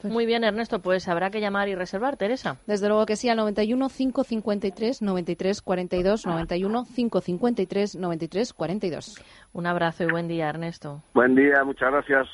Muy 0.04 0.26
bien, 0.26 0.44
Ernesto, 0.44 0.80
pues 0.80 1.08
habrá 1.08 1.32
que 1.32 1.40
llamar 1.40 1.70
y 1.70 1.76
reservar, 1.76 2.18
Teresa. 2.18 2.58
Desde 2.68 2.88
luego 2.88 3.06
que 3.06 3.16
sí, 3.16 3.30
al 3.30 3.38
91 3.38 3.90
553 3.90 5.02
93 5.02 5.62
42, 5.62 6.26
91 6.26 6.86
553 6.94 7.96
93 7.96 8.54
42. 8.54 9.24
Un 9.54 9.66
abrazo 9.66 10.04
y 10.04 10.08
buen 10.08 10.28
día, 10.28 10.50
Ernesto. 10.50 11.02
Buen 11.14 11.36
día, 11.36 11.64
muchas 11.64 11.92
gracias. 11.92 12.28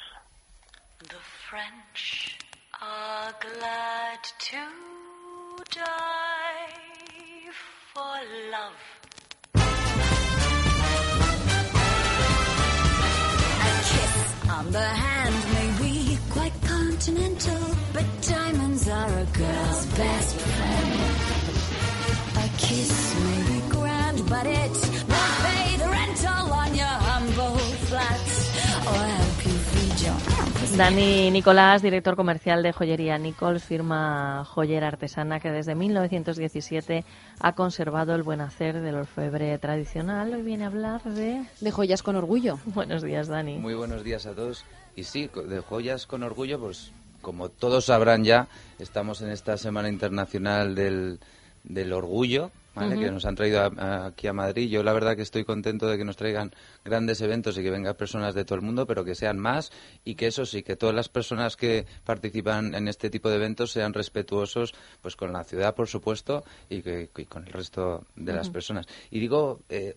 French 1.93 2.37
are 2.81 3.33
glad 3.39 4.19
to 4.39 4.57
die 5.71 6.71
for 7.93 8.15
love. 8.51 8.81
A 13.61 13.73
kiss 13.89 14.49
on 14.49 14.71
the 14.71 14.89
hand 15.03 15.35
may 15.53 15.69
be 15.83 16.17
quite 16.31 16.53
continental, 16.63 17.75
but 17.93 18.05
diamonds 18.21 18.89
are 18.89 19.19
a 19.19 19.25
girl's 19.37 19.85
best 19.97 20.35
friend. 20.35 20.93
A 22.37 22.49
kiss 22.57 23.15
may 23.23 23.41
be 23.53 23.59
grand, 23.69 24.29
but 24.29 24.47
it 24.47 25.12
Dani 30.77 31.29
Nicolás, 31.29 31.83
director 31.83 32.15
comercial 32.15 32.63
de 32.63 32.73
Joyería 32.73 33.19
Nichols, 33.19 33.63
firma 33.63 34.43
joyera 34.45 34.87
artesana 34.87 35.39
que 35.39 35.51
desde 35.51 35.75
1917 35.75 37.05
ha 37.39 37.53
conservado 37.53 38.15
el 38.15 38.23
buen 38.23 38.41
hacer 38.41 38.81
del 38.81 38.95
orfebre 38.95 39.55
tradicional. 39.59 40.33
Hoy 40.33 40.41
viene 40.41 40.63
a 40.63 40.67
hablar 40.67 41.03
de... 41.03 41.45
De 41.61 41.71
joyas 41.71 42.01
con 42.01 42.15
orgullo. 42.15 42.57
Buenos 42.65 43.03
días, 43.03 43.27
Dani. 43.27 43.59
Muy 43.59 43.75
buenos 43.75 44.03
días 44.03 44.25
a 44.25 44.33
todos. 44.33 44.65
Y 44.95 45.03
sí, 45.03 45.29
de 45.47 45.59
joyas 45.59 46.07
con 46.07 46.23
orgullo, 46.23 46.59
pues 46.59 46.91
como 47.21 47.49
todos 47.49 47.85
sabrán 47.85 48.23
ya, 48.23 48.47
estamos 48.79 49.21
en 49.21 49.29
esta 49.29 49.57
Semana 49.57 49.89
Internacional 49.89 50.73
del, 50.73 51.19
del 51.63 51.93
Orgullo, 51.93 52.51
¿vale? 52.75 52.95
Que 53.05 53.11
nos 53.11 53.25
han 53.25 53.35
traído 53.35 53.61
a- 53.61 53.71
a- 53.77 54.05
aquí 54.07 54.27
a 54.27 54.33
Madrid. 54.33 54.69
Yo 54.69 54.83
la 54.83 54.93
verdad 54.93 55.15
que 55.15 55.21
estoy 55.21 55.43
contento 55.45 55.87
de 55.87 55.97
que 55.97 56.05
nos 56.05 56.17
traigan 56.17 56.51
grandes 56.83 57.21
eventos 57.21 57.57
y 57.57 57.63
que 57.63 57.69
vengan 57.69 57.95
personas 57.95 58.33
de 58.33 58.45
todo 58.45 58.55
el 58.55 58.61
mundo, 58.61 58.85
pero 58.87 59.03
que 59.05 59.15
sean 59.15 59.37
más 59.39 59.71
y 60.03 60.15
que 60.15 60.27
eso 60.27 60.45
sí, 60.45 60.63
que 60.63 60.75
todas 60.75 60.95
las 60.95 61.09
personas 61.09 61.55
que 61.55 61.85
participan 62.03 62.75
en 62.75 62.87
este 62.87 63.09
tipo 63.09 63.29
de 63.29 63.35
eventos 63.35 63.71
sean 63.71 63.93
respetuosos 63.93 64.73
pues 65.01 65.15
con 65.15 65.31
la 65.33 65.43
ciudad, 65.43 65.75
por 65.75 65.87
supuesto, 65.87 66.43
y, 66.69 66.81
que, 66.81 67.09
y 67.17 67.25
con 67.25 67.45
el 67.45 67.53
resto 67.53 68.05
de 68.15 68.33
las 68.33 68.49
personas. 68.49 68.85
Y 69.11 69.19
digo... 69.19 69.61
Eh, 69.69 69.95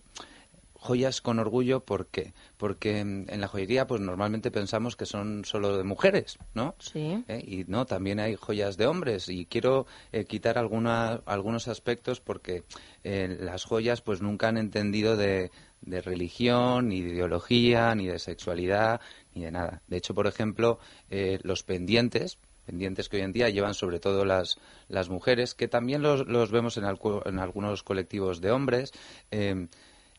joyas 0.87 1.21
con 1.21 1.39
orgullo, 1.39 1.81
¿por 1.85 2.07
qué? 2.07 2.33
Porque 2.57 3.01
en 3.01 3.27
la 3.41 3.49
joyería 3.49 3.87
pues 3.87 4.01
normalmente 4.01 4.51
pensamos 4.51 4.97
que 4.97 5.05
son 5.07 5.45
solo 5.45 5.77
de 5.77 5.85
mujeres, 5.85 6.39
¿no? 6.55 6.75
Sí. 6.79 7.25
¿Eh? 7.29 7.43
Y 7.47 7.65
no, 7.67 7.85
también 7.87 8.21
hay 8.21 8.37
joyas 8.37 8.77
de 8.77 8.87
hombres 8.87 9.29
y 9.29 9.47
quiero 9.47 9.87
eh, 10.13 10.25
quitar 10.25 10.59
alguna, 10.59 11.21
algunos 11.27 11.69
aspectos 11.69 12.21
porque 12.21 12.63
eh, 13.05 13.37
las 13.41 13.65
joyas 13.65 14.01
pues 14.01 14.23
nunca 14.23 14.49
han 14.49 14.57
entendido 14.57 15.17
de, 15.17 15.51
de 15.81 16.01
religión, 16.01 16.89
ni 16.89 17.03
de 17.03 17.11
ideología, 17.11 17.95
ni 17.95 18.07
de 18.07 18.19
sexualidad, 18.19 19.01
ni 19.35 19.45
de 19.45 19.51
nada. 19.51 19.83
De 19.87 19.97
hecho, 19.97 20.15
por 20.15 20.27
ejemplo, 20.27 20.79
eh, 21.11 21.39
los 21.43 21.63
pendientes, 21.63 22.39
pendientes 22.65 23.09
que 23.09 23.19
hoy 23.19 23.23
en 23.23 23.33
día 23.33 23.49
llevan 23.49 23.75
sobre 23.75 24.01
todo 24.01 24.25
las, 24.25 24.59
las 24.89 25.09
mujeres, 25.09 25.55
que 25.55 25.69
también 25.69 26.03
los, 26.03 26.27
los 26.27 26.51
vemos 26.51 26.77
en, 26.77 26.85
alcu- 26.85 27.23
en 27.25 27.39
algunos 27.39 27.83
colectivos 27.85 28.41
de 28.41 28.51
hombres, 28.51 28.93
eh, 29.31 29.69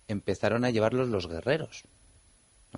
empezaron 0.08 0.66
a 0.66 0.70
llevarlos 0.70 1.10
los 1.10 1.28
guerreros. 1.28 1.84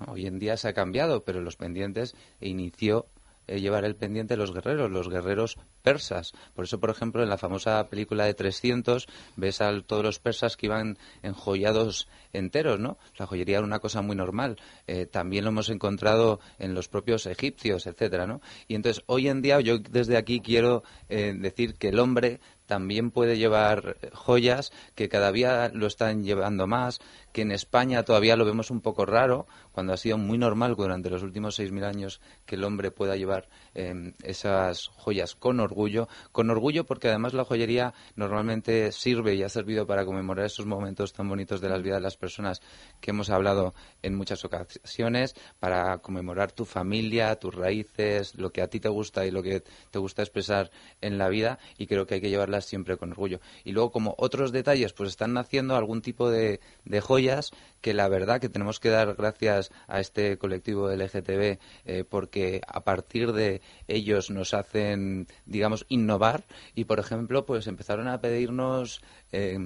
Hoy 0.06 0.26
en 0.26 0.38
día 0.38 0.56
se 0.56 0.68
ha 0.68 0.72
cambiado, 0.72 1.24
pero 1.24 1.40
los 1.40 1.56
pendientes 1.56 2.14
inició 2.40 3.06
eh, 3.50 3.60
llevar 3.60 3.84
el 3.84 3.96
pendiente 3.96 4.36
los 4.36 4.54
guerreros, 4.54 4.90
los 4.92 5.08
guerreros 5.08 5.58
persas. 5.82 6.32
Por 6.54 6.66
eso, 6.66 6.78
por 6.78 6.90
ejemplo, 6.90 7.22
en 7.22 7.28
la 7.28 7.36
famosa 7.36 7.88
película 7.88 8.24
de 8.24 8.34
300 8.34 9.08
ves 9.34 9.60
a 9.60 9.72
todos 9.82 10.04
los 10.04 10.20
persas 10.20 10.56
que 10.56 10.66
iban 10.66 10.98
enjollados 11.22 12.06
enteros, 12.32 12.78
¿no? 12.78 12.96
La 13.18 13.26
joyería 13.26 13.58
era 13.58 13.66
una 13.66 13.80
cosa 13.80 14.02
muy 14.02 14.14
normal. 14.14 14.56
Eh, 14.86 15.06
también 15.06 15.44
lo 15.44 15.50
hemos 15.50 15.68
encontrado 15.68 16.38
en 16.60 16.74
los 16.74 16.88
propios 16.88 17.26
egipcios, 17.26 17.88
etcétera, 17.88 18.26
¿no? 18.26 18.40
Y 18.68 18.76
entonces, 18.76 19.02
hoy 19.06 19.26
en 19.26 19.42
día, 19.42 19.60
yo 19.60 19.78
desde 19.78 20.16
aquí 20.16 20.40
quiero 20.40 20.84
eh, 21.08 21.34
decir 21.36 21.74
que 21.74 21.88
el 21.88 21.98
hombre 21.98 22.38
también 22.70 23.10
puede 23.10 23.36
llevar 23.36 23.96
joyas, 24.12 24.70
que 24.94 25.08
cada 25.08 25.32
día 25.32 25.72
lo 25.74 25.88
están 25.88 26.22
llevando 26.22 26.68
más, 26.68 27.00
que 27.32 27.42
en 27.42 27.52
España 27.52 28.02
todavía 28.02 28.36
lo 28.36 28.44
vemos 28.44 28.70
un 28.70 28.80
poco 28.80 29.06
raro, 29.06 29.46
cuando 29.72 29.92
ha 29.92 29.96
sido 29.96 30.18
muy 30.18 30.38
normal 30.38 30.74
durante 30.76 31.10
los 31.10 31.22
últimos 31.22 31.58
6.000 31.58 31.84
años 31.84 32.20
que 32.46 32.56
el 32.56 32.64
hombre 32.64 32.90
pueda 32.90 33.16
llevar 33.16 33.48
eh, 33.74 34.12
esas 34.22 34.88
joyas 34.88 35.34
con 35.34 35.60
orgullo. 35.60 36.08
Con 36.32 36.50
orgullo 36.50 36.84
porque 36.84 37.08
además 37.08 37.34
la 37.34 37.44
joyería 37.44 37.94
normalmente 38.16 38.92
sirve 38.92 39.34
y 39.34 39.42
ha 39.42 39.48
servido 39.48 39.86
para 39.86 40.04
conmemorar 40.04 40.46
esos 40.46 40.66
momentos 40.66 41.12
tan 41.12 41.28
bonitos 41.28 41.60
de 41.60 41.68
las 41.68 41.82
vidas 41.82 41.98
de 41.98 42.02
las 42.02 42.16
personas 42.16 42.60
que 43.00 43.10
hemos 43.10 43.30
hablado 43.30 43.74
en 44.02 44.14
muchas 44.14 44.44
ocasiones, 44.44 45.34
para 45.58 45.98
conmemorar 45.98 46.52
tu 46.52 46.64
familia, 46.64 47.36
tus 47.36 47.54
raíces, 47.54 48.34
lo 48.34 48.50
que 48.52 48.62
a 48.62 48.68
ti 48.68 48.80
te 48.80 48.88
gusta 48.88 49.26
y 49.26 49.30
lo 49.30 49.42
que 49.42 49.62
te 49.90 49.98
gusta 49.98 50.22
expresar 50.22 50.70
en 51.00 51.18
la 51.18 51.28
vida 51.28 51.58
y 51.78 51.86
creo 51.86 52.06
que 52.06 52.14
hay 52.14 52.20
que 52.20 52.30
llevarlas 52.30 52.64
siempre 52.64 52.96
con 52.96 53.12
orgullo. 53.12 53.40
Y 53.64 53.72
luego 53.72 53.90
como 53.90 54.14
otros 54.18 54.52
detalles, 54.52 54.92
pues 54.92 55.10
están 55.10 55.32
naciendo 55.34 55.76
algún 55.76 56.02
tipo 56.02 56.30
de, 56.30 56.60
de 56.84 57.00
joyas 57.20 57.50
que 57.80 57.94
la 57.94 58.08
verdad 58.08 58.40
que 58.40 58.48
tenemos 58.48 58.80
que 58.80 58.88
dar 58.90 59.14
gracias 59.14 59.70
a 59.88 60.00
este 60.00 60.38
colectivo 60.38 60.90
LGTB 60.90 61.58
eh, 61.84 62.04
porque 62.08 62.60
a 62.66 62.80
partir 62.84 63.32
de 63.32 63.60
ellos 63.88 64.30
nos 64.30 64.54
hacen, 64.54 65.26
digamos, 65.46 65.86
innovar 65.88 66.44
y, 66.74 66.84
por 66.84 66.98
ejemplo, 66.98 67.44
pues 67.46 67.66
empezaron 67.66 68.08
a 68.08 68.20
pedirnos 68.20 69.00
eh, 69.32 69.58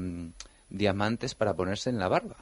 diamantes 0.69 1.35
para 1.35 1.55
ponerse 1.55 1.91
en 1.91 1.99
la 1.99 2.09
barba. 2.09 2.37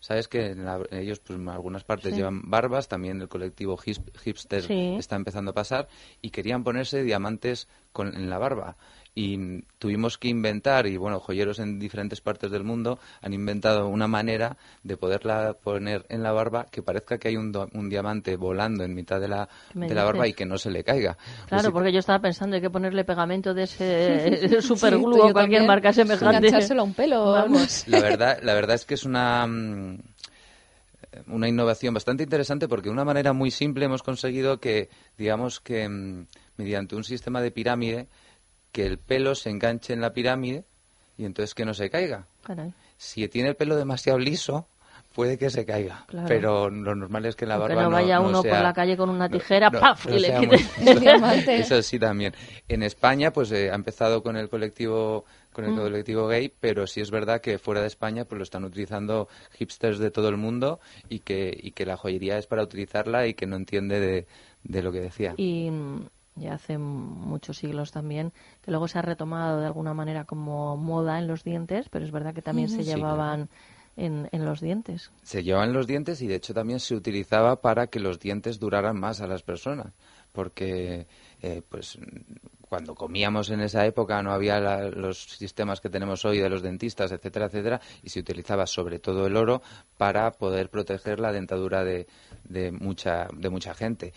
Sabes 0.00 0.26
que 0.26 0.46
en 0.52 0.64
la- 0.64 0.80
ellos, 0.90 1.20
pues 1.20 1.38
en 1.38 1.48
algunas 1.50 1.84
partes 1.84 2.12
Sí. 2.12 2.16
llevan 2.16 2.48
barbas, 2.50 2.88
también 2.88 3.20
el 3.20 3.28
colectivo 3.28 3.76
hip- 3.84 4.16
hipster 4.24 4.62
Sí. 4.62 4.96
está 4.98 5.16
empezando 5.16 5.50
a 5.50 5.54
pasar 5.54 5.88
y 6.22 6.30
querían 6.30 6.64
ponerse 6.64 7.02
diamantes 7.02 7.68
con, 7.92 8.14
en 8.14 8.30
la 8.30 8.38
barba 8.38 8.76
y 9.18 9.62
tuvimos 9.78 10.18
que 10.18 10.28
inventar, 10.28 10.86
y 10.86 10.98
bueno, 10.98 11.20
joyeros 11.20 11.58
en 11.58 11.78
diferentes 11.78 12.20
partes 12.20 12.50
del 12.50 12.64
mundo 12.64 12.98
han 13.22 13.32
inventado 13.32 13.88
una 13.88 14.06
manera 14.06 14.58
de 14.82 14.98
poderla 14.98 15.54
poner 15.54 16.04
en 16.10 16.22
la 16.22 16.32
barba 16.32 16.66
que 16.70 16.82
parezca 16.82 17.16
que 17.16 17.28
hay 17.28 17.36
un, 17.38 17.50
un 17.72 17.88
diamante 17.88 18.36
volando 18.36 18.84
en 18.84 18.94
mitad 18.94 19.18
de 19.18 19.28
la, 19.28 19.48
de 19.72 19.94
la 19.94 20.04
barba 20.04 20.28
y 20.28 20.34
que 20.34 20.44
no 20.44 20.58
se 20.58 20.70
le 20.70 20.84
caiga. 20.84 21.16
Claro, 21.48 21.62
pues 21.62 21.72
porque 21.72 21.92
yo 21.92 22.00
estaba 22.00 22.18
pensando 22.18 22.56
hay 22.56 22.62
que 22.62 22.68
ponerle 22.68 23.04
pegamento 23.04 23.54
de 23.54 23.62
ese 23.62 24.60
superglue 24.60 25.18
o 25.18 25.32
cualquier 25.32 25.66
marca 25.66 25.94
semejante. 25.94 26.36
Enganchárselo 26.36 26.82
a 26.82 26.84
un 26.84 26.92
pelo, 26.92 27.32
vamos. 27.32 27.88
La 27.88 28.00
verdad, 28.00 28.38
la 28.42 28.52
verdad 28.52 28.74
es 28.74 28.84
que 28.84 28.94
es 28.94 29.04
una 29.04 29.46
mm, 29.46 29.96
una 31.28 31.48
innovación 31.48 31.94
bastante 31.94 32.22
interesante 32.22 32.68
porque 32.68 32.90
de 32.90 32.92
una 32.92 33.06
manera 33.06 33.32
muy 33.32 33.50
simple 33.50 33.86
hemos 33.86 34.02
conseguido 34.02 34.60
que, 34.60 34.90
digamos 35.16 35.60
que 35.60 35.88
mm, 35.88 36.26
mediante 36.58 36.96
un 36.96 37.04
sistema 37.04 37.40
de 37.40 37.50
pirámide 37.50 38.08
que 38.76 38.84
el 38.84 38.98
pelo 38.98 39.34
se 39.34 39.48
enganche 39.48 39.94
en 39.94 40.02
la 40.02 40.12
pirámide 40.12 40.66
y 41.16 41.24
entonces 41.24 41.54
que 41.54 41.64
no 41.64 41.72
se 41.72 41.88
caiga. 41.88 42.26
Si 42.98 43.26
tiene 43.26 43.48
el 43.48 43.56
pelo 43.56 43.74
demasiado 43.74 44.18
liso, 44.18 44.68
puede 45.14 45.38
que 45.38 45.48
se 45.48 45.64
caiga. 45.64 46.04
Pero 46.28 46.68
lo 46.68 46.94
normal 46.94 47.24
es 47.24 47.36
que 47.36 47.46
la 47.46 47.56
barba 47.56 47.74
que 47.74 47.80
no 47.80 47.90
vaya 47.90 48.20
uno 48.20 48.42
por 48.42 48.52
la 48.52 48.74
calle 48.74 48.94
con 48.98 49.08
una 49.08 49.30
tijera, 49.30 49.70
¡paf! 49.70 50.08
y 50.10 50.18
le 50.18 50.38
quite 50.38 50.56
Eso 51.58 51.80
sí 51.80 51.98
también. 51.98 52.34
En 52.68 52.82
España, 52.82 53.32
pues 53.32 53.50
eh, 53.50 53.70
ha 53.70 53.74
empezado 53.74 54.22
con 54.22 54.36
el 54.36 54.50
colectivo 54.50 55.24
con 55.54 55.64
el 55.64 55.70
mm. 55.70 55.78
colectivo 55.78 56.26
gay, 56.26 56.52
pero 56.60 56.86
sí 56.86 57.00
es 57.00 57.10
verdad 57.10 57.40
que 57.40 57.58
fuera 57.58 57.80
de 57.80 57.86
España 57.86 58.26
pues 58.26 58.36
lo 58.36 58.42
están 58.42 58.64
utilizando 58.64 59.26
hipsters 59.52 59.98
de 59.98 60.10
todo 60.10 60.28
el 60.28 60.36
mundo 60.36 60.80
y 61.08 61.20
que, 61.20 61.58
y 61.58 61.70
que 61.70 61.86
la 61.86 61.96
joyería 61.96 62.36
es 62.36 62.46
para 62.46 62.62
utilizarla 62.62 63.26
y 63.26 63.32
que 63.32 63.46
no 63.46 63.56
entiende 63.56 64.00
de, 64.00 64.26
de 64.64 64.82
lo 64.82 64.92
que 64.92 65.00
decía. 65.00 65.32
Y 65.38 65.70
ya 66.36 66.54
hace 66.54 66.78
muchos 66.78 67.58
siglos 67.58 67.90
también, 67.90 68.32
que 68.62 68.70
luego 68.70 68.88
se 68.88 68.98
ha 68.98 69.02
retomado 69.02 69.60
de 69.60 69.66
alguna 69.66 69.94
manera 69.94 70.24
como 70.24 70.76
moda 70.76 71.18
en 71.18 71.26
los 71.26 71.44
dientes, 71.44 71.88
pero 71.88 72.04
es 72.04 72.12
verdad 72.12 72.34
que 72.34 72.42
también 72.42 72.68
se 72.68 72.84
llevaban 72.84 73.48
en, 73.96 74.28
en, 74.30 74.44
los 74.44 74.60
dientes. 74.60 75.10
Se 75.22 75.42
llevaban 75.42 75.72
los 75.72 75.86
dientes 75.86 76.20
y 76.20 76.26
de 76.26 76.36
hecho 76.36 76.52
también 76.52 76.80
se 76.80 76.94
utilizaba 76.94 77.60
para 77.62 77.86
que 77.86 77.98
los 77.98 78.20
dientes 78.20 78.60
duraran 78.60 78.98
más 79.00 79.22
a 79.22 79.26
las 79.26 79.42
personas, 79.42 79.94
porque 80.32 81.06
eh, 81.40 81.62
pues 81.66 81.98
cuando 82.68 82.94
comíamos 82.94 83.50
en 83.50 83.60
esa 83.60 83.86
época 83.86 84.22
no 84.22 84.32
había 84.32 84.60
los 84.90 85.22
sistemas 85.22 85.80
que 85.80 85.88
tenemos 85.88 86.24
hoy 86.24 86.38
de 86.38 86.50
los 86.50 86.62
dentistas, 86.62 87.12
etcétera, 87.12 87.46
etcétera, 87.46 87.80
y 88.02 88.10
se 88.10 88.20
utilizaba 88.20 88.66
sobre 88.66 88.98
todo 88.98 89.26
el 89.26 89.36
oro 89.36 89.62
para 89.96 90.32
poder 90.32 90.68
proteger 90.68 91.20
la 91.20 91.32
dentadura 91.32 91.84
de, 91.84 92.06
de 92.44 92.72
mucha, 92.72 93.28
de 93.32 93.48
mucha 93.48 93.72
gente. 93.72 94.12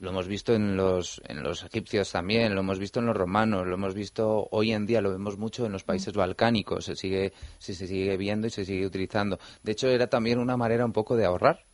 Lo 0.00 0.10
hemos 0.10 0.28
visto 0.28 0.54
en 0.54 0.76
los, 0.76 1.20
en 1.26 1.42
los 1.42 1.64
egipcios 1.64 2.12
también, 2.12 2.54
lo 2.54 2.60
hemos 2.60 2.78
visto 2.78 3.00
en 3.00 3.06
los 3.06 3.16
romanos, 3.16 3.66
lo 3.66 3.74
hemos 3.74 3.94
visto 3.94 4.46
hoy 4.52 4.72
en 4.72 4.86
día, 4.86 5.00
lo 5.00 5.10
vemos 5.10 5.38
mucho 5.38 5.66
en 5.66 5.72
los 5.72 5.82
países 5.82 6.14
balcánicos, 6.14 6.84
se 6.84 6.94
sigue, 6.94 7.32
se, 7.58 7.74
sigue 7.74 8.16
viendo 8.16 8.46
y 8.46 8.50
se 8.50 8.64
sigue 8.64 8.86
utilizando. 8.86 9.40
De 9.64 9.72
hecho, 9.72 9.88
era 9.88 10.06
también 10.06 10.38
una 10.38 10.56
manera 10.56 10.84
un 10.84 10.92
poco 10.92 11.16
de 11.16 11.24
ahorrar. 11.24 11.64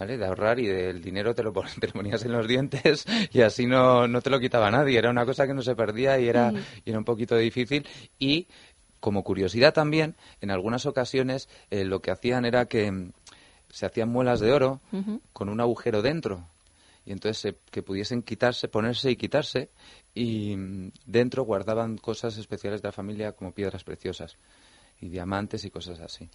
¿Vale? 0.00 0.16
De 0.16 0.24
ahorrar 0.24 0.58
y 0.58 0.66
del 0.66 1.02
dinero 1.02 1.34
te 1.36 1.42
lo, 1.42 1.52
ponías 1.52 2.24
en 2.24 2.32
los 2.32 2.48
dientes 2.48 3.04
y 3.32 3.42
así 3.42 3.66
no, 3.66 4.08
no 4.08 4.20
te 4.20 4.30
lo 4.30 4.40
quitaba 4.40 4.70
nadie. 4.70 4.98
Era 4.98 5.10
una 5.10 5.26
cosa 5.26 5.46
que 5.46 5.54
no 5.54 5.62
se 5.62 5.76
perdía 5.76 6.18
y 6.18 6.26
era, 6.26 6.52
y 6.84 6.90
era 6.90 6.98
un 6.98 7.04
poquito 7.04 7.36
difícil. 7.36 7.86
Y 8.18 8.48
como 8.98 9.22
curiosidad 9.22 9.74
también, 9.74 10.16
en 10.40 10.50
algunas 10.50 10.86
ocasiones 10.86 11.48
eh, 11.70 11.84
lo 11.84 12.00
que 12.00 12.10
hacían 12.10 12.46
era 12.46 12.64
que 12.64 12.90
mm, 12.90 13.12
se 13.68 13.86
hacían 13.86 14.08
muelas 14.08 14.40
de 14.40 14.52
oro 14.52 14.80
con 15.32 15.48
un 15.48 15.60
agujero 15.60 16.02
dentro 16.02 16.48
y 17.04 17.12
entonces 17.12 17.54
que 17.70 17.82
pudiesen 17.82 18.22
quitarse, 18.22 18.68
ponerse 18.68 19.10
y 19.10 19.16
quitarse 19.16 19.70
y 20.14 20.56
mm, 20.56 20.92
dentro 21.06 21.44
guardaban 21.44 21.96
cosas 21.96 22.36
especiales 22.36 22.82
de 22.82 22.88
la 22.88 22.92
familia 22.92 23.32
como 23.32 23.52
piedras 23.52 23.84
preciosas 23.84 24.36
y 25.00 25.08
diamantes 25.08 25.64
y 25.64 25.70
cosas 25.70 26.00
así. 26.00 26.28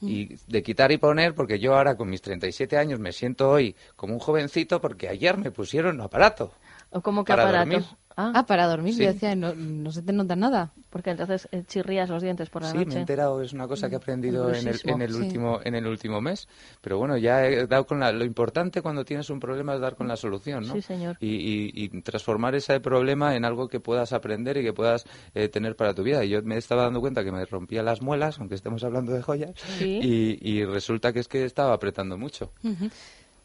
Mm. 0.00 0.08
Y 0.08 0.36
de 0.46 0.62
quitar 0.62 0.90
y 0.90 0.98
poner, 0.98 1.34
porque 1.34 1.58
yo 1.58 1.76
ahora 1.76 1.96
con 1.96 2.08
mis 2.08 2.22
37 2.22 2.78
años 2.78 2.98
me 2.98 3.12
siento 3.12 3.50
hoy 3.50 3.76
como 3.94 4.14
un 4.14 4.20
jovencito 4.20 4.80
porque 4.80 5.08
ayer 5.08 5.36
me 5.36 5.50
pusieron 5.50 5.96
un 5.96 6.00
aparato. 6.02 6.52
¿O 6.90 7.02
como 7.02 7.24
que 7.24 7.32
aparato? 7.32 7.98
Ah, 8.16 8.46
para 8.46 8.66
dormir. 8.66 8.94
Yo 8.96 9.12
decía, 9.12 9.36
no, 9.36 9.54
no 9.54 9.90
se 9.92 10.02
te 10.02 10.12
nota 10.12 10.36
nada. 10.36 10.72
Porque 10.88 11.10
entonces 11.10 11.46
eh, 11.52 11.62
chirrías 11.66 12.08
los 12.08 12.22
dientes 12.22 12.48
por 12.48 12.62
la 12.62 12.70
sí, 12.70 12.78
noche. 12.78 12.88
Sí, 12.88 12.94
me 12.94 13.00
he 13.00 13.00
enterado. 13.00 13.42
Es 13.42 13.52
una 13.52 13.68
cosa 13.68 13.90
que 13.90 13.96
he 13.96 13.98
aprendido 13.98 14.50
en 14.50 14.66
el, 14.66 14.80
en 14.84 15.02
el 15.02 15.14
último 15.14 15.60
en 15.62 15.74
el 15.74 15.86
último 15.86 16.22
mes. 16.22 16.48
Pero 16.80 16.96
bueno, 16.96 17.18
ya 17.18 17.44
he 17.44 17.66
dado 17.66 17.86
con 17.86 18.00
la, 18.00 18.12
lo 18.12 18.24
importante 18.24 18.80
cuando 18.80 19.04
tienes 19.04 19.28
un 19.28 19.38
problema 19.38 19.74
es 19.74 19.80
dar 19.80 19.96
con 19.96 20.08
la 20.08 20.16
solución, 20.16 20.66
¿no? 20.66 20.72
Sí, 20.72 20.80
señor. 20.80 21.18
Y, 21.20 21.70
y, 21.74 22.00
transformar 22.00 22.54
ese 22.54 22.80
problema 22.80 23.36
en 23.36 23.44
algo 23.44 23.68
que 23.68 23.80
puedas 23.80 24.14
aprender 24.14 24.56
y 24.56 24.62
que 24.62 24.72
puedas 24.72 25.04
eh, 25.34 25.48
tener 25.48 25.76
para 25.76 25.92
tu 25.92 26.02
vida. 26.02 26.24
Y 26.24 26.30
yo 26.30 26.42
me 26.42 26.56
estaba 26.56 26.84
dando 26.84 27.00
cuenta 27.00 27.22
que 27.22 27.32
me 27.32 27.44
rompía 27.44 27.82
las 27.82 28.00
muelas, 28.00 28.38
aunque 28.38 28.54
estemos 28.54 28.82
hablando 28.82 29.12
de 29.12 29.20
joyas, 29.20 29.52
y, 29.80 30.38
y, 30.40 30.64
resulta 30.64 31.12
que 31.12 31.20
es 31.20 31.28
que 31.28 31.44
estaba 31.44 31.74
apretando 31.74 32.16
mucho. 32.16 32.52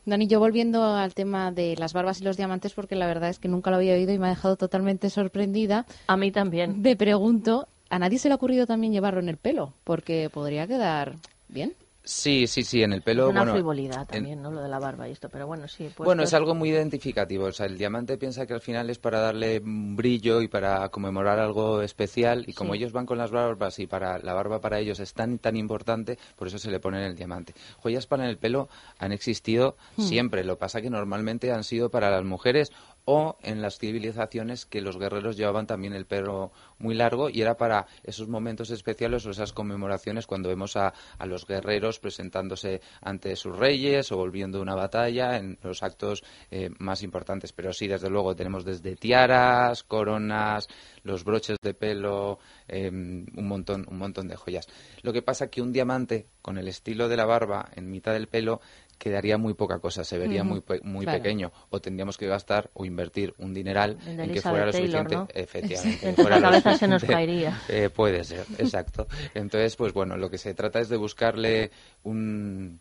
Dani, 0.06 0.28
yo 0.28 0.40
volviendo 0.40 0.84
al 0.84 1.14
tema 1.14 1.52
de 1.52 1.76
las 1.78 1.94
barbas 1.94 2.22
y 2.22 2.24
los 2.24 2.38
diamantes, 2.38 2.74
porque 2.74 2.96
la 2.96 3.08
verdad 3.08 3.30
es 3.30 3.40
que 3.40 3.48
nunca 3.48 3.70
lo 3.70 3.78
había 3.78 3.94
oído 3.94 4.12
y 4.14 4.20
me 4.20 4.28
ha 4.28 4.30
dejado 4.30 4.56
totalmente 4.56 5.10
sorprendida. 5.10 5.86
A 6.08 6.18
mí 6.18 6.32
también. 6.32 6.82
Me 6.82 6.96
pregunto, 6.96 7.68
¿a 7.90 8.00
nadie 8.00 8.18
se 8.18 8.28
le 8.28 8.34
ha 8.34 8.36
ocurrido 8.36 8.66
también 8.66 8.94
llevarlo 8.94 9.20
en 9.20 9.30
el 9.30 9.38
pelo? 9.38 9.74
Porque 9.84 10.30
podría 10.34 10.66
quedar 10.66 11.16
bien. 11.48 11.74
Sí, 12.04 12.48
sí, 12.48 12.64
sí, 12.64 12.82
en 12.82 12.94
el 12.94 13.04
pelo. 13.04 13.30
Una 13.30 13.42
bueno, 13.42 13.54
frivolidad 13.54 14.08
también, 14.08 14.42
¿no? 14.42 14.52
Lo 14.52 14.62
de 14.62 14.70
la 14.70 14.80
barba 14.80 15.08
y 15.08 15.12
esto, 15.12 15.30
pero 15.30 15.46
bueno, 15.46 15.68
sí. 15.68 15.90
Pues 15.96 16.06
bueno, 16.06 16.24
es 16.24 16.34
algo 16.34 16.56
muy 16.56 16.70
identificativo. 16.70 17.46
O 17.46 17.52
sea, 17.52 17.68
el 17.68 17.78
diamante 17.78 18.18
piensa 18.18 18.48
que 18.48 18.54
al 18.54 18.62
final 18.62 18.90
es 18.90 18.98
para 18.98 19.20
darle 19.20 19.62
brillo 19.64 20.42
y 20.42 20.48
para 20.48 20.90
conmemorar 20.90 21.40
algo 21.40 21.82
especial. 21.82 22.44
Y 22.48 22.54
como 22.54 22.74
ellos 22.74 22.92
van 22.92 23.06
con 23.06 23.20
las 23.20 23.30
barbas 23.30 23.78
y 23.80 23.86
para 23.86 24.18
la 24.18 24.34
barba 24.34 24.60
para 24.60 24.80
ellos 24.80 25.00
es 25.00 25.14
tan 25.14 25.38
tan 25.38 25.56
importante, 25.56 26.18
por 26.36 26.48
eso 26.48 26.58
se 26.58 26.72
le 26.72 26.80
ponen 26.80 27.04
el 27.04 27.16
diamante. 27.16 27.54
Joyas 27.78 28.08
para 28.08 28.28
el 28.28 28.38
pelo 28.38 28.68
han 28.98 29.12
existido 29.12 29.76
hmm. 29.98 30.02
siempre. 30.02 30.44
Lo 30.44 30.58
pasa 30.58 30.82
que 30.82 30.90
normalmente 30.90 31.52
han 31.52 31.64
sido 31.64 31.90
para 31.90 32.10
las 32.10 32.24
mujeres 32.24 32.72
o 33.06 33.38
en 33.42 33.62
las 33.62 33.80
civilizaciones 33.80 34.66
que 34.66 34.82
los 34.82 34.98
guerreros 34.98 35.38
llevaban 35.38 35.68
también 35.68 35.94
el 35.94 36.06
pelo 36.06 36.52
muy 36.78 36.96
largo 36.96 37.30
y 37.30 37.42
era 37.42 37.58
para 37.58 37.88
esos 38.04 38.28
momentos 38.28 38.70
especiales 38.72 39.26
o 39.26 39.32
esas 39.32 39.54
conmemoraciones 39.54 40.28
cuando 40.28 40.50
vemos 40.50 40.76
a, 40.76 40.94
los 41.26 41.46
guerreros 41.46 42.00
presentándose 42.00 42.82
ante 43.02 43.36
sus 43.36 43.58
reyes 43.58 44.12
o 44.12 44.18
volviendo 44.18 44.62
una 44.62 44.76
batalla 44.76 45.38
en 45.38 45.58
los 45.64 45.84
actos 45.84 46.24
eh, 46.50 46.70
más 46.80 47.04
importantes. 47.04 47.54
Pero 47.54 47.74
sí, 47.74 47.88
desde 47.88 48.10
luego, 48.10 48.36
tenemos 48.36 48.66
desde 48.66 48.96
tiaras, 48.96 49.84
coronas, 49.84 50.68
los 51.04 51.24
broches 51.24 51.58
de 51.62 51.74
pelo, 51.74 52.40
em, 52.68 53.26
un, 53.36 53.48
montón, 53.48 53.86
un 53.90 53.98
montón 53.98 54.28
de 54.28 54.36
joyas. 54.36 54.68
Lo 55.04 55.14
que 55.14 55.22
pasa 55.22 55.50
que 55.50 55.62
un 55.62 55.72
diamante 55.72 56.28
con 56.42 56.58
el 56.58 56.68
estilo 56.68 57.08
de 57.08 57.18
la 57.18 57.26
barba 57.26 57.70
en 57.76 57.90
mitad 57.90 58.14
del 58.14 58.28
pelo 58.28 58.62
quedaría 59.02 59.40
muy 59.40 59.56
poca 59.56 59.80
cosa, 59.80 60.04
se 60.04 60.20
vería 60.20 60.44
muy, 60.44 60.62
muy 60.84 61.08
pequeño. 61.08 61.52
O 61.72 61.82
tendríamos 61.82 62.20
que 62.20 62.28
gastar 62.28 62.70
o 62.76 62.86
invertir 62.86 63.34
un 63.40 63.52
dineral 63.52 63.98
en 64.06 64.32
que 64.32 64.42
fuera 64.42 64.68
lo 64.68 64.72
suficiente. 64.72 65.18
Efectivamente. 65.34 66.24
la 66.30 66.40
cabeza 66.40 66.78
se 66.78 66.88
nos 66.88 67.04
caería. 67.04 67.60
Eh, 67.72 67.90
puede 67.90 68.24
ser, 68.24 68.46
exacto. 68.58 69.08
Entonces, 69.34 69.76
pues 69.76 69.94
bueno, 69.94 70.18
lo 70.18 70.30
que 70.30 70.38
se 70.38 70.54
trata 70.54 70.80
es 70.80 70.90
de 70.90 70.98
buscarle 70.98 71.72
un 72.04 72.80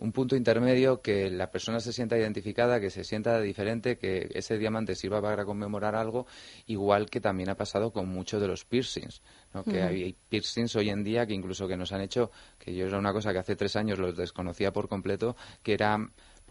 un 0.00 0.12
punto 0.12 0.34
intermedio 0.34 1.02
que 1.02 1.30
la 1.30 1.50
persona 1.50 1.78
se 1.80 1.92
sienta 1.92 2.16
identificada, 2.16 2.80
que 2.80 2.88
se 2.90 3.04
sienta 3.04 3.38
diferente, 3.40 3.98
que 3.98 4.28
ese 4.34 4.56
diamante 4.56 4.94
sirva 4.94 5.20
para 5.20 5.44
conmemorar 5.44 5.94
algo, 5.94 6.26
igual 6.66 7.10
que 7.10 7.20
también 7.20 7.50
ha 7.50 7.54
pasado 7.54 7.92
con 7.92 8.08
muchos 8.08 8.40
de 8.40 8.48
los 8.48 8.64
piercings, 8.64 9.20
que 9.64 9.82
hay 9.82 10.16
piercings 10.28 10.76
hoy 10.76 10.90
en 10.90 11.02
día 11.02 11.26
que 11.26 11.34
incluso 11.34 11.66
que 11.66 11.76
nos 11.76 11.92
han 11.92 12.00
hecho, 12.00 12.30
que 12.58 12.74
yo 12.74 12.86
era 12.86 12.98
una 12.98 13.12
cosa 13.12 13.32
que 13.32 13.38
hace 13.38 13.56
tres 13.56 13.76
años 13.76 13.98
los 13.98 14.16
desconocía 14.16 14.72
por 14.72 14.88
completo, 14.88 15.36
que 15.62 15.74
era 15.74 15.98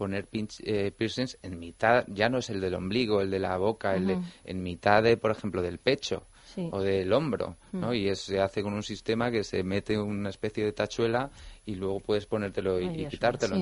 poner 0.00 0.28
eh, 0.32 0.92
piercings 0.96 1.38
en 1.42 1.58
mitad, 1.58 2.04
ya 2.08 2.30
no 2.30 2.38
es 2.38 2.48
el 2.48 2.60
del 2.62 2.74
ombligo, 2.74 3.20
el 3.20 3.30
de 3.30 3.38
la 3.38 3.58
boca, 3.58 3.94
el 3.94 4.06
de, 4.06 4.18
en 4.44 4.62
mitad 4.62 5.02
de, 5.02 5.18
por 5.18 5.30
ejemplo, 5.30 5.60
del 5.60 5.78
pecho. 5.78 6.26
o 6.72 6.80
del 6.80 7.12
hombro, 7.12 7.58
¿no? 7.72 7.94
Y 7.94 8.12
se 8.16 8.40
hace 8.40 8.62
con 8.62 8.72
un 8.72 8.82
sistema 8.82 9.30
que 9.30 9.44
se 9.44 9.62
mete 9.62 9.96
una 9.96 10.30
especie 10.30 10.64
de 10.64 10.72
tachuela 10.72 11.30
y 11.64 11.76
luego 11.76 12.00
puedes 12.00 12.26
ponértelo 12.26 12.80
y, 12.80 13.06
quitártelo. 13.06 13.56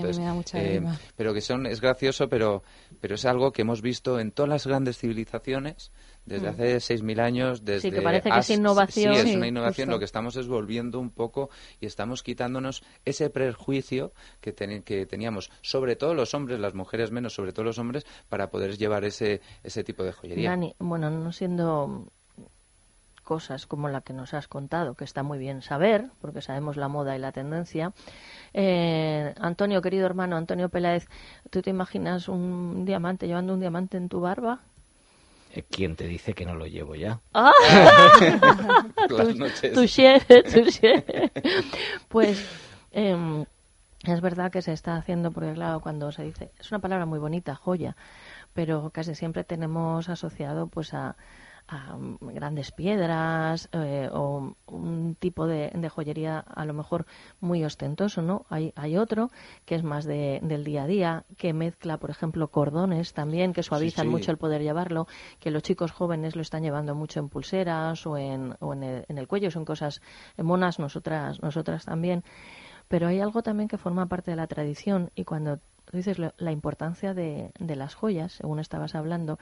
eh, 0.54 0.82
pero 1.14 1.34
que 1.34 1.42
son, 1.42 1.66
es 1.66 1.80
gracioso, 1.80 2.28
pero, 2.28 2.62
pero 3.00 3.16
es 3.16 3.24
algo 3.26 3.52
que 3.52 3.62
hemos 3.62 3.82
visto 3.82 4.18
en 4.18 4.30
todas 4.30 4.48
las 4.48 4.66
grandes 4.66 4.96
civilizaciones 4.96 5.90
desde 6.28 6.46
mm. 6.46 6.50
hace 6.50 6.76
6.000 6.76 7.20
años. 7.20 7.64
Desde 7.64 7.88
sí, 7.88 7.90
que 7.90 8.02
parece 8.02 8.30
que 8.30 8.38
es 8.38 8.50
innovación. 8.50 9.14
Sí, 9.14 9.20
es 9.30 9.36
una 9.36 9.48
innovación. 9.48 9.90
Lo 9.90 9.98
que 9.98 10.04
estamos 10.04 10.36
es 10.36 10.46
volviendo 10.46 11.00
un 11.00 11.10
poco 11.10 11.50
y 11.80 11.86
estamos 11.86 12.22
quitándonos 12.22 12.82
ese 13.04 13.30
prejuicio 13.30 14.12
que, 14.40 14.54
que 14.54 15.06
teníamos, 15.06 15.50
sobre 15.62 15.96
todo 15.96 16.14
los 16.14 16.34
hombres, 16.34 16.60
las 16.60 16.74
mujeres 16.74 17.10
menos, 17.10 17.34
sobre 17.34 17.52
todo 17.52 17.64
los 17.64 17.78
hombres, 17.78 18.06
para 18.28 18.50
poder 18.50 18.76
llevar 18.76 19.04
ese, 19.04 19.40
ese 19.62 19.82
tipo 19.82 20.04
de 20.04 20.12
joyería. 20.12 20.50
Dani, 20.50 20.74
bueno, 20.78 21.10
no 21.10 21.32
siendo 21.32 22.06
cosas 23.28 23.66
como 23.66 23.90
la 23.90 24.00
que 24.00 24.14
nos 24.14 24.32
has 24.32 24.48
contado, 24.48 24.94
que 24.94 25.04
está 25.04 25.22
muy 25.22 25.36
bien 25.36 25.60
saber, 25.60 26.06
porque 26.18 26.40
sabemos 26.40 26.78
la 26.78 26.88
moda 26.88 27.14
y 27.14 27.18
la 27.18 27.30
tendencia. 27.30 27.92
Eh, 28.54 29.34
Antonio, 29.38 29.82
querido 29.82 30.06
hermano, 30.06 30.36
Antonio 30.38 30.70
Peláez, 30.70 31.08
¿tú 31.50 31.60
te 31.60 31.68
imaginas 31.68 32.28
un 32.28 32.86
diamante, 32.86 33.26
llevando 33.26 33.52
un 33.52 33.60
diamante 33.60 33.98
en 33.98 34.08
tu 34.08 34.20
barba? 34.20 34.60
¿Quién 35.64 35.96
te 35.96 36.06
dice 36.06 36.34
que 36.34 36.46
no 36.46 36.54
lo 36.54 36.66
llevo 36.66 36.94
ya? 36.94 37.20
Ah. 37.34 37.52
Las 39.10 39.36
noches. 39.36 39.72
Touché, 39.72 40.20
touché. 40.20 41.04
Pues 42.08 42.44
em, 42.92 43.44
es 44.04 44.20
verdad 44.20 44.50
que 44.50 44.62
se 44.62 44.72
está 44.72 44.96
haciendo, 44.96 45.30
porque 45.30 45.52
claro, 45.52 45.80
cuando 45.80 46.12
se 46.12 46.22
dice, 46.22 46.50
es 46.58 46.70
una 46.70 46.80
palabra 46.80 47.06
muy 47.06 47.18
bonita, 47.18 47.54
joya, 47.54 47.96
pero 48.52 48.90
casi 48.90 49.14
siempre 49.14 49.44
tenemos 49.44 50.08
asociado 50.08 50.66
pues 50.68 50.94
a, 50.94 51.16
a 51.68 51.96
grandes 52.20 52.72
piedras 52.72 53.68
eh, 53.72 54.08
o 54.12 54.54
un 54.66 55.14
tipo 55.18 55.46
de, 55.46 55.70
de 55.74 55.88
joyería 55.90 56.38
a 56.40 56.64
lo 56.64 56.72
mejor 56.72 57.04
muy 57.40 57.62
ostentoso, 57.64 58.22
¿no? 58.22 58.46
Hay, 58.48 58.72
hay 58.74 58.96
otro 58.96 59.30
que 59.66 59.74
es 59.74 59.82
más 59.82 60.04
de, 60.06 60.40
del 60.42 60.64
día 60.64 60.84
a 60.84 60.86
día, 60.86 61.24
que 61.36 61.52
mezcla, 61.52 61.98
por 61.98 62.10
ejemplo, 62.10 62.48
cordones 62.48 63.12
también, 63.12 63.52
que 63.52 63.62
suavizan 63.62 64.06
sí. 64.06 64.10
mucho 64.12 64.30
el 64.30 64.38
poder 64.38 64.62
llevarlo, 64.62 65.06
que 65.40 65.50
los 65.50 65.62
chicos 65.62 65.92
jóvenes 65.92 66.36
lo 66.36 66.42
están 66.42 66.62
llevando 66.62 66.94
mucho 66.94 67.20
en 67.20 67.28
pulseras 67.28 68.06
o 68.06 68.16
en, 68.16 68.54
o 68.60 68.72
en, 68.72 68.82
el, 68.82 69.04
en 69.08 69.18
el 69.18 69.28
cuello, 69.28 69.50
son 69.50 69.64
cosas 69.66 70.00
monas, 70.38 70.78
nosotras, 70.78 71.42
nosotras 71.42 71.84
también. 71.84 72.24
Pero 72.88 73.06
hay 73.08 73.20
algo 73.20 73.42
también 73.42 73.68
que 73.68 73.78
forma 73.78 74.06
parte 74.06 74.30
de 74.30 74.36
la 74.36 74.46
tradición 74.46 75.10
y 75.14 75.24
cuando 75.24 75.60
dices 75.92 76.18
lo- 76.18 76.34
la 76.38 76.52
importancia 76.52 77.14
de, 77.14 77.52
de 77.58 77.76
las 77.76 77.94
joyas, 77.94 78.32
según 78.32 78.58
estabas 78.58 78.94
hablando, 78.94 79.38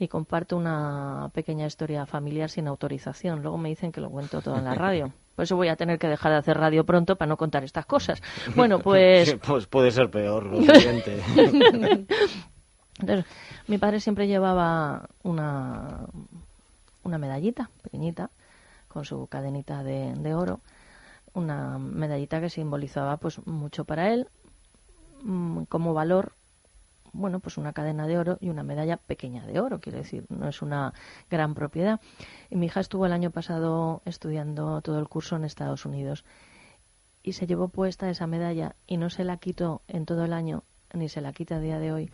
y 0.00 0.08
comparto 0.08 0.56
una 0.56 1.30
pequeña 1.34 1.66
historia 1.66 2.06
familiar 2.06 2.48
sin 2.48 2.66
autorización. 2.66 3.42
Luego 3.42 3.58
me 3.58 3.68
dicen 3.68 3.92
que 3.92 4.00
lo 4.00 4.08
cuento 4.08 4.40
todo 4.40 4.56
en 4.56 4.64
la 4.64 4.74
radio. 4.74 5.12
Por 5.36 5.42
eso 5.42 5.56
voy 5.56 5.68
a 5.68 5.76
tener 5.76 5.98
que 5.98 6.08
dejar 6.08 6.32
de 6.32 6.38
hacer 6.38 6.56
radio 6.56 6.84
pronto 6.84 7.16
para 7.16 7.28
no 7.28 7.36
contar 7.36 7.64
estas 7.64 7.84
cosas. 7.84 8.22
Bueno, 8.56 8.78
pues... 8.82 9.36
pues 9.46 9.66
puede 9.66 9.90
ser 9.90 10.10
peor, 10.10 10.46
lo 10.46 10.62
siguiente. 10.74 11.22
Entonces, 12.98 13.26
mi 13.68 13.76
padre 13.76 14.00
siempre 14.00 14.26
llevaba 14.26 15.06
una, 15.22 16.06
una 17.02 17.18
medallita 17.18 17.70
pequeñita 17.82 18.30
con 18.88 19.04
su 19.04 19.26
cadenita 19.26 19.82
de, 19.82 20.14
de 20.14 20.34
oro, 20.34 20.60
una 21.34 21.78
medallita 21.78 22.40
que 22.40 22.48
simbolizaba 22.48 23.18
pues 23.18 23.46
mucho 23.46 23.84
para 23.84 24.14
él 24.14 24.28
mm, 25.22 25.64
como 25.64 25.92
valor 25.92 26.32
bueno, 27.12 27.40
pues 27.40 27.56
una 27.56 27.72
cadena 27.72 28.06
de 28.06 28.18
oro 28.18 28.38
y 28.40 28.48
una 28.48 28.62
medalla 28.62 28.96
pequeña 28.96 29.46
de 29.46 29.60
oro, 29.60 29.80
quiere 29.80 29.98
decir, 29.98 30.24
no 30.28 30.48
es 30.48 30.62
una 30.62 30.94
gran 31.30 31.54
propiedad. 31.54 32.00
Y 32.50 32.56
mi 32.56 32.66
hija 32.66 32.80
estuvo 32.80 33.06
el 33.06 33.12
año 33.12 33.30
pasado 33.30 34.02
estudiando 34.04 34.80
todo 34.82 34.98
el 34.98 35.08
curso 35.08 35.36
en 35.36 35.44
Estados 35.44 35.84
Unidos 35.84 36.24
y 37.22 37.32
se 37.32 37.46
llevó 37.46 37.68
puesta 37.68 38.10
esa 38.10 38.26
medalla 38.26 38.76
y 38.86 38.96
no 38.96 39.10
se 39.10 39.24
la 39.24 39.36
quitó 39.36 39.82
en 39.88 40.06
todo 40.06 40.24
el 40.24 40.32
año, 40.32 40.64
ni 40.94 41.08
se 41.08 41.20
la 41.20 41.32
quita 41.32 41.56
a 41.56 41.60
día 41.60 41.78
de 41.78 41.92
hoy, 41.92 42.10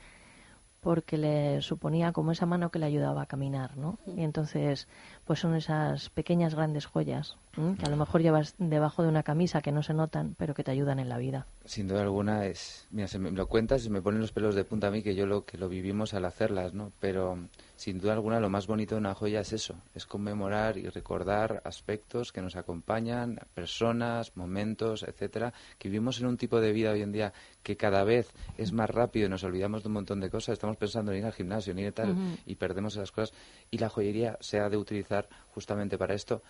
porque 0.87 1.19
le 1.19 1.63
suponía 1.63 2.13
como 2.13 2.31
esa 2.31 2.47
mano 2.47 2.71
que 2.71 2.79
le 2.79 2.87
ayudaba 2.87 3.23
a 3.23 3.27
caminar, 3.27 3.77
¿no? 3.77 3.99
Y 4.07 4.23
entonces, 4.23 4.87
pues 5.25 5.41
son 5.41 5.57
esas 5.57 6.11
pequeñas 6.11 6.55
grandes 6.55 6.87
joyas 6.87 7.39
que 7.57 7.85
a 7.85 7.89
lo 7.89 7.97
mejor 7.97 8.23
llevas 8.23 8.55
debajo 8.59 9.03
de 9.03 9.09
una 9.09 9.25
camisa 9.25 9.63
que 9.63 9.73
no 9.73 9.83
se 9.83 9.95
notan, 9.95 10.37
pero 10.39 10.55
que 10.55 10.63
te 10.63 10.71
ayudan 10.71 11.01
en 11.01 11.09
la 11.09 11.19
vida. 11.19 11.49
Sin 11.65 11.89
duda 11.89 12.03
alguna 12.03 12.45
es, 12.45 12.87
mira, 12.93 13.09
se 13.09 13.19
me 13.19 13.33
lo 13.33 13.49
cuentas 13.49 13.85
y 13.85 13.91
me 13.91 14.01
ponen 14.01 14.21
los 14.21 14.31
pelos 14.31 14.55
de 14.55 14.63
punta 14.65 14.87
a 14.87 14.91
mí 14.93 15.03
que 15.03 15.17
yo 15.17 15.27
lo 15.27 15.45
que 15.45 15.59
lo 15.59 15.69
vivimos 15.69 16.15
al 16.15 16.25
hacerlas, 16.25 16.73
¿no? 16.73 16.93
Pero 17.01 17.37
sin 17.77 17.99
duda 17.99 18.15
alguna 18.15 18.41
lo 18.41 18.49
más 18.49 18.67
bonito 18.67 18.95
de 18.95 19.01
una 19.01 19.15
joya 19.15 19.41
es 19.41 19.53
eso, 19.53 19.77
es 19.95 20.07
conmemorar 20.07 20.79
y 20.79 20.89
recordar 20.89 21.61
aspectos 21.65 22.33
que 22.33 22.41
nos 22.41 22.57
acompañan, 22.57 23.39
personas, 23.55 24.37
momentos, 24.37 25.03
etcétera, 25.03 25.53
que 25.79 25.89
vivimos 25.89 26.19
en 26.21 26.27
un 26.27 26.37
tipo 26.37 26.61
de 26.61 26.73
vida 26.73 26.93
hoy 26.93 27.03
en 27.03 27.13
día 27.13 27.33
que 27.63 27.77
cada 27.77 28.03
vez 28.03 28.33
es 28.57 28.73
más 28.73 28.89
rápido 28.89 29.27
y 29.27 29.29
nos 29.29 29.45
olvidamos 29.45 29.83
de 29.83 29.89
un 29.89 29.95
montón 29.95 30.21
de 30.21 30.31
cosas, 30.31 30.55
estamos 30.55 30.77
pensando 30.77 31.13
en 31.13 31.19
ir 31.19 31.25
al 31.27 31.33
gimnasio, 31.33 31.73
en 31.73 31.79
ir 31.81 31.89
y 31.89 31.93
tal, 31.93 32.17
y 32.47 32.55
perdemos 32.55 32.97
esas 32.97 33.13
cosas. 33.13 33.37
Y 33.71 33.79
la 33.79 33.89
joyería 33.89 34.39
se 34.41 34.59
ha 34.59 34.69
de 34.69 34.77
utilizar 34.77 35.29
justamente 35.49 35.99
para 35.99 36.15
esto. 36.15 36.43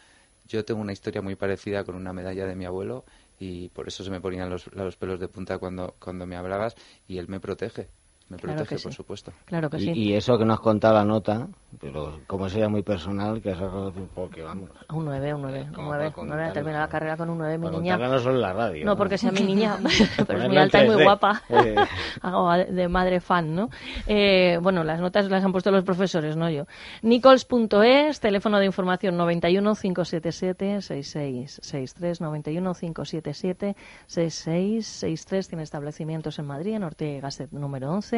Yo 0.47 0.64
tengo 0.64 0.81
una 0.81 0.93
historia 0.93 1.22
muy 1.22 1.35
parecida 1.35 1.83
con 1.83 1.97
una 1.97 2.12
medalla 2.12 2.47
de 2.47 2.55
mi 2.55 2.64
abuelo 2.64 3.05
y 3.39 3.68
por 3.70 3.89
eso 3.89 4.05
se 4.05 4.11
me 4.11 4.20
ponían 4.20 4.49
los, 4.49 4.72
los 4.74 4.97
pelos 4.97 5.18
de 5.18 5.29
punta 5.29 5.59
cuando, 5.59 5.97
cuando 5.99 6.24
me 6.24 6.37
hablabas 6.37 6.77
y 7.09 7.18
él 7.18 7.27
me 7.29 7.41
protege, 7.41 7.89
me 8.29 8.37
Claro 8.39 8.57
protege 8.57 8.77
que 8.77 8.83
por 8.83 8.93
sí. 8.93 8.97
supuesto. 8.97 9.33
Claro 9.45 9.70
que 9.70 9.77
y, 9.77 9.81
sí. 9.81 9.91
y 9.95 10.14
eso 10.14 10.37
que 10.37 10.45
nos 10.45 10.61
contaba 10.61 10.99
la 11.01 11.05
nota, 11.05 11.47
pero 11.81 12.18
como 12.27 12.49
sea 12.49 12.68
muy 12.68 12.83
personal, 12.83 13.41
que 13.41 13.51
eso 13.53 13.93
porque 14.14 14.43
vamos. 14.43 14.70
Un 14.93 15.05
9, 15.05 15.35
un 15.35 15.43
9, 15.43 15.62
un 15.68 15.72
como 15.74 15.89
9, 15.95 16.11
para 16.11 16.22
un 16.22 16.29
9. 16.29 16.51
Termina 16.53 16.81
la 16.81 16.89
carrera 16.89 17.16
con 17.16 17.31
un 17.31 17.39
9, 17.39 17.59
mi 17.59 17.68
niña. 17.70 17.97
no 17.97 18.18
solo 18.18 18.35
en 18.37 18.41
la 18.43 18.53
radio, 18.53 18.85
No, 18.85 18.93
¿no? 18.93 18.97
porque 18.97 19.18
sea 19.18 19.31
mi 19.33 19.43
niña, 19.43 19.79
pero 20.27 20.41
es 20.43 20.49
muy 20.49 20.57
alta 20.57 20.83
y 20.83 20.87
muy 20.89 20.97
3D. 20.97 21.03
guapa. 21.05 21.43
Eh. 21.51 21.74
Hago 22.22 22.53
de 22.53 22.64
de 22.66 22.89
madre 22.89 23.20
fan, 23.20 23.55
¿no? 23.55 23.68
Eh, 24.07 24.59
bueno, 24.62 24.83
las 24.85 25.01
notas 25.01 25.29
las 25.31 25.45
han 25.45 25.53
puesto 25.53 25.70
los 25.70 25.85
profesores, 25.85 26.37
no 26.37 26.49
yo. 26.51 26.64
Nichols.es, 27.03 28.20
teléfono 28.20 28.59
de 28.59 28.66
información 28.66 29.16
91 29.16 29.74
577 29.74 30.83
6663, 30.83 32.20
91 32.20 32.74
577 32.74 33.77
6663. 34.07 35.49
Tiene 35.49 35.62
establecimientos 35.62 36.39
en 36.39 36.47
Madrid, 36.47 36.74
en 36.74 36.85
Ortega 36.85 37.29
número 37.51 37.91
11, 37.91 38.16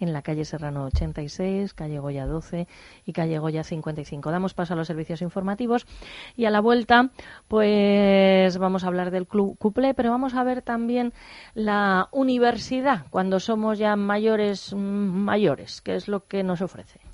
en 0.00 0.12
la 0.12 0.22
calle 0.22 0.44
Serrano 0.44 0.84
86, 0.86 1.74
calle 1.74 1.98
Goya 1.98 2.26
12 2.26 2.66
y 3.04 3.12
calle 3.12 3.38
Goya 3.38 3.64
55. 3.64 4.30
Damos 4.30 4.54
paso 4.54 4.74
a 4.74 4.76
los 4.76 4.86
servicios 4.86 5.20
informativos 5.20 5.86
y 6.36 6.46
a 6.46 6.50
la 6.50 6.60
vuelta, 6.60 7.10
pues 7.48 8.56
vamos 8.56 8.84
a 8.84 8.86
hablar 8.86 9.10
del 9.10 9.26
club 9.26 9.58
Cuplé, 9.58 9.94
pero 9.94 10.10
vamos 10.10 10.34
a 10.34 10.44
ver 10.44 10.62
también 10.62 11.12
la 11.54 12.08
universidad 12.12 13.06
cuando 13.10 13.40
somos 13.40 13.78
ya 13.78 13.96
mayores, 13.96 14.72
mm, 14.72 14.78
mayores, 14.78 15.82
que 15.82 15.96
es 15.96 16.08
lo 16.08 16.26
que 16.26 16.42
nos 16.42 16.62
ofrece. 16.62 17.13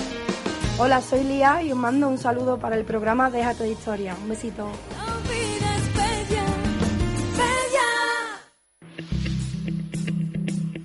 Hola, 0.77 1.01
soy 1.01 1.23
Lía 1.23 1.61
y 1.61 1.71
os 1.71 1.77
mando 1.77 2.07
un 2.07 2.17
saludo 2.17 2.57
para 2.57 2.75
el 2.75 2.83
programa 2.83 3.29
Déjate 3.29 3.63
de 3.63 3.71
Historia. 3.71 4.15
Un 4.21 4.29
besito. 4.29 4.67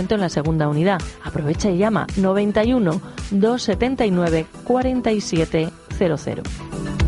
en 0.00 0.20
la 0.20 0.28
segunda 0.28 0.68
unidad. 0.68 1.00
Aprovecha 1.24 1.70
y 1.70 1.78
llama 1.78 2.06
91 2.16 3.00
279 3.30 4.46
4700. 4.64 7.07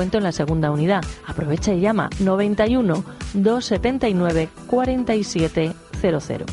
en 0.00 0.22
la 0.22 0.32
segunda 0.32 0.70
unidad. 0.70 1.02
Aprovecha 1.26 1.72
y 1.72 1.80
llama 1.80 2.08
91 2.20 3.04
279 3.34 4.48
4700. 4.68 6.46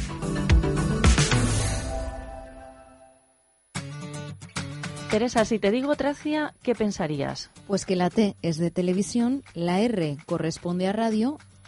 Teresa, 5.11 5.45
si 5.45 5.59
te 5.59 5.69
digo 5.71 5.95
Tracia, 5.95 6.55
¿qué 6.63 6.73
pensarías? 6.73 7.51
Pues 7.67 7.85
que 7.85 7.95
la 7.95 8.09
T 8.09 8.35
es 8.41 8.57
de 8.57 8.71
televisión, 8.71 9.43
la 9.53 9.79
R 9.79 10.17
corresponde 10.25 10.87
a 10.87 10.93
radio 10.93 11.37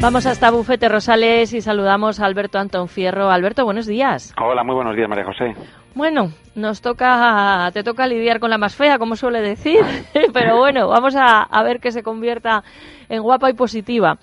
Vamos 0.00 0.26
hasta 0.26 0.52
Bufete 0.52 0.88
Rosales 0.88 1.52
y 1.52 1.60
saludamos 1.60 2.20
a 2.20 2.26
Alberto 2.26 2.60
Antón 2.60 2.86
Fierro. 2.86 3.30
Alberto, 3.30 3.64
buenos 3.64 3.84
días. 3.84 4.32
Hola, 4.40 4.62
muy 4.62 4.76
buenos 4.76 4.94
días, 4.94 5.08
María 5.08 5.24
José. 5.24 5.54
Bueno, 5.96 6.28
nos 6.54 6.80
toca, 6.80 7.68
te 7.72 7.82
toca 7.82 8.06
lidiar 8.06 8.38
con 8.38 8.48
la 8.48 8.58
más 8.58 8.76
fea, 8.76 8.98
como 8.98 9.16
suele 9.16 9.40
decir, 9.40 9.80
pero 10.32 10.56
bueno, 10.56 10.86
vamos 10.86 11.16
a, 11.16 11.42
a 11.42 11.62
ver 11.64 11.80
que 11.80 11.90
se 11.90 12.04
convierta 12.04 12.62
en 13.08 13.22
guapa 13.22 13.50
y 13.50 13.54
positiva. 13.54 14.18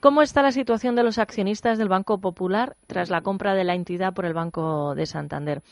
¿Cómo 0.00 0.22
está 0.22 0.40
la 0.40 0.52
situación 0.52 0.94
de 0.94 1.02
los 1.02 1.18
accionistas 1.18 1.78
del 1.78 1.88
Banco 1.88 2.18
Popular 2.18 2.76
tras 2.86 3.10
la 3.10 3.20
compra 3.20 3.54
de 3.54 3.64
la 3.64 3.74
entidad 3.74 4.14
por 4.14 4.24
el 4.24 4.34
Banco 4.34 4.94
de 4.94 5.06
Santander? 5.06 5.62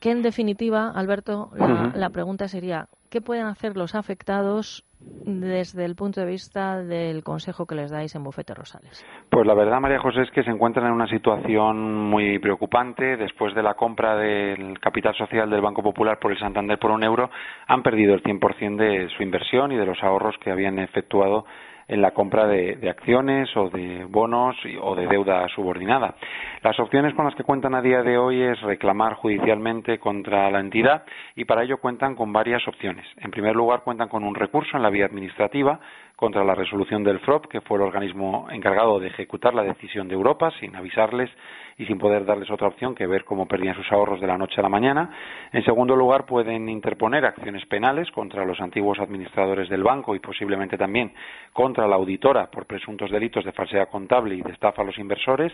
Que 0.00 0.10
en 0.10 0.22
definitiva, 0.22 0.90
Alberto, 0.94 1.50
la 1.94 2.08
pregunta 2.08 2.48
sería, 2.48 2.86
¿qué 3.10 3.20
pueden 3.20 3.46
hacer 3.46 3.76
los 3.76 3.94
afectados 3.94 4.84
desde 4.98 5.84
el 5.84 5.94
punto 5.94 6.20
de 6.20 6.26
vista 6.26 6.82
del 6.82 7.22
consejo 7.22 7.66
que 7.66 7.74
les 7.74 7.90
dais 7.90 8.14
en 8.14 8.24
Bufete 8.24 8.54
Rosales? 8.54 9.04
Pues 9.30 9.46
la 9.46 9.54
verdad, 9.54 9.80
María 9.80 9.98
José, 9.98 10.22
es 10.22 10.30
que 10.30 10.42
se 10.42 10.50
encuentran 10.50 10.86
en 10.86 10.92
una 10.92 11.08
situación 11.08 11.94
muy 11.94 12.38
preocupante. 12.38 13.16
Después 13.16 13.54
de 13.54 13.62
la 13.62 13.74
compra 13.74 14.16
del 14.16 14.78
capital 14.80 15.14
social 15.14 15.50
del 15.50 15.60
Banco 15.60 15.82
Popular 15.82 16.18
por 16.18 16.32
el 16.32 16.38
Santander 16.38 16.78
por 16.78 16.90
un 16.90 17.04
euro, 17.04 17.30
han 17.66 17.82
perdido 17.82 18.14
el 18.14 18.22
100% 18.22 18.76
de 18.76 19.08
su 19.16 19.22
inversión 19.22 19.72
y 19.72 19.76
de 19.76 19.86
los 19.86 20.02
ahorros 20.02 20.36
que 20.38 20.50
habían 20.50 20.78
efectuado 20.78 21.44
en 21.88 22.02
la 22.02 22.10
compra 22.12 22.46
de, 22.46 22.78
acciones 22.90 23.54
o 23.56 23.70
de 23.70 24.04
bonos 24.08 24.56
y- 24.64 24.76
o 24.80 24.94
de 24.94 25.06
deuda 25.06 25.46
subordinada. 25.48 26.14
Las 26.62 26.78
opciones 26.80 27.14
con 27.14 27.24
las 27.24 27.34
que 27.34 27.44
cuentan 27.44 27.74
a 27.74 27.82
día 27.82 28.02
de 28.02 28.18
hoy 28.18 28.42
es 28.42 28.60
reclamar 28.62 29.14
judicialmente 29.14 29.98
contra 29.98 30.50
la 30.50 30.60
entidad 30.60 31.04
y 31.34 31.44
para 31.44 31.62
ello 31.62 31.78
cuentan 31.78 32.14
con 32.14 32.32
varias 32.32 32.66
opciones. 32.66 33.06
En 33.18 33.30
primer 33.30 33.54
lugar, 33.54 33.82
cuentan 33.82 34.08
con 34.08 34.24
un 34.24 34.34
recurso 34.34 34.76
en 34.76 34.82
la 34.82 34.90
vía 34.90 35.06
administrativa 35.06 35.78
contra 36.16 36.42
la 36.44 36.54
resolución 36.54 37.04
del 37.04 37.20
FROP, 37.20 37.46
que 37.46 37.60
fue 37.60 37.76
el 37.78 37.84
organismo 37.84 38.48
encargado 38.50 38.98
de 38.98 39.08
ejecutar 39.08 39.54
la 39.54 39.62
decisión 39.62 40.08
de 40.08 40.14
Europa 40.14 40.50
sin 40.58 40.74
avisarles 40.74 41.30
y 41.78 41.84
sin 41.84 41.98
poder 41.98 42.24
darles 42.24 42.50
otra 42.50 42.68
opción 42.68 42.94
que 42.94 43.06
ver 43.06 43.24
cómo 43.24 43.46
perdían 43.46 43.74
sus 43.74 43.90
ahorros 43.92 44.20
de 44.20 44.26
la 44.26 44.38
noche 44.38 44.54
a 44.58 44.62
la 44.62 44.68
mañana. 44.68 45.10
En 45.52 45.62
segundo 45.64 45.94
lugar, 45.94 46.24
pueden 46.24 46.68
interponer 46.68 47.26
acciones 47.26 47.66
penales 47.66 48.10
contra 48.12 48.46
los 48.46 48.60
antiguos 48.60 48.98
administradores 48.98 49.68
del 49.68 49.82
banco 49.82 50.14
y 50.14 50.20
posiblemente 50.20 50.78
también 50.78 51.12
contra 51.52 51.86
la 51.86 51.96
auditora 51.96 52.50
por 52.50 52.66
presuntos 52.66 53.10
delitos 53.10 53.44
de 53.44 53.52
falsedad 53.52 53.90
contable 53.90 54.36
y 54.36 54.42
de 54.42 54.52
estafa 54.52 54.82
a 54.82 54.84
los 54.86 54.96
inversores. 54.98 55.52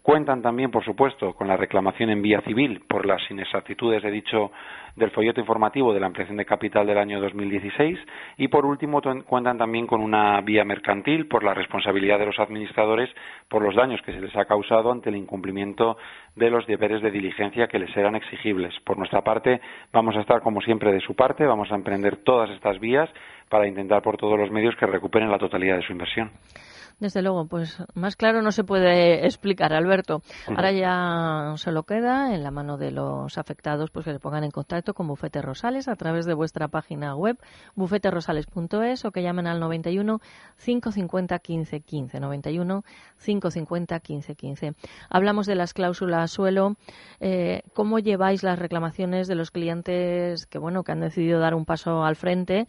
Cuentan 0.00 0.42
también, 0.42 0.70
por 0.70 0.84
supuesto, 0.84 1.32
con 1.34 1.48
la 1.48 1.56
reclamación 1.56 2.10
en 2.10 2.22
vía 2.22 2.40
civil 2.42 2.84
por 2.88 3.04
las 3.04 3.28
inexactitudes 3.30 4.02
de 4.02 4.10
dicho 4.12 4.52
del 4.94 5.10
folleto 5.10 5.40
informativo 5.40 5.92
de 5.92 5.98
la 5.98 6.06
ampliación 6.06 6.36
de 6.36 6.44
capital 6.44 6.86
del 6.86 6.98
año 6.98 7.20
2016 7.20 7.98
y 8.36 8.46
por 8.46 8.64
último 8.64 9.02
cuentan 9.26 9.58
también 9.58 9.88
con 9.88 10.00
una 10.00 10.40
vía 10.42 10.64
mercantil 10.64 11.26
por 11.26 11.42
la 11.42 11.52
responsabilidad 11.52 12.20
de 12.20 12.26
los 12.26 12.38
administradores 12.38 13.10
por 13.48 13.62
los 13.62 13.74
daños 13.74 14.00
que 14.02 14.12
se 14.12 14.20
les 14.20 14.36
ha 14.36 14.44
causado 14.44 14.92
ante 14.92 15.10
el 15.10 15.16
incumplimiento 15.16 15.63
de 16.36 16.50
los 16.50 16.66
deberes 16.66 17.02
de 17.02 17.10
diligencia 17.10 17.68
que 17.68 17.78
les 17.78 17.96
eran 17.96 18.16
exigibles. 18.16 18.74
Por 18.84 18.98
nuestra 18.98 19.22
parte, 19.22 19.60
vamos 19.92 20.16
a 20.16 20.20
estar 20.20 20.42
como 20.42 20.60
siempre 20.60 20.92
de 20.92 21.00
su 21.00 21.14
parte, 21.14 21.46
vamos 21.46 21.70
a 21.72 21.74
emprender 21.74 22.16
todas 22.18 22.50
estas 22.50 22.78
vías 22.80 23.08
para 23.48 23.66
intentar 23.66 24.02
por 24.02 24.16
todos 24.16 24.38
los 24.38 24.50
medios 24.50 24.76
que 24.76 24.86
recuperen 24.86 25.30
la 25.30 25.38
totalidad 25.38 25.76
de 25.76 25.82
su 25.82 25.92
inversión. 25.92 26.30
Desde 27.00 27.22
luego, 27.22 27.46
pues 27.46 27.78
más 27.94 28.16
claro 28.16 28.40
no 28.40 28.52
se 28.52 28.64
puede 28.64 29.26
explicar, 29.26 29.72
Alberto. 29.72 30.22
Ahora 30.46 30.72
ya 30.72 31.54
se 31.56 31.72
lo 31.72 31.82
queda 31.82 32.34
en 32.34 32.42
la 32.42 32.50
mano 32.50 32.78
de 32.78 32.92
los 32.92 33.36
afectados, 33.36 33.90
pues 33.90 34.04
que 34.04 34.12
se 34.12 34.20
pongan 34.20 34.44
en 34.44 34.50
contacto 34.50 34.94
con 34.94 35.08
Bufete 35.08 35.42
Rosales 35.42 35.88
a 35.88 35.96
través 35.96 36.24
de 36.24 36.34
vuestra 36.34 36.68
página 36.68 37.16
web, 37.16 37.36
bufeterosales.es 37.74 39.04
o 39.04 39.10
que 39.10 39.22
llamen 39.22 39.46
al 39.46 39.60
91 39.60 40.20
550 40.64 41.38
15 41.38 41.80
15. 41.80 42.20
91 42.20 42.84
550 43.24 44.00
15 44.00 44.34
15. 44.34 44.74
Hablamos 45.10 45.46
de 45.46 45.54
las 45.56 45.74
cláusulas 45.74 46.30
suelo. 46.30 46.76
Eh, 47.20 47.62
¿Cómo 47.74 47.98
lleváis 47.98 48.42
las 48.42 48.58
reclamaciones 48.58 49.26
de 49.26 49.34
los 49.34 49.50
clientes 49.50 50.46
que, 50.46 50.58
bueno, 50.58 50.84
que 50.84 50.92
han 50.92 51.00
decidido 51.00 51.40
dar 51.40 51.54
un 51.54 51.64
paso 51.64 52.04
al 52.04 52.16
frente? 52.16 52.66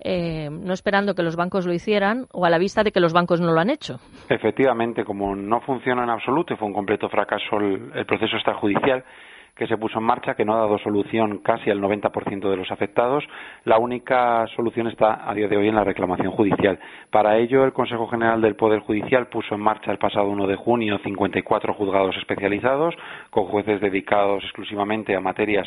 Eh, 0.00 0.48
no 0.50 0.72
esperando 0.72 1.14
que 1.14 1.22
los 1.22 1.36
bancos 1.36 1.66
lo 1.66 1.72
hicieran 1.72 2.26
o 2.32 2.44
a 2.44 2.50
la 2.50 2.58
vista 2.58 2.82
de 2.82 2.92
que 2.92 3.00
los 3.00 3.12
bancos 3.12 3.40
no 3.40 3.52
lo 3.52 3.60
han 3.60 3.70
hecho. 3.70 3.98
Efectivamente, 4.28 5.04
como 5.04 5.34
no 5.34 5.60
funciona 5.60 6.04
en 6.04 6.10
absoluto 6.10 6.54
y 6.54 6.56
fue 6.56 6.68
un 6.68 6.74
completo 6.74 7.08
fracaso 7.08 7.58
el, 7.58 7.90
el 7.94 8.06
proceso 8.06 8.36
extrajudicial 8.36 9.04
que 9.56 9.66
se 9.66 9.78
puso 9.78 9.98
en 9.98 10.04
marcha, 10.04 10.34
que 10.34 10.44
no 10.44 10.54
ha 10.54 10.58
dado 10.58 10.78
solución 10.78 11.38
casi 11.38 11.70
al 11.70 11.80
90% 11.80 12.50
de 12.50 12.56
los 12.56 12.70
afectados, 12.70 13.24
la 13.64 13.78
única 13.78 14.46
solución 14.54 14.86
está 14.86 15.28
a 15.28 15.34
día 15.34 15.48
de 15.48 15.56
hoy 15.56 15.68
en 15.68 15.74
la 15.74 15.82
reclamación 15.82 16.30
judicial. 16.30 16.78
Para 17.10 17.38
ello, 17.38 17.64
el 17.64 17.72
Consejo 17.72 18.06
General 18.06 18.40
del 18.42 18.54
Poder 18.54 18.80
Judicial 18.80 19.28
puso 19.28 19.54
en 19.54 19.62
marcha 19.62 19.90
el 19.90 19.98
pasado 19.98 20.28
1 20.28 20.46
de 20.46 20.56
junio 20.56 20.98
54 21.02 21.72
juzgados 21.72 22.14
especializados, 22.18 22.94
con 23.30 23.46
jueces 23.46 23.80
dedicados 23.80 24.44
exclusivamente 24.44 25.16
a 25.16 25.20
materias 25.20 25.66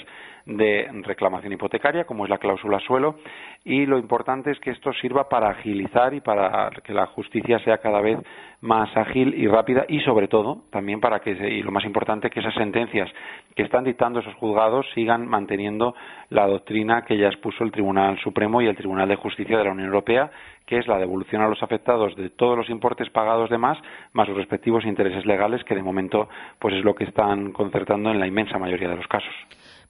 de 0.50 0.90
reclamación 1.04 1.54
hipotecaria, 1.54 2.06
como 2.06 2.24
es 2.24 2.30
la 2.30 2.40
cláusula 2.40 2.80
suelo, 2.80 3.16
y 3.64 3.86
lo 3.86 3.98
importante 3.98 4.52
es 4.52 4.60
que 4.60 4.72
esto 4.72 4.92
sirva 4.94 5.30
para 5.30 5.50
agilizar 5.50 6.14
y 6.14 6.22
para 6.22 6.70
que 6.84 6.94
la 6.94 7.06
justicia 7.08 7.60
sea 7.60 7.78
cada 7.78 8.02
vez 8.02 8.18
más 8.62 8.96
ágil 8.98 9.34
y 9.36 9.48
rápida 9.48 9.86
y 9.88 10.02
sobre 10.02 10.28
todo 10.28 10.64
también 10.70 11.00
para 11.00 11.20
que 11.20 11.32
y 11.32 11.62
lo 11.62 11.72
más 11.72 11.86
importante 11.86 12.30
que 12.30 12.42
esas 12.42 12.54
sentencias 12.56 13.10
que 13.56 13.64
están 13.64 13.86
dictando 13.86 14.20
esos 14.20 14.34
juzgados 14.36 14.86
sigan 14.94 15.28
manteniendo 15.28 15.96
la 16.30 16.46
doctrina 16.46 17.04
que 17.06 17.18
ya 17.18 17.28
expuso 17.28 17.64
el 17.64 17.72
Tribunal 17.72 18.20
Supremo 18.20 18.62
y 18.62 18.68
el 18.68 18.76
Tribunal 18.76 19.08
de 19.08 19.16
Justicia 19.16 19.58
de 19.58 19.64
la 19.64 19.72
Unión 19.72 19.88
Europea 19.88 20.30
que 20.66 20.78
es 20.78 20.88
la 20.88 20.98
devolución 20.98 21.42
a 21.42 21.48
los 21.48 21.64
afectados 21.64 22.16
de 22.18 22.32
todos 22.32 22.58
los 22.58 22.70
importes 22.70 23.10
pagados 23.12 23.50
de 23.50 23.58
más 23.58 23.78
más 24.12 24.28
sus 24.28 24.36
respectivos 24.36 24.84
intereses 24.84 25.26
legales 25.26 25.64
que 25.64 25.76
de 25.76 25.84
momento 25.84 26.28
pues 26.60 26.76
es 26.76 26.84
lo 26.84 26.96
que 26.96 27.06
están 27.06 27.54
concertando 27.54 28.12
en 28.12 28.20
la 28.20 28.28
inmensa 28.28 28.58
mayoría 28.58 28.90
de 28.90 28.98
los 28.98 29.08
casos. 29.08 29.34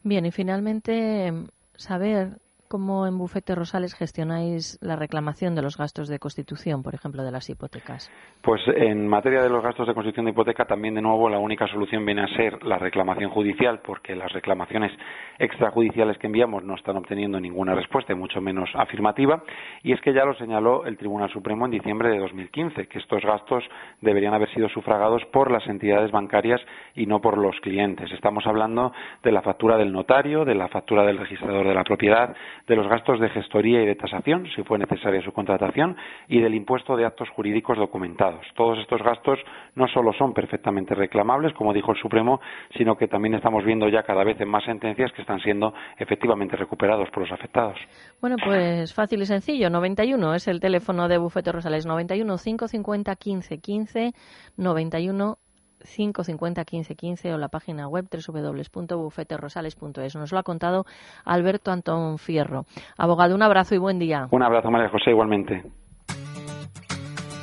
Bien, 0.04 0.26
y 0.26 0.32
finalmente 0.32 1.34
saber 1.76 2.40
cómo 2.70 3.08
en 3.08 3.18
Bufete 3.18 3.56
Rosales 3.56 3.96
gestionáis 3.96 4.78
la 4.82 4.96
reclamación 4.96 5.56
de 5.56 5.64
los 5.64 5.76
gastos 5.76 6.08
de 6.08 6.20
constitución, 6.20 6.84
por 6.84 6.94
ejemplo, 6.94 7.24
de 7.24 7.32
las 7.32 7.50
hipotecas. 7.50 8.12
Pues 8.44 8.62
en 8.68 9.08
materia 9.08 9.42
de 9.42 9.50
los 9.50 9.64
gastos 9.64 9.88
de 9.88 9.94
constitución 9.96 10.28
de 10.28 10.32
hipoteca, 10.32 10.66
también 10.66 10.94
de 10.94 11.02
nuevo 11.02 11.30
la 11.30 11.40
única 11.40 11.68
solución 11.68 12.06
viene 12.06 12.22
a 12.22 12.28
ser 12.38 12.64
la 12.64 12.78
reclamación 12.78 13.32
judicial, 13.32 13.82
porque 13.84 14.16
las 14.16 14.32
reclamaciones 14.32 14.92
extrajudiciales 15.40 16.18
que 16.20 16.28
enviamos 16.28 16.64
no 16.64 16.76
están 16.76 16.96
obteniendo 16.96 17.40
ninguna 17.40 17.74
respuesta, 17.74 18.14
y 18.14 18.16
mucho 18.16 18.40
menos 18.40 18.70
afirmativa. 18.76 19.42
Y 19.82 19.92
es 19.92 20.02
que 20.02 20.14
ya 20.14 20.24
lo 20.24 20.36
señaló 20.36 20.86
el 20.86 20.98
Tribunal 20.98 21.32
Supremo 21.32 21.66
en 21.66 21.72
diciembre 21.72 22.10
de 22.10 22.20
2015, 22.20 22.88
que 22.88 23.00
estos 23.00 23.24
gastos 23.24 23.64
deberían 24.02 24.36
haber 24.36 24.54
sido 24.54 24.70
sufragados 24.70 25.26
por 25.34 25.50
las 25.50 25.66
entidades 25.68 26.12
bancarias 26.12 26.62
y 26.94 27.08
no 27.08 27.20
por 27.20 27.40
los 27.40 27.60
clientes. 27.62 28.12
Estamos 28.12 28.46
hablando 28.46 28.94
de 29.24 29.32
la 29.32 29.42
factura 29.42 29.76
del 29.76 29.92
notario, 29.92 30.46
de 30.46 30.54
la 30.54 30.68
factura 30.68 31.04
del 31.04 31.18
registrador 31.18 31.68
de 31.68 31.74
la 31.74 31.84
propiedad, 31.84 32.36
de 32.70 32.76
los 32.76 32.88
gastos 32.88 33.20
de 33.20 33.30
gestoría 33.30 33.82
y 33.82 33.86
de 33.88 33.96
tasación, 33.96 34.48
si 34.56 34.62
fue 34.64 34.78
necesaria 34.78 35.22
su 35.24 35.32
contratación, 35.32 35.98
y 36.28 36.40
del 36.40 36.54
impuesto 36.54 36.96
de 36.96 37.04
actos 37.04 37.28
jurídicos 37.30 37.78
documentados. 37.78 38.46
Todos 38.56 38.78
estos 38.78 39.02
gastos 39.02 39.40
no 39.76 39.88
solo 39.88 40.14
son 40.14 40.34
perfectamente 40.34 40.94
reclamables, 40.94 41.52
como 41.54 41.74
dijo 41.74 41.92
el 41.92 41.98
Supremo, 41.98 42.40
sino 42.78 42.96
que 42.96 43.08
también 43.08 43.34
estamos 43.34 43.66
viendo 43.66 43.90
ya 43.90 44.04
cada 44.04 44.24
vez 44.24 44.40
en 44.40 44.50
más 44.50 44.64
sentencias 44.64 45.12
que 45.14 45.24
están 45.24 45.40
siendo 45.40 45.74
efectivamente 45.98 46.56
recuperados 46.56 47.10
por 47.10 47.24
los 47.24 47.32
afectados. 47.32 47.78
Bueno, 48.22 48.36
pues 48.44 48.94
fácil 48.94 49.24
y 49.24 49.26
sencillo. 49.26 49.72
91 49.72 50.36
es 50.36 50.48
el 50.48 50.60
teléfono 50.60 51.08
de 51.08 51.18
Bufete 51.18 51.52
Rosales. 51.52 51.88
91 51.88 52.38
550 52.38 53.16
15 53.16 53.58
15 53.58 54.12
91 54.58 55.38
550 55.84 56.66
15 56.66 56.96
15 56.96 57.34
o 57.34 57.38
la 57.38 57.50
página 57.50 57.88
web 57.88 58.08
www.bufeterosales.es. 58.10 60.16
Nos 60.16 60.32
lo 60.32 60.40
ha 60.40 60.44
contado 60.44 60.86
Alberto 61.26 61.72
Antón 61.72 62.18
Fierro. 62.18 62.66
Abogado, 62.98 63.36
un 63.36 63.44
abrazo 63.44 63.76
y 63.76 63.78
buen 63.78 64.00
día. 64.00 64.28
Un 64.32 64.44
abrazo, 64.44 64.72
María 64.72 64.90
José, 64.90 65.12
igualmente. 65.12 65.64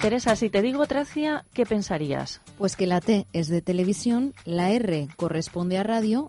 Teresa, 0.01 0.37
si 0.37 0.51
te 0.51 0.63
digo 0.63 0.87
Tracia, 0.87 1.45
¿qué 1.55 1.65
pensarías? 1.65 2.43
Pues 2.59 2.77
que 2.77 2.87
la 2.87 3.01
T 3.01 3.27
es 3.33 3.49
de 3.49 3.63
televisión, 3.63 4.35
la 4.45 4.71
R 4.71 5.09
corresponde 5.17 5.79
a 5.79 5.83
radio 5.83 6.29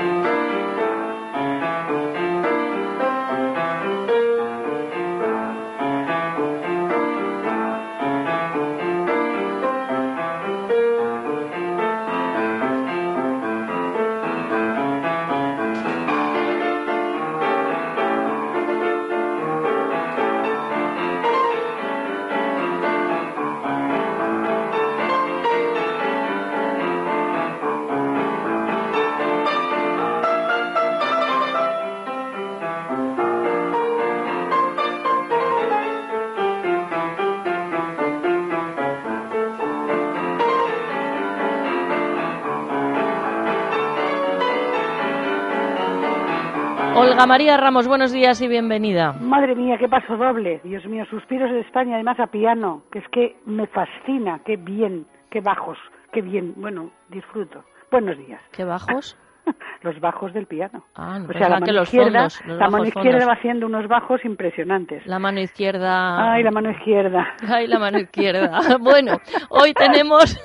Olga 47.21 47.27
María 47.33 47.55
Ramos, 47.55 47.87
buenos 47.87 48.11
días 48.11 48.41
y 48.41 48.47
bienvenida. 48.47 49.13
Madre 49.13 49.53
mía, 49.53 49.77
qué 49.77 49.87
paso 49.87 50.17
doble. 50.17 50.59
Dios 50.63 50.83
mío, 50.87 51.05
suspiros 51.07 51.51
de 51.51 51.59
España, 51.59 51.93
además 51.93 52.19
a 52.19 52.25
piano, 52.25 52.81
que 52.91 52.97
es 52.97 53.07
que 53.09 53.35
me 53.45 53.67
fascina, 53.67 54.41
qué 54.43 54.57
bien, 54.57 55.05
qué 55.29 55.39
bajos, 55.39 55.77
qué 56.13 56.23
bien. 56.23 56.55
Bueno, 56.57 56.89
disfruto. 57.09 57.63
Buenos 57.91 58.17
días. 58.17 58.41
¿Qué 58.51 58.63
bajos? 58.63 59.15
los 59.83 59.99
bajos 59.99 60.33
del 60.33 60.47
piano. 60.47 60.83
Ah, 60.95 61.19
no 61.19 61.29
o 61.29 61.33
sea, 61.33 61.41
la 61.41 61.49
mano 61.49 61.65
que 61.67 61.71
los 61.73 61.93
izquierda, 61.93 62.29
fondos, 62.29 62.45
los 62.47 62.57
la 62.57 62.69
mano 62.71 62.85
izquierda 62.85 63.11
fondos. 63.11 63.29
va 63.29 63.33
haciendo 63.33 63.65
unos 63.67 63.87
bajos 63.87 64.25
impresionantes. 64.25 65.05
La 65.05 65.19
mano 65.19 65.41
izquierda. 65.41 66.33
Ay, 66.33 66.41
la 66.41 66.49
mano 66.49 66.71
izquierda. 66.71 67.27
Ay, 67.47 67.67
la 67.67 67.77
mano 67.77 67.99
izquierda. 67.99 68.59
Bueno, 68.79 69.17
hoy 69.49 69.73
tenemos 69.75 70.39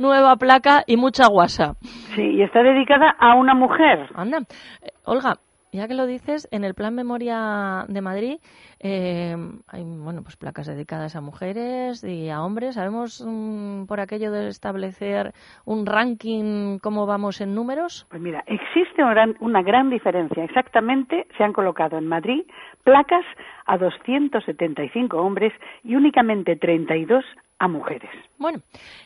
nueva 0.00 0.34
placa 0.34 0.82
y 0.84 0.96
mucha 0.96 1.28
guasa. 1.28 1.74
Sí, 2.16 2.22
y 2.22 2.42
está 2.42 2.60
dedicada 2.64 3.14
a 3.20 3.36
una 3.36 3.54
mujer. 3.54 4.08
Anda, 4.16 4.38
Eh, 4.82 4.90
Olga, 5.04 5.36
ya 5.72 5.88
que 5.88 5.94
lo 5.94 6.06
dices, 6.06 6.48
en 6.50 6.64
el 6.64 6.74
Plan 6.74 6.94
Memoria 6.94 7.84
de 7.88 8.00
Madrid 8.00 8.38
eh, 8.80 9.36
hay 9.66 9.84
bueno 9.84 10.22
pues 10.22 10.36
placas 10.36 10.66
dedicadas 10.66 11.16
a 11.16 11.20
mujeres 11.20 12.02
y 12.04 12.30
a 12.30 12.42
hombres. 12.42 12.74
Sabemos 12.74 13.24
mm, 13.26 13.84
por 13.84 14.00
aquello 14.00 14.30
de 14.30 14.48
establecer 14.48 15.32
un 15.64 15.86
ranking 15.86 16.78
cómo 16.78 17.06
vamos 17.06 17.40
en 17.40 17.54
números. 17.54 18.06
Pues 18.10 18.22
mira, 18.22 18.44
existe 18.46 19.02
una 19.02 19.14
gran, 19.14 19.36
una 19.40 19.62
gran 19.62 19.90
diferencia. 19.90 20.44
Exactamente 20.44 21.26
se 21.36 21.44
han 21.44 21.52
colocado 21.52 21.98
en 21.98 22.06
Madrid 22.06 22.44
placas 22.84 23.24
a 23.68 23.76
275 23.76 25.16
hombres 25.18 25.52
y 25.84 25.94
únicamente 25.94 26.56
32 26.56 27.24
a 27.58 27.68
mujeres. 27.68 28.10
Bueno, 28.38 28.60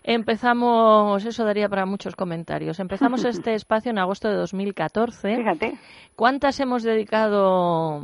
empezamos, 0.04 1.24
eso 1.24 1.44
daría 1.44 1.68
para 1.68 1.84
muchos 1.84 2.14
comentarios. 2.14 2.78
Empezamos 2.78 3.24
este 3.24 3.54
espacio 3.54 3.90
en 3.90 3.98
agosto 3.98 4.28
de 4.28 4.36
2014. 4.36 5.36
Fíjate. 5.36 5.74
¿Cuántas 6.14 6.60
hemos 6.60 6.84
dedicado? 6.84 8.02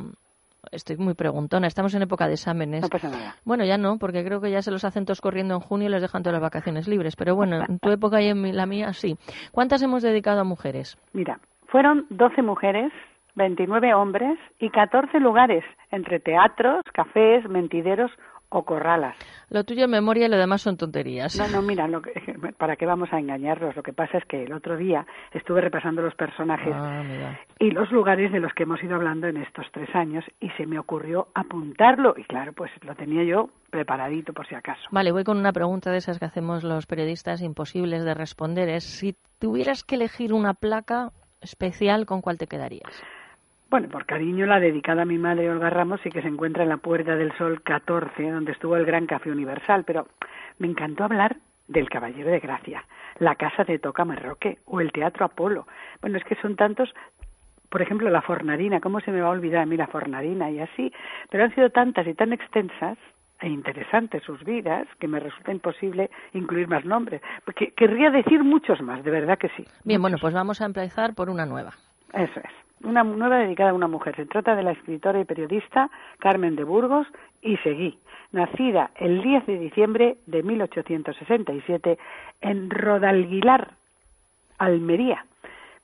Estoy 0.72 0.96
muy 0.96 1.14
preguntona, 1.14 1.66
estamos 1.66 1.94
en 1.94 2.02
época 2.02 2.26
de 2.26 2.34
exámenes. 2.34 2.82
No 2.82 2.88
pasa 2.88 3.08
nada. 3.08 3.36
Bueno, 3.44 3.64
ya 3.64 3.78
no, 3.78 3.98
porque 3.98 4.24
creo 4.24 4.40
que 4.40 4.50
ya 4.50 4.60
se 4.60 4.72
los 4.72 4.84
hacen 4.84 5.04
todos 5.04 5.20
corriendo 5.20 5.54
en 5.54 5.60
junio 5.60 5.88
y 5.88 5.92
les 5.92 6.02
dejan 6.02 6.22
todas 6.22 6.34
las 6.34 6.42
vacaciones 6.42 6.88
libres. 6.88 7.14
Pero 7.14 7.36
bueno, 7.36 7.64
en 7.66 7.78
tu 7.78 7.90
época 7.90 8.20
y 8.20 8.28
en 8.28 8.56
la 8.56 8.66
mía 8.66 8.92
sí. 8.92 9.16
¿Cuántas 9.52 9.80
hemos 9.82 10.02
dedicado 10.02 10.40
a 10.40 10.44
mujeres? 10.44 10.98
Mira, 11.12 11.38
fueron 11.68 12.06
12 12.10 12.42
mujeres, 12.42 12.92
29 13.38 13.94
hombres 13.94 14.38
y 14.58 14.68
14 14.68 15.18
lugares 15.20 15.64
entre 15.90 16.20
teatros, 16.20 16.82
cafés, 16.92 17.48
mentideros 17.48 18.10
o 18.50 18.64
corralas. 18.64 19.14
Lo 19.50 19.62
tuyo 19.64 19.84
es 19.84 19.90
memoria 19.90 20.24
y 20.26 20.30
lo 20.30 20.38
demás 20.38 20.62
son 20.62 20.78
tonterías. 20.78 21.36
No, 21.38 21.46
no, 21.48 21.60
mira, 21.60 21.86
lo 21.86 22.00
que- 22.00 22.12
¿para 22.58 22.76
qué 22.76 22.86
vamos 22.86 23.12
a 23.12 23.18
engañarnos? 23.18 23.76
Lo 23.76 23.82
que 23.82 23.92
pasa 23.92 24.16
es 24.18 24.24
que 24.24 24.42
el 24.44 24.52
otro 24.54 24.76
día 24.78 25.06
estuve 25.32 25.60
repasando 25.60 26.00
los 26.00 26.14
personajes 26.14 26.74
Ah, 26.74 27.38
y 27.58 27.70
los 27.70 27.92
lugares 27.92 28.32
de 28.32 28.40
los 28.40 28.52
que 28.54 28.62
hemos 28.62 28.82
ido 28.82 28.94
hablando 28.96 29.26
en 29.26 29.36
estos 29.36 29.66
tres 29.72 29.94
años 29.94 30.24
y 30.40 30.48
se 30.50 30.64
me 30.66 30.78
ocurrió 30.78 31.28
apuntarlo 31.34 32.14
y 32.16 32.24
claro, 32.24 32.54
pues 32.54 32.70
lo 32.82 32.94
tenía 32.94 33.22
yo 33.22 33.50
preparadito 33.70 34.32
por 34.32 34.46
si 34.48 34.54
acaso. 34.54 34.80
Vale, 34.90 35.12
voy 35.12 35.24
con 35.24 35.36
una 35.36 35.52
pregunta 35.52 35.90
de 35.90 35.98
esas 35.98 36.18
que 36.18 36.24
hacemos 36.24 36.64
los 36.64 36.86
periodistas 36.86 37.42
imposibles 37.42 38.02
de 38.04 38.14
responder. 38.14 38.70
Es 38.70 38.84
si 38.84 39.14
tuvieras 39.38 39.84
que 39.84 39.96
elegir 39.96 40.32
una 40.32 40.54
placa 40.54 41.10
especial, 41.42 42.06
¿con 42.06 42.22
cuál 42.22 42.38
te 42.38 42.46
quedarías? 42.46 43.02
Bueno, 43.70 43.88
por 43.90 44.06
cariño 44.06 44.46
la 44.46 44.60
dedicada 44.60 45.02
a 45.02 45.04
mi 45.04 45.18
madre 45.18 45.50
Olga 45.50 45.68
Ramos 45.68 46.00
y 46.06 46.08
que 46.08 46.22
se 46.22 46.28
encuentra 46.28 46.62
en 46.62 46.70
la 46.70 46.78
Puerta 46.78 47.16
del 47.16 47.36
Sol 47.36 47.60
14, 47.62 48.30
donde 48.30 48.52
estuvo 48.52 48.76
el 48.76 48.86
Gran 48.86 49.06
Café 49.06 49.30
Universal, 49.30 49.84
pero 49.84 50.08
me 50.58 50.68
encantó 50.68 51.04
hablar 51.04 51.36
del 51.66 51.90
Caballero 51.90 52.30
de 52.30 52.40
Gracia, 52.40 52.86
la 53.18 53.34
Casa 53.34 53.64
de 53.64 53.78
Toca 53.78 54.06
Marroque 54.06 54.56
o 54.64 54.80
el 54.80 54.90
Teatro 54.90 55.26
Apolo. 55.26 55.66
Bueno, 56.00 56.16
es 56.16 56.24
que 56.24 56.34
son 56.36 56.56
tantos, 56.56 56.88
por 57.68 57.82
ejemplo, 57.82 58.08
la 58.08 58.22
Fornarina, 58.22 58.80
¿cómo 58.80 59.00
se 59.00 59.10
me 59.10 59.20
va 59.20 59.28
a 59.28 59.32
olvidar 59.32 59.64
a 59.64 59.66
mí 59.66 59.76
la 59.76 59.86
Fornarina 59.86 60.50
y 60.50 60.60
así? 60.60 60.90
Pero 61.30 61.44
han 61.44 61.54
sido 61.54 61.68
tantas 61.68 62.06
y 62.06 62.14
tan 62.14 62.32
extensas 62.32 62.96
e 63.38 63.48
interesantes 63.48 64.22
sus 64.22 64.42
vidas 64.44 64.88
que 64.98 65.08
me 65.08 65.20
resulta 65.20 65.52
imposible 65.52 66.08
incluir 66.32 66.68
más 66.68 66.86
nombres. 66.86 67.20
Porque 67.44 67.72
querría 67.72 68.10
decir 68.10 68.42
muchos 68.42 68.80
más, 68.80 69.04
de 69.04 69.10
verdad 69.10 69.36
que 69.36 69.50
sí. 69.50 69.66
Bien, 69.84 70.00
bueno, 70.00 70.16
pues 70.18 70.32
vamos 70.32 70.62
a 70.62 70.64
empezar 70.64 71.14
por 71.14 71.28
una 71.28 71.44
nueva. 71.44 71.74
Eso 72.14 72.40
es. 72.40 72.67
Una 72.82 73.02
nueva 73.02 73.38
dedicada 73.38 73.70
a 73.70 73.74
una 73.74 73.88
mujer. 73.88 74.14
Se 74.16 74.26
trata 74.26 74.54
de 74.54 74.62
la 74.62 74.72
escritora 74.72 75.20
y 75.20 75.24
periodista 75.24 75.90
Carmen 76.18 76.56
de 76.56 76.64
Burgos 76.64 77.06
y 77.42 77.56
Seguí, 77.58 77.98
nacida 78.32 78.90
el 78.96 79.22
10 79.22 79.46
de 79.46 79.58
diciembre 79.58 80.18
de 80.26 80.42
1867 80.42 81.98
en 82.40 82.70
Rodalguilar, 82.70 83.72
Almería. 84.58 85.24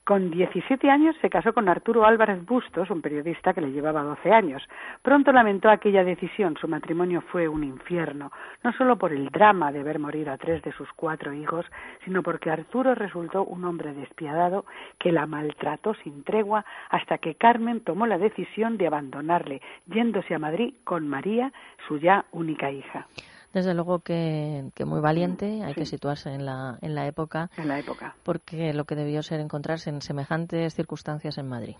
Con 0.05 0.29
17 0.29 0.87
años 0.91 1.15
se 1.19 1.31
casó 1.31 1.51
con 1.51 1.67
Arturo 1.67 2.05
Álvarez 2.05 2.45
Bustos, 2.45 2.91
un 2.91 3.01
periodista 3.01 3.55
que 3.55 3.61
le 3.61 3.71
llevaba 3.71 4.03
12 4.03 4.31
años. 4.31 4.61
Pronto 5.01 5.31
lamentó 5.31 5.67
aquella 5.67 6.03
decisión. 6.03 6.55
Su 6.61 6.67
matrimonio 6.67 7.21
fue 7.21 7.47
un 7.47 7.63
infierno, 7.63 8.31
no 8.63 8.71
solo 8.73 8.97
por 8.97 9.13
el 9.13 9.29
drama 9.29 9.71
de 9.71 9.81
ver 9.81 9.97
morir 9.97 10.29
a 10.29 10.37
tres 10.37 10.61
de 10.61 10.73
sus 10.73 10.87
cuatro 10.93 11.33
hijos, 11.33 11.65
sino 12.03 12.21
porque 12.21 12.51
Arturo 12.51 12.93
resultó 12.93 13.45
un 13.45 13.63
hombre 13.65 13.95
despiadado 13.95 14.65
que 14.99 15.11
la 15.11 15.25
maltrató 15.25 15.95
sin 15.95 16.23
tregua 16.23 16.65
hasta 16.91 17.17
que 17.17 17.33
Carmen 17.33 17.81
tomó 17.81 18.05
la 18.05 18.19
decisión 18.19 18.77
de 18.77 18.85
abandonarle, 18.85 19.63
yéndose 19.87 20.35
a 20.35 20.39
Madrid 20.39 20.75
con 20.83 21.07
María, 21.07 21.51
su 21.87 21.97
ya 21.97 22.25
única 22.31 22.69
hija. 22.69 23.07
Desde 23.55 23.73
luego 23.73 23.99
que, 23.99 24.65
que 24.75 24.83
muy 24.83 24.99
valiente, 24.99 25.63
hay 25.63 25.73
que 25.73 25.85
situarse 25.85 26.29
en 26.29 26.45
la, 26.45 26.77
en 26.81 26.93
la 26.93 27.07
época. 27.07 27.49
En 27.55 27.69
la 27.69 27.79
época. 27.79 28.13
Porque 28.21 28.73
lo 28.73 28.83
que 28.83 28.95
debió 28.95 29.23
ser 29.23 29.39
encontrarse 29.39 29.89
en 29.89 30.01
semejantes 30.01 30.75
circunstancias 30.75 31.37
en 31.37 31.47
Madrid. 31.47 31.75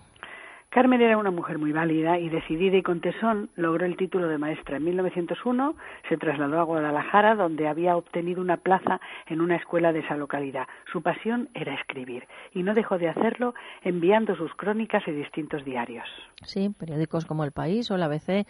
Carmen 0.76 1.00
era 1.00 1.16
una 1.16 1.30
mujer 1.30 1.56
muy 1.56 1.72
válida 1.72 2.18
y 2.18 2.28
decidida 2.28 2.76
y 2.76 2.82
con 2.82 3.00
tesón 3.00 3.48
logró 3.56 3.86
el 3.86 3.96
título 3.96 4.28
de 4.28 4.36
maestra. 4.36 4.76
En 4.76 4.84
1901 4.84 5.74
se 6.06 6.18
trasladó 6.18 6.60
a 6.60 6.64
Guadalajara, 6.64 7.34
donde 7.34 7.66
había 7.66 7.96
obtenido 7.96 8.42
una 8.42 8.58
plaza 8.58 9.00
en 9.26 9.40
una 9.40 9.56
escuela 9.56 9.94
de 9.94 10.00
esa 10.00 10.18
localidad. 10.18 10.66
Su 10.92 11.00
pasión 11.00 11.48
era 11.54 11.72
escribir 11.72 12.28
y 12.52 12.62
no 12.62 12.74
dejó 12.74 12.98
de 12.98 13.08
hacerlo 13.08 13.54
enviando 13.84 14.36
sus 14.36 14.52
crónicas 14.54 15.02
en 15.08 15.16
distintos 15.16 15.64
diarios. 15.64 16.06
Sí, 16.42 16.68
periódicos 16.78 17.24
como 17.24 17.44
El 17.44 17.52
País 17.52 17.90
o 17.90 17.96
la 17.96 18.04
ABC 18.04 18.46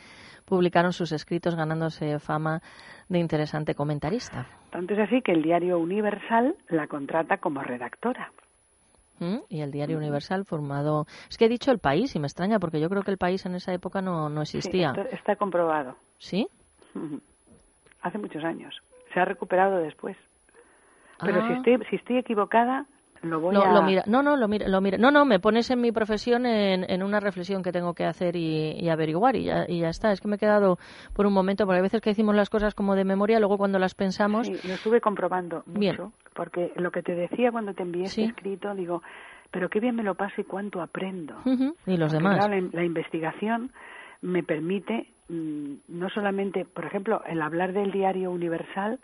publicaron 0.47 0.93
sus 0.93 1.13
escritos 1.13 1.55
ganándose 1.55 2.19
fama 2.19 2.61
de 3.09 3.21
interesante 3.21 3.77
comentarista. 3.77 4.49
Tanto 4.71 4.95
es 4.95 4.99
así 4.99 5.23
que 5.23 5.31
el 5.31 5.43
diario 5.43 5.79
Universal 5.79 6.57
la 6.71 6.89
contrata 6.89 7.37
como 7.37 7.63
redactora. 7.63 8.33
¿Mm? 9.19 9.39
Y 9.49 9.61
el 9.63 9.71
Diario 9.71 9.97
Universal 9.99 10.45
formado... 10.45 11.07
Es 11.31 11.39
que 11.39 11.47
he 11.47 11.49
dicho 11.49 11.71
el 11.71 11.79
país 11.79 12.15
y 12.15 12.19
me 12.19 12.27
extraña 12.27 12.59
porque 12.59 12.81
yo 12.81 12.89
creo 12.89 13.03
que 13.03 13.11
el 13.11 13.19
país 13.19 13.45
en 13.47 13.55
esa 13.55 13.73
época 13.73 14.03
no, 14.03 14.29
no 14.29 14.43
existía. 14.43 14.93
Sí, 14.95 15.01
esto 15.01 15.15
está 15.17 15.37
comprobado. 15.37 15.97
¿Sí? 16.19 16.49
Hace 18.03 18.19
muchos 18.19 18.45
años. 18.45 18.75
Se 19.13 19.21
ha 19.21 19.25
recuperado 19.25 19.79
después. 19.79 20.17
Pero 21.21 21.41
Ah. 21.43 21.47
si, 21.49 21.53
estoy, 21.55 21.87
si 21.89 21.97
estoy 21.97 22.19
equivocada, 22.19 22.87
lo 23.23 23.41
voy 23.41 23.55
Lo, 23.55 23.65
a... 23.65 23.73
lo 23.73 23.83
mira, 23.83 24.03
no, 24.07 24.23
no, 24.23 24.37
lo 24.37 24.49
mira, 24.49 24.69
lo 24.69 24.81
mira. 24.81 24.99
No, 24.99 25.11
no, 25.11 25.25
me 25.25 25.39
pones 25.41 25.71
en 25.71 25.81
mi 25.81 25.93
profesión 25.93 26.47
en, 26.47 26.85
en 26.91 27.03
una 27.03 27.21
reflexión 27.21 27.63
que 27.63 27.73
tengo 27.73 27.95
que 27.95 28.05
hacer 28.05 28.37
y, 28.37 28.73
y 28.79 28.89
averiguar 28.89 29.37
y 29.37 29.45
ya, 29.45 29.65
y 29.69 29.81
ya 29.81 29.89
está. 29.89 30.13
Es 30.13 30.21
que 30.21 30.29
me 30.29 30.37
he 30.37 30.39
quedado 30.39 30.79
por 31.15 31.27
un 31.27 31.33
momento, 31.33 31.67
porque 31.67 31.79
a 31.79 31.83
veces 31.83 32.01
que 32.01 32.11
decimos 32.11 32.35
las 32.35 32.51
cosas 32.51 32.75
como 32.75 32.95
de 32.95 33.05
memoria, 33.05 33.39
luego 33.39 33.59
cuando 33.59 33.79
las 33.79 33.95
pensamos... 33.95 34.47
Sí, 34.47 34.69
lo 34.69 34.75
estuve 34.75 35.01
comprobando 35.01 35.63
mucho, 35.67 35.79
Bien. 35.79 35.97
porque 36.35 36.73
lo 36.77 36.91
que 36.91 37.03
te 37.03 37.15
decía 37.15 37.51
cuando 37.53 37.75
te 37.75 37.83
envié 37.83 38.05
este 38.05 38.25
escrito, 38.25 38.75
digo, 38.75 39.03
pero 39.51 39.69
qué 39.69 39.81
bien 39.81 39.97
me 39.97 40.03
lo 40.03 40.15
paso 40.15 40.41
y 40.41 40.45
cuánto 40.45 40.81
aprendo. 40.83 41.35
Y 41.87 41.97
los 41.97 42.13
Porque, 42.13 42.25
demás. 42.25 42.51
la 42.73 42.85
investigación 42.85 43.71
me 44.23 44.43
permite 44.43 45.09
mm, 45.29 45.75
no 45.89 46.09
solamente, 46.11 46.65
por 46.65 46.85
ejemplo, 46.85 47.23
el 47.27 47.41
hablar 47.43 47.73
del 47.73 47.93
diario 47.93 48.31
universal, 48.31 48.99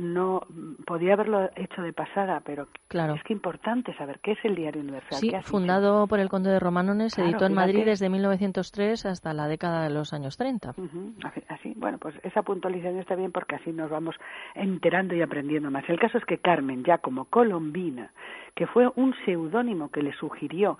no 0.00 0.40
podía 0.86 1.12
haberlo 1.12 1.50
hecho 1.56 1.82
de 1.82 1.92
pasada, 1.92 2.40
pero 2.44 2.66
Claro. 2.88 3.14
es 3.14 3.22
que 3.22 3.32
importante 3.34 3.94
saber 3.96 4.18
qué 4.20 4.32
es 4.32 4.38
el 4.44 4.54
diario 4.56 4.80
universal. 4.80 5.18
Sí, 5.18 5.30
fundado 5.42 6.06
por 6.06 6.18
el 6.20 6.28
conde 6.28 6.50
de 6.50 6.58
Romanones, 6.58 7.12
se 7.12 7.20
Claro, 7.22 7.30
editó 7.30 7.46
en 7.46 7.54
Madrid 7.54 7.84
desde 7.84 8.08
1903 8.08 9.04
hasta 9.06 9.34
la 9.34 9.46
década 9.46 9.82
de 9.84 9.90
los 9.90 10.12
años 10.12 10.36
30. 10.36 10.70
Ujú, 10.76 11.14
así- 11.24 11.42
Así, 11.48 11.74
bueno, 11.76 11.98
pues 11.98 12.14
esa 12.22 12.42
puntualización 12.42 12.98
está 13.00 13.14
bien 13.14 13.32
porque 13.32 13.56
así 13.56 13.70
nos 13.72 13.90
vamos 13.90 14.14
enterando 14.54 15.14
y 15.14 15.20
aprendiendo 15.22 15.70
más. 15.70 15.86
El 15.88 15.98
caso 16.00 16.16
es 16.16 16.24
que 16.24 16.38
Carmen, 16.38 16.82
ya 16.84 16.98
como 16.98 17.26
colombina, 17.26 18.10
que 18.54 18.66
fue 18.66 18.90
un 18.96 19.14
seudónimo 19.26 19.90
que 19.90 20.00
le 20.02 20.12
sugirió 20.14 20.78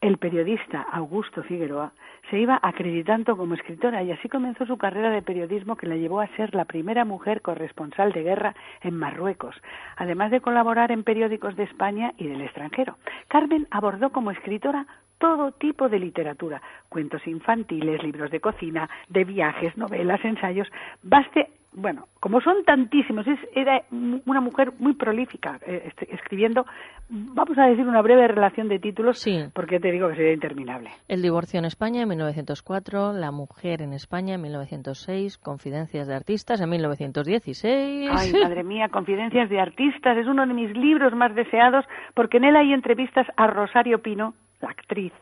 el 0.00 0.18
periodista 0.18 0.82
Augusto 0.92 1.42
Figueroa, 1.42 1.92
se 2.30 2.38
iba 2.38 2.58
acreditando 2.62 3.36
como 3.36 3.54
escritora 3.54 4.02
y 4.02 4.12
así 4.12 4.28
comenzó 4.28 4.64
su 4.64 4.76
carrera 4.76 5.10
de 5.10 5.22
periodismo 5.22 5.76
que 5.76 5.86
la 5.86 5.96
llevó 5.96 6.20
a 6.20 6.28
ser 6.36 6.54
la 6.54 6.66
primera 6.66 7.04
mujer 7.04 7.42
corresponsal 7.42 8.12
de 8.12 8.22
guerra 8.22 8.54
en 8.82 8.94
Marruecos, 8.94 9.56
además 9.96 10.30
de 10.30 10.40
colaborar 10.40 10.92
en 10.92 11.02
periódicos 11.02 11.56
de 11.56 11.64
España 11.64 12.12
y 12.16 12.28
del 12.28 12.42
extranjero. 12.42 12.96
Carmen 13.28 13.66
abordó 13.70 14.10
como 14.10 14.30
escritora 14.30 14.86
todo 15.18 15.50
tipo 15.52 15.88
de 15.88 15.98
literatura, 15.98 16.62
cuentos 16.88 17.26
infantiles, 17.26 18.02
libros 18.02 18.30
de 18.30 18.40
cocina, 18.40 18.88
de 19.08 19.24
viajes, 19.24 19.76
novelas, 19.76 20.24
ensayos. 20.24 20.68
Baste, 21.02 21.50
bueno, 21.80 22.08
como 22.18 22.40
son 22.40 22.64
tantísimos, 22.64 23.26
es, 23.26 23.38
era 23.54 23.82
una 23.90 24.40
mujer 24.40 24.72
muy 24.78 24.94
prolífica 24.94 25.60
eh, 25.64 25.84
este- 25.86 26.12
escribiendo, 26.12 26.66
vamos 27.08 27.56
a 27.56 27.66
decir 27.66 27.86
una 27.86 28.02
breve 28.02 28.26
relación 28.26 28.68
de 28.68 28.80
títulos, 28.80 29.24
porque 29.54 29.78
te 29.78 29.92
digo 29.92 30.08
que 30.08 30.16
sería 30.16 30.32
interminable. 30.32 30.90
El 31.06 31.22
divorcio 31.22 31.58
en 31.58 31.66
España 31.66 32.02
en 32.02 32.08
1904, 32.08 33.12
La 33.12 33.30
mujer 33.30 33.82
en 33.82 33.92
España 33.92 34.34
en 34.34 34.42
1906, 34.42 35.38
Confidencias 35.38 36.08
de 36.08 36.14
artistas 36.14 36.60
en 36.60 36.68
1916. 36.68 38.10
Ay, 38.12 38.32
madre 38.42 38.64
mía, 38.64 38.88
Confidencias 38.88 39.48
de 39.48 39.60
Artistas 39.60 40.16
es 40.18 40.26
uno 40.26 40.46
de 40.46 40.54
mis 40.54 40.76
libros 40.76 41.14
más 41.14 41.34
deseados 41.34 41.84
porque 42.14 42.38
en 42.38 42.44
él 42.44 42.56
hay 42.56 42.72
entrevistas 42.72 43.26
a 43.36 43.46
Rosario 43.46 44.02
Pino, 44.02 44.34
la 44.60 44.70
actriz, 44.70 45.12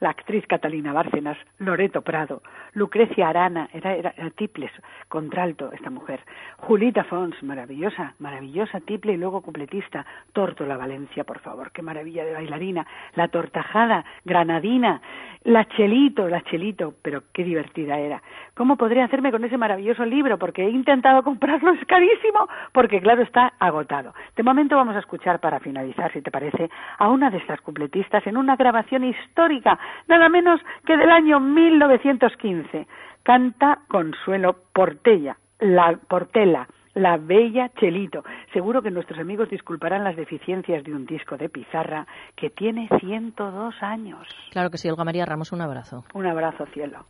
la 0.00 0.10
actriz 0.10 0.46
Catalina 0.46 0.92
Bárcenas, 0.92 1.38
Loreto 1.58 2.02
Prado, 2.02 2.42
Lucrecia 2.74 3.28
Arana, 3.28 3.68
era, 3.72 3.94
era, 3.94 4.14
era 4.16 4.30
tiples, 4.30 4.70
contralto 5.08 5.72
esta 5.72 5.90
mujer, 5.90 6.20
Julita 6.58 7.04
Fons, 7.04 7.42
maravillosa, 7.42 8.14
maravillosa 8.18 8.80
tiple 8.80 9.14
y 9.14 9.16
luego 9.16 9.40
cupletista, 9.40 10.04
Tórtola 10.32 10.76
Valencia, 10.76 11.24
por 11.24 11.38
favor, 11.40 11.70
qué 11.72 11.82
maravilla 11.82 12.24
de 12.24 12.34
bailarina, 12.34 12.86
la 13.14 13.28
Tortajada, 13.28 14.04
Granadina, 14.24 15.00
la 15.44 15.64
Chelito, 15.68 16.28
la 16.28 16.42
Chelito, 16.42 16.94
pero 17.02 17.22
qué 17.32 17.44
divertida 17.44 17.98
era. 17.98 18.20
¿Cómo 18.54 18.76
podré 18.76 19.02
hacerme 19.02 19.30
con 19.30 19.44
ese 19.44 19.56
maravilloso 19.56 20.04
libro? 20.04 20.38
Porque 20.38 20.64
he 20.64 20.70
intentado 20.70 21.22
comprarlo, 21.22 21.72
es 21.72 21.84
carísimo, 21.86 22.48
porque 22.72 23.00
claro, 23.00 23.22
está 23.22 23.52
agotado. 23.58 24.12
De 24.34 24.42
momento 24.42 24.76
vamos 24.76 24.96
a 24.96 25.00
escuchar, 25.00 25.38
para 25.40 25.60
finalizar, 25.60 26.12
si 26.12 26.20
te 26.20 26.30
parece, 26.30 26.68
a 26.98 27.08
una 27.08 27.30
de 27.30 27.38
estas 27.38 27.60
cupletistas 27.60 28.26
en 28.26 28.36
una 28.36 28.56
grabación 28.56 29.04
histórica, 29.04 29.78
nada 30.08 30.28
menos 30.28 30.60
que 30.84 30.96
del 30.96 31.10
año 31.10 31.40
1915. 31.40 32.86
Canta 33.22 33.80
Consuelo 33.88 34.56
Portella, 34.72 35.36
la 35.58 35.98
Portela, 36.08 36.68
la 36.94 37.16
bella 37.16 37.70
Chelito. 37.78 38.24
Seguro 38.52 38.82
que 38.82 38.90
nuestros 38.90 39.18
amigos 39.18 39.50
disculparán 39.50 40.04
las 40.04 40.16
deficiencias 40.16 40.82
de 40.84 40.94
un 40.94 41.06
disco 41.06 41.36
de 41.36 41.48
pizarra 41.48 42.06
que 42.34 42.50
tiene 42.50 42.88
102 43.00 43.74
años. 43.82 44.26
Claro 44.50 44.70
que 44.70 44.78
sí, 44.78 44.88
Olga 44.88 45.04
María 45.04 45.26
Ramos, 45.26 45.52
un 45.52 45.60
abrazo. 45.60 46.04
Un 46.14 46.26
abrazo, 46.26 46.66
cielo. 46.72 47.04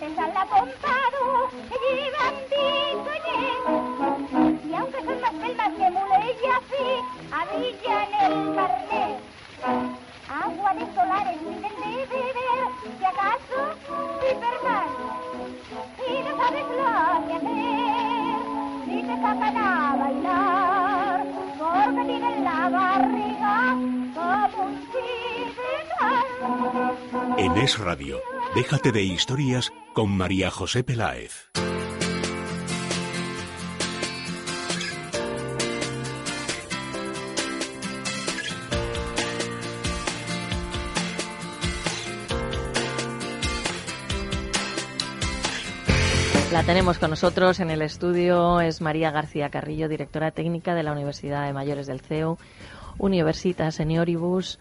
Apontado, 0.00 1.48
que 1.68 1.76
llevan 1.94 2.34
pico 2.48 3.12
Y 4.64 4.74
aunque 4.74 4.98
son 5.04 5.20
más 5.20 5.34
pelmas 5.34 5.72
que 5.76 5.90
mules 5.90 6.36
y 6.42 6.46
así, 6.58 6.88
avillan 7.30 8.10
el 8.22 8.34
carnet. 8.54 9.18
Agua 10.28 10.70
de 10.74 10.84
solares 10.94 11.38
piden 11.38 11.62
de 11.62 11.92
beber, 12.06 12.60
si 12.98 13.04
acaso 13.04 13.58
hiperman. 14.22 14.88
Y 16.08 16.10
no 16.22 16.32
sabes 16.36 16.66
lo 16.78 16.92
que 17.26 17.34
hacer, 17.34 18.36
si 18.86 18.96
te 19.02 19.14
sacan 19.20 19.56
a 19.56 19.68
bailar, 19.96 21.18
porque 21.58 22.02
tienen 22.06 22.36
la 22.44 22.60
barriga 22.68 23.54
como 24.14 24.56
un 24.64 24.74
cibetal. 24.90 26.26
En 27.38 27.56
Es 27.58 27.78
Radio, 27.78 28.20
Déjate 28.54 28.92
de 28.92 29.02
historias 29.02 29.72
con 29.94 30.10
María 30.14 30.50
José 30.50 30.84
Peláez. 30.84 31.50
La 46.52 46.62
tenemos 46.64 46.98
con 46.98 47.08
nosotros 47.08 47.58
en 47.60 47.70
el 47.70 47.80
estudio, 47.80 48.60
es 48.60 48.82
María 48.82 49.10
García 49.10 49.48
Carrillo, 49.48 49.88
directora 49.88 50.30
técnica 50.30 50.74
de 50.74 50.82
la 50.82 50.92
Universidad 50.92 51.46
de 51.46 51.54
Mayores 51.54 51.86
del 51.86 52.02
CEU, 52.02 52.36
Universitas 52.98 53.76
Senioribus. 53.76 54.58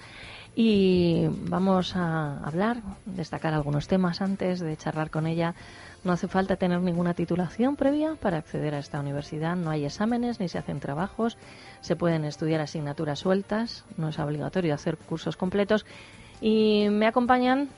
Y 0.53 1.27
vamos 1.47 1.95
a 1.95 2.39
hablar, 2.45 2.81
destacar 3.05 3.53
algunos 3.53 3.87
temas 3.87 4.21
antes 4.21 4.59
de 4.59 4.75
charlar 4.75 5.09
con 5.09 5.25
ella. 5.25 5.55
No 6.03 6.11
hace 6.11 6.27
falta 6.27 6.57
tener 6.57 6.81
ninguna 6.81 7.13
titulación 7.13 7.75
previa 7.75 8.15
para 8.15 8.37
acceder 8.37 8.75
a 8.75 8.79
esta 8.79 8.99
universidad. 8.99 9.55
No 9.55 9.69
hay 9.69 9.85
exámenes 9.85 10.39
ni 10.39 10.49
se 10.49 10.57
hacen 10.57 10.79
trabajos. 10.79 11.37
Se 11.79 11.95
pueden 11.95 12.25
estudiar 12.25 12.59
asignaturas 12.59 13.19
sueltas. 13.19 13.85
No 13.97 14.09
es 14.09 14.19
obligatorio 14.19 14.73
hacer 14.73 14.97
cursos 14.97 15.37
completos. 15.37 15.85
Y 16.41 16.87
me 16.89 17.07
acompañan 17.07 17.69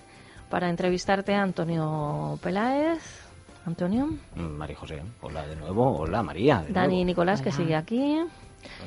para 0.50 0.70
entrevistarte 0.70 1.36
a 1.36 1.44
Antonio 1.44 2.40
Peláez. 2.42 3.24
Antonio. 3.66 4.10
María 4.36 4.76
José, 4.76 5.02
hola 5.22 5.48
de 5.48 5.56
nuevo. 5.56 6.00
Hola 6.00 6.22
María. 6.22 6.64
de 6.64 6.74
Dani 6.74 6.96
nuevo. 6.96 7.06
Nicolás, 7.06 7.42
que 7.42 7.52
sigue 7.52 7.76
aquí. 7.76 8.20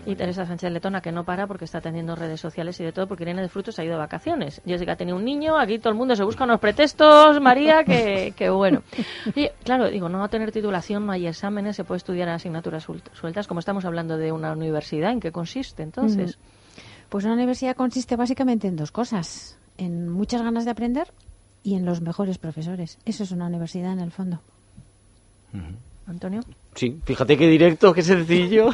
Y 0.06 0.14
Teresa 0.16 0.46
Sánchez 0.46 0.70
Letona, 0.72 1.00
que 1.00 1.12
no 1.12 1.24
para 1.24 1.46
porque 1.46 1.64
está 1.64 1.78
atendiendo 1.78 2.14
redes 2.14 2.40
sociales 2.40 2.78
y 2.80 2.84
de 2.84 2.92
todo, 2.92 3.06
porque 3.06 3.24
Irene 3.24 3.42
de 3.42 3.48
Frutos 3.48 3.78
ha 3.78 3.84
ido 3.84 3.92
de 3.92 3.98
vacaciones. 3.98 4.60
Jessica 4.66 4.92
ha 4.92 4.96
tenido 4.96 5.16
un 5.16 5.24
niño, 5.24 5.58
aquí 5.58 5.78
todo 5.78 5.90
el 5.90 5.98
mundo 5.98 6.14
se 6.16 6.22
busca 6.24 6.44
unos 6.44 6.60
pretextos, 6.60 7.40
María, 7.40 7.84
que, 7.84 8.34
que 8.36 8.50
bueno. 8.50 8.82
Y 9.34 9.48
claro, 9.64 9.88
digo, 9.90 10.08
no 10.08 10.18
va 10.18 10.26
a 10.26 10.28
tener 10.28 10.52
titulación, 10.52 11.06
no 11.06 11.12
hay 11.12 11.26
exámenes, 11.26 11.76
se 11.76 11.84
puede 11.84 11.98
estudiar 11.98 12.28
asignaturas 12.28 12.88
suelt- 12.88 13.12
sueltas, 13.14 13.46
como 13.46 13.60
estamos 13.60 13.84
hablando 13.84 14.16
de 14.16 14.32
una 14.32 14.52
universidad, 14.52 15.10
¿en 15.12 15.20
qué 15.20 15.32
consiste 15.32 15.82
entonces? 15.82 16.38
Pues 17.08 17.24
una 17.24 17.34
universidad 17.34 17.76
consiste 17.76 18.16
básicamente 18.16 18.66
en 18.68 18.76
dos 18.76 18.90
cosas, 18.92 19.58
en 19.78 20.08
muchas 20.08 20.42
ganas 20.42 20.64
de 20.64 20.72
aprender 20.72 21.08
y 21.62 21.74
en 21.74 21.84
los 21.84 22.00
mejores 22.00 22.38
profesores. 22.38 22.98
Eso 23.04 23.22
es 23.24 23.30
una 23.32 23.46
universidad 23.46 23.92
en 23.92 24.00
el 24.00 24.10
fondo. 24.12 24.40
Antonio. 26.06 26.40
Sí, 26.76 27.00
fíjate 27.06 27.38
qué 27.38 27.48
directo, 27.48 27.94
qué 27.94 28.02
sencillo. 28.02 28.68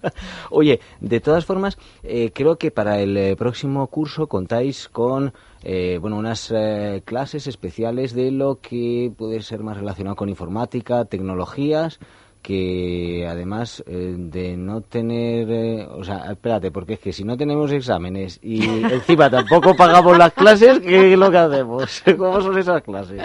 Oye, 0.50 0.78
de 1.00 1.20
todas 1.20 1.46
formas, 1.46 1.78
eh, 2.02 2.30
creo 2.34 2.58
que 2.58 2.70
para 2.70 3.00
el 3.00 3.16
eh, 3.16 3.34
próximo 3.34 3.86
curso 3.86 4.26
contáis 4.26 4.90
con 4.90 5.32
eh, 5.62 5.96
bueno 5.98 6.18
unas 6.18 6.52
eh, 6.54 7.00
clases 7.06 7.46
especiales 7.46 8.14
de 8.14 8.30
lo 8.30 8.60
que 8.60 9.10
puede 9.16 9.40
ser 9.40 9.60
más 9.62 9.78
relacionado 9.78 10.16
con 10.16 10.28
informática, 10.28 11.06
tecnologías, 11.06 11.98
que 12.46 13.26
además 13.28 13.82
eh, 13.88 14.14
de 14.16 14.56
no 14.56 14.80
tener, 14.80 15.50
eh, 15.50 15.84
o 15.90 16.04
sea, 16.04 16.30
espérate, 16.30 16.70
porque 16.70 16.92
es 16.92 17.00
que 17.00 17.12
si 17.12 17.24
no 17.24 17.36
tenemos 17.36 17.72
exámenes 17.72 18.38
y 18.40 18.62
encima 18.84 19.28
tampoco 19.28 19.74
pagamos 19.74 20.16
las 20.16 20.32
clases, 20.32 20.78
¿qué 20.78 21.12
es 21.12 21.18
lo 21.18 21.28
que 21.28 21.38
hacemos? 21.38 22.02
¿Cómo 22.16 22.40
son 22.40 22.56
esas 22.56 22.82
clases? 22.82 23.20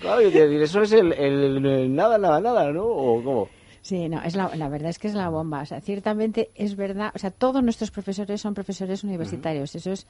Claro, 0.00 0.20
decir, 0.20 0.60
eso 0.60 0.82
es 0.82 0.92
el, 0.92 1.14
el- 1.14 1.64
el 1.64 1.94
nada, 1.94 2.18
nada, 2.18 2.40
nada, 2.42 2.70
¿no? 2.72 2.84
¿O 2.84 3.24
cómo? 3.24 3.48
Sí, 3.80 4.10
no, 4.10 4.20
es 4.22 4.36
la, 4.36 4.54
la 4.54 4.68
verdad 4.68 4.90
es 4.90 4.98
que 4.98 5.08
es 5.08 5.14
la 5.14 5.30
bomba. 5.30 5.62
O 5.62 5.66
sea, 5.66 5.80
ciertamente 5.80 6.50
es 6.54 6.76
verdad, 6.76 7.12
o 7.14 7.18
sea, 7.18 7.30
todos 7.30 7.62
nuestros 7.62 7.90
profesores 7.90 8.38
son 8.42 8.52
profesores 8.52 9.02
universitarios, 9.02 9.74
eso 9.74 9.92
es 9.92 10.06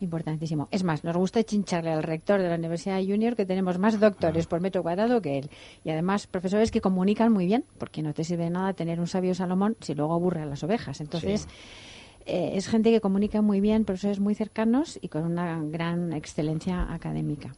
importantísimo. 0.00 0.68
Es 0.70 0.84
más, 0.84 1.04
nos 1.04 1.16
gusta 1.16 1.42
chincharle 1.42 1.90
al 1.90 2.02
rector 2.02 2.40
de 2.40 2.48
la 2.48 2.54
Universidad 2.56 2.98
Junior 3.00 3.34
que 3.36 3.46
tenemos 3.46 3.78
más 3.78 3.98
doctores 3.98 4.46
por 4.46 4.60
metro 4.60 4.82
cuadrado 4.82 5.20
que 5.20 5.38
él. 5.38 5.50
Y 5.84 5.90
además, 5.90 6.26
profesores 6.26 6.70
que 6.70 6.80
comunican 6.80 7.32
muy 7.32 7.46
bien, 7.46 7.64
porque 7.78 8.02
no 8.02 8.14
te 8.14 8.24
sirve 8.24 8.44
de 8.44 8.50
nada 8.50 8.72
tener 8.74 9.00
un 9.00 9.06
sabio 9.06 9.34
Salomón 9.34 9.76
si 9.80 9.94
luego 9.94 10.14
aburre 10.14 10.42
a 10.42 10.46
las 10.46 10.62
ovejas. 10.62 11.00
Entonces, 11.00 11.46
eh, 12.26 12.52
es 12.56 12.68
gente 12.68 12.90
que 12.90 13.00
comunica 13.00 13.40
muy 13.40 13.60
bien, 13.60 13.84
profesores 13.86 14.20
muy 14.20 14.34
cercanos 14.34 14.98
y 15.00 15.08
con 15.08 15.24
una 15.24 15.62
gran 15.62 16.12
excelencia 16.12 16.92
académica. 16.92 17.54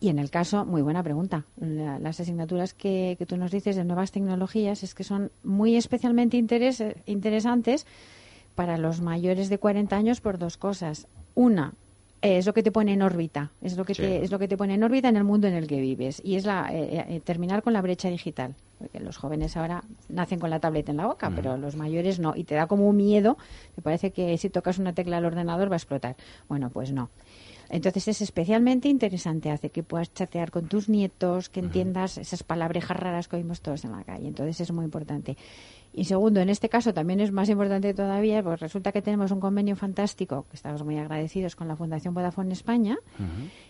Y 0.00 0.08
en 0.08 0.18
el 0.18 0.30
caso, 0.30 0.64
muy 0.64 0.80
buena 0.80 1.02
pregunta. 1.02 1.44
La- 1.58 1.98
las 1.98 2.18
asignaturas 2.18 2.72
que, 2.72 3.16
que 3.18 3.26
tú 3.26 3.36
nos 3.36 3.50
dices 3.50 3.76
de 3.76 3.84
nuevas 3.84 4.12
tecnologías 4.12 4.82
es 4.82 4.94
que 4.94 5.04
son 5.04 5.30
muy 5.44 5.76
especialmente 5.76 6.38
interes- 6.38 6.96
interesantes 7.04 7.86
para 8.54 8.78
los 8.78 9.02
mayores 9.02 9.50
de 9.50 9.58
40 9.58 9.94
años 9.96 10.22
por 10.22 10.38
dos 10.38 10.56
cosas. 10.56 11.08
Una, 11.36 11.74
eh, 12.22 12.38
es 12.38 12.46
lo 12.46 12.54
que 12.54 12.62
te 12.62 12.72
pone 12.72 12.94
en 12.94 13.02
órbita, 13.02 13.52
es 13.60 13.76
lo 13.76 13.84
que 13.84 13.94
Sí. 13.94 14.00
te 14.02 14.24
es 14.24 14.30
lo 14.30 14.38
que 14.38 14.48
te 14.48 14.56
pone 14.56 14.74
en 14.74 14.82
órbita 14.82 15.08
en 15.08 15.16
el 15.16 15.24
mundo 15.24 15.46
en 15.46 15.54
el 15.54 15.66
que 15.66 15.80
vives 15.80 16.20
y 16.24 16.36
es 16.36 16.46
la 16.46 16.68
eh, 16.72 17.04
eh, 17.08 17.20
terminar 17.20 17.62
con 17.62 17.74
la 17.74 17.82
brecha 17.82 18.08
digital, 18.08 18.56
porque 18.78 19.00
los 19.00 19.18
jóvenes 19.18 19.54
ahora 19.56 19.84
nacen 20.08 20.38
con 20.40 20.48
la 20.48 20.58
tableta 20.58 20.90
en 20.92 20.96
la 20.96 21.06
boca, 21.06 21.30
pero 21.36 21.58
los 21.58 21.76
mayores 21.76 22.18
no 22.18 22.32
y 22.34 22.44
te 22.44 22.54
da 22.54 22.66
como 22.66 22.88
un 22.88 22.96
miedo, 22.96 23.36
te 23.74 23.82
parece 23.82 24.12
que 24.12 24.36
si 24.38 24.48
tocas 24.48 24.78
una 24.78 24.94
tecla 24.94 25.18
al 25.18 25.26
ordenador 25.26 25.70
va 25.70 25.74
a 25.74 25.76
explotar. 25.76 26.16
Bueno, 26.48 26.70
pues 26.70 26.90
no. 26.90 27.10
Entonces 27.68 28.06
es 28.08 28.22
especialmente 28.22 28.88
interesante, 28.88 29.50
hace 29.50 29.70
que 29.70 29.82
puedas 29.82 30.12
chatear 30.14 30.50
con 30.50 30.68
tus 30.68 30.88
nietos, 30.88 31.48
que 31.48 31.60
entiendas 31.60 32.16
esas 32.16 32.44
palabrejas 32.44 32.96
raras 32.96 33.28
que 33.28 33.36
oímos 33.36 33.60
todos 33.60 33.84
en 33.84 33.92
la 33.92 34.04
calle. 34.04 34.28
Entonces 34.28 34.60
es 34.60 34.72
muy 34.72 34.84
importante. 34.84 35.36
Y 35.96 36.04
segundo, 36.04 36.40
en 36.40 36.50
este 36.50 36.68
caso 36.68 36.92
también 36.92 37.20
es 37.20 37.32
más 37.32 37.48
importante 37.48 37.94
todavía, 37.94 38.42
pues 38.42 38.60
resulta 38.60 38.92
que 38.92 39.00
tenemos 39.00 39.30
un 39.30 39.40
convenio 39.40 39.76
fantástico, 39.76 40.44
que 40.50 40.56
estamos 40.56 40.84
muy 40.84 40.98
agradecidos 40.98 41.56
con 41.56 41.68
la 41.68 41.74
Fundación 41.74 42.12
Vodafone 42.12 42.52
España, 42.52 42.98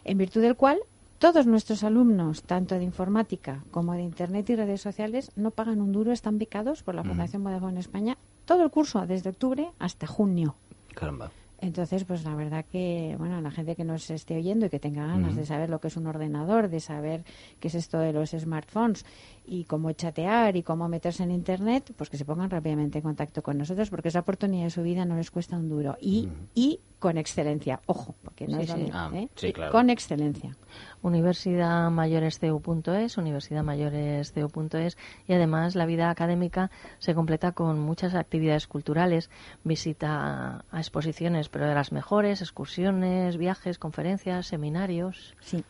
en 0.03 0.19
virtud 0.19 0.43
del 0.43 0.57
cual 0.57 0.81
todos 1.19 1.47
nuestros 1.47 1.85
alumnos, 1.85 2.43
tanto 2.43 2.75
de 2.75 2.83
informática 2.83 3.63
como 3.71 3.93
de 3.93 4.03
Internet 4.03 4.51
y 4.51 4.57
redes 4.57 4.81
sociales, 4.81 5.31
no 5.37 5.53
pagan 5.53 5.81
un 5.81 5.93
duro, 5.93 6.11
están 6.11 6.37
becados 6.37 6.83
por 6.83 6.97
la 6.97 7.05
Fundación 7.05 7.45
Vodafone 7.45 7.79
España 7.79 8.19
todo 8.45 8.65
el 8.65 8.71
curso, 8.71 9.07
desde 9.07 9.31
octubre 9.31 9.71
hasta 9.79 10.09
junio. 10.09 10.57
Caramba. 10.97 11.31
Entonces, 11.61 12.05
pues 12.05 12.25
la 12.25 12.35
verdad 12.35 12.65
que, 12.65 13.17
bueno, 13.19 13.41
la 13.41 13.51
gente 13.51 13.75
que 13.77 13.85
nos 13.85 14.11
esté 14.11 14.37
oyendo 14.37 14.67
y 14.67 14.69
que 14.69 14.79
tenga 14.79 15.07
ganas 15.07 15.37
de 15.37 15.47
saber 15.47 15.71
lo 15.71 15.81
que 15.81 15.89
es 15.89 15.97
un 15.97 16.07
ordenador, 16.07 16.69
de 16.69 16.81
saber 16.81 17.25
qué 17.61 17.69
es 17.69 17.75
esto 17.75 17.99
de 17.99 18.13
los 18.13 18.31
smartphones 18.31 19.07
y 19.47 19.65
cómo 19.65 19.93
chatear 19.93 20.57
y 20.57 20.63
cómo 20.63 20.89
meterse 20.89 21.23
en 21.23 21.31
Internet, 21.31 21.95
pues 21.97 22.11
que 22.11 22.19
se 22.19 22.27
pongan 22.27 22.51
rápidamente 22.51 22.99
en 22.99 23.05
contacto 23.05 23.43
con 23.43 23.57
nosotros 23.57 23.89
porque 23.89 24.09
esa 24.09 24.21
oportunidad 24.21 24.65
de 24.65 24.71
su 24.71 24.83
vida 24.83 25.05
no 25.07 25.17
les 25.17 25.31
cuesta 25.31 25.57
un 25.57 25.69
duro. 25.69 25.97
Y, 26.01 26.29
y 26.55 26.81
con 26.99 27.19
excelencia, 27.19 27.81
ojo, 27.87 28.15
porque 28.23 28.47
no 28.49 28.57
Sí, 28.57 28.63
es 28.63 28.69
lo 28.71 28.75
sí. 28.77 28.81
mismo, 28.83 28.99
Ah, 28.99 29.11
¿eh? 29.15 29.29
sí, 29.35 29.49
Y 29.49 29.53
claro. 29.53 29.73
Con 29.73 29.91
excelencia. 29.91 30.57
universidadmayorescu.es, 31.03 33.19
universidadmayorescu.es 33.19 34.97
y 35.29 35.33
además 35.33 35.75
la 35.75 35.87
vida 35.87 36.11
académica 36.11 36.71
se 36.99 37.15
completa 37.15 37.53
con 37.53 37.79
muchas 37.81 38.15
actividades 38.15 38.67
culturales, 38.67 39.31
visita 39.65 40.65
a 40.71 40.79
exposiciones, 40.79 41.49
pero 41.49 41.67
de 41.69 41.75
las 41.75 41.93
mejores, 41.93 42.41
excursiones, 42.41 43.37
viajes, 43.37 43.79
conferencias, 43.79 44.47
seminarios. 44.47 45.35
Sí. 45.41 45.65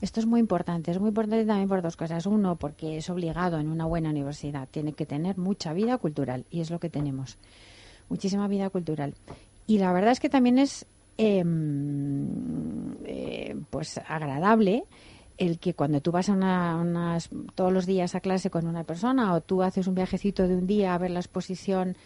Esto 0.00 0.20
es 0.20 0.26
muy 0.26 0.38
importante. 0.38 0.92
Es 0.92 1.00
muy 1.00 1.08
importante 1.08 1.44
también 1.44 1.68
por 1.68 1.82
dos 1.82 1.96
cosas. 1.96 2.24
Uno, 2.26 2.54
porque 2.54 2.98
es 2.98 3.10
obligado 3.10 3.58
en 3.58 3.68
una 3.68 3.84
buena 3.84 4.10
universidad. 4.10 4.68
Tiene 4.70 4.92
que 4.92 5.06
tener 5.06 5.38
mucha 5.38 5.72
vida 5.72 5.98
cultural 5.98 6.44
y 6.50 6.60
es 6.60 6.70
lo 6.70 6.78
que 6.78 6.88
tenemos. 6.88 7.36
Muchísima 8.08 8.46
vida 8.46 8.70
cultural. 8.70 9.14
Y 9.68 9.78
la 9.78 9.92
verdad 9.92 10.10
es 10.10 10.18
que 10.18 10.28
también 10.30 10.58
es 10.58 10.86
em, 11.18 12.94
eh, 13.04 13.54
pues 13.70 14.00
agradable 14.08 14.84
el 15.36 15.58
que 15.60 15.74
cuando 15.74 16.00
tú 16.00 16.10
vas 16.10 16.28
a 16.28 16.32
una- 16.32 16.76
unas, 16.80 17.28
todos 17.54 17.72
los 17.72 17.86
días 17.86 18.14
a 18.14 18.20
clase 18.20 18.50
con 18.50 18.66
una 18.66 18.84
persona 18.84 19.34
o 19.34 19.40
tú 19.40 19.62
haces 19.62 19.86
un 19.86 19.94
viajecito 19.94 20.48
de 20.48 20.56
un 20.56 20.66
día 20.66 20.94
a 20.94 20.98
ver 20.98 21.10
la 21.12 21.20
exposición 21.20 21.96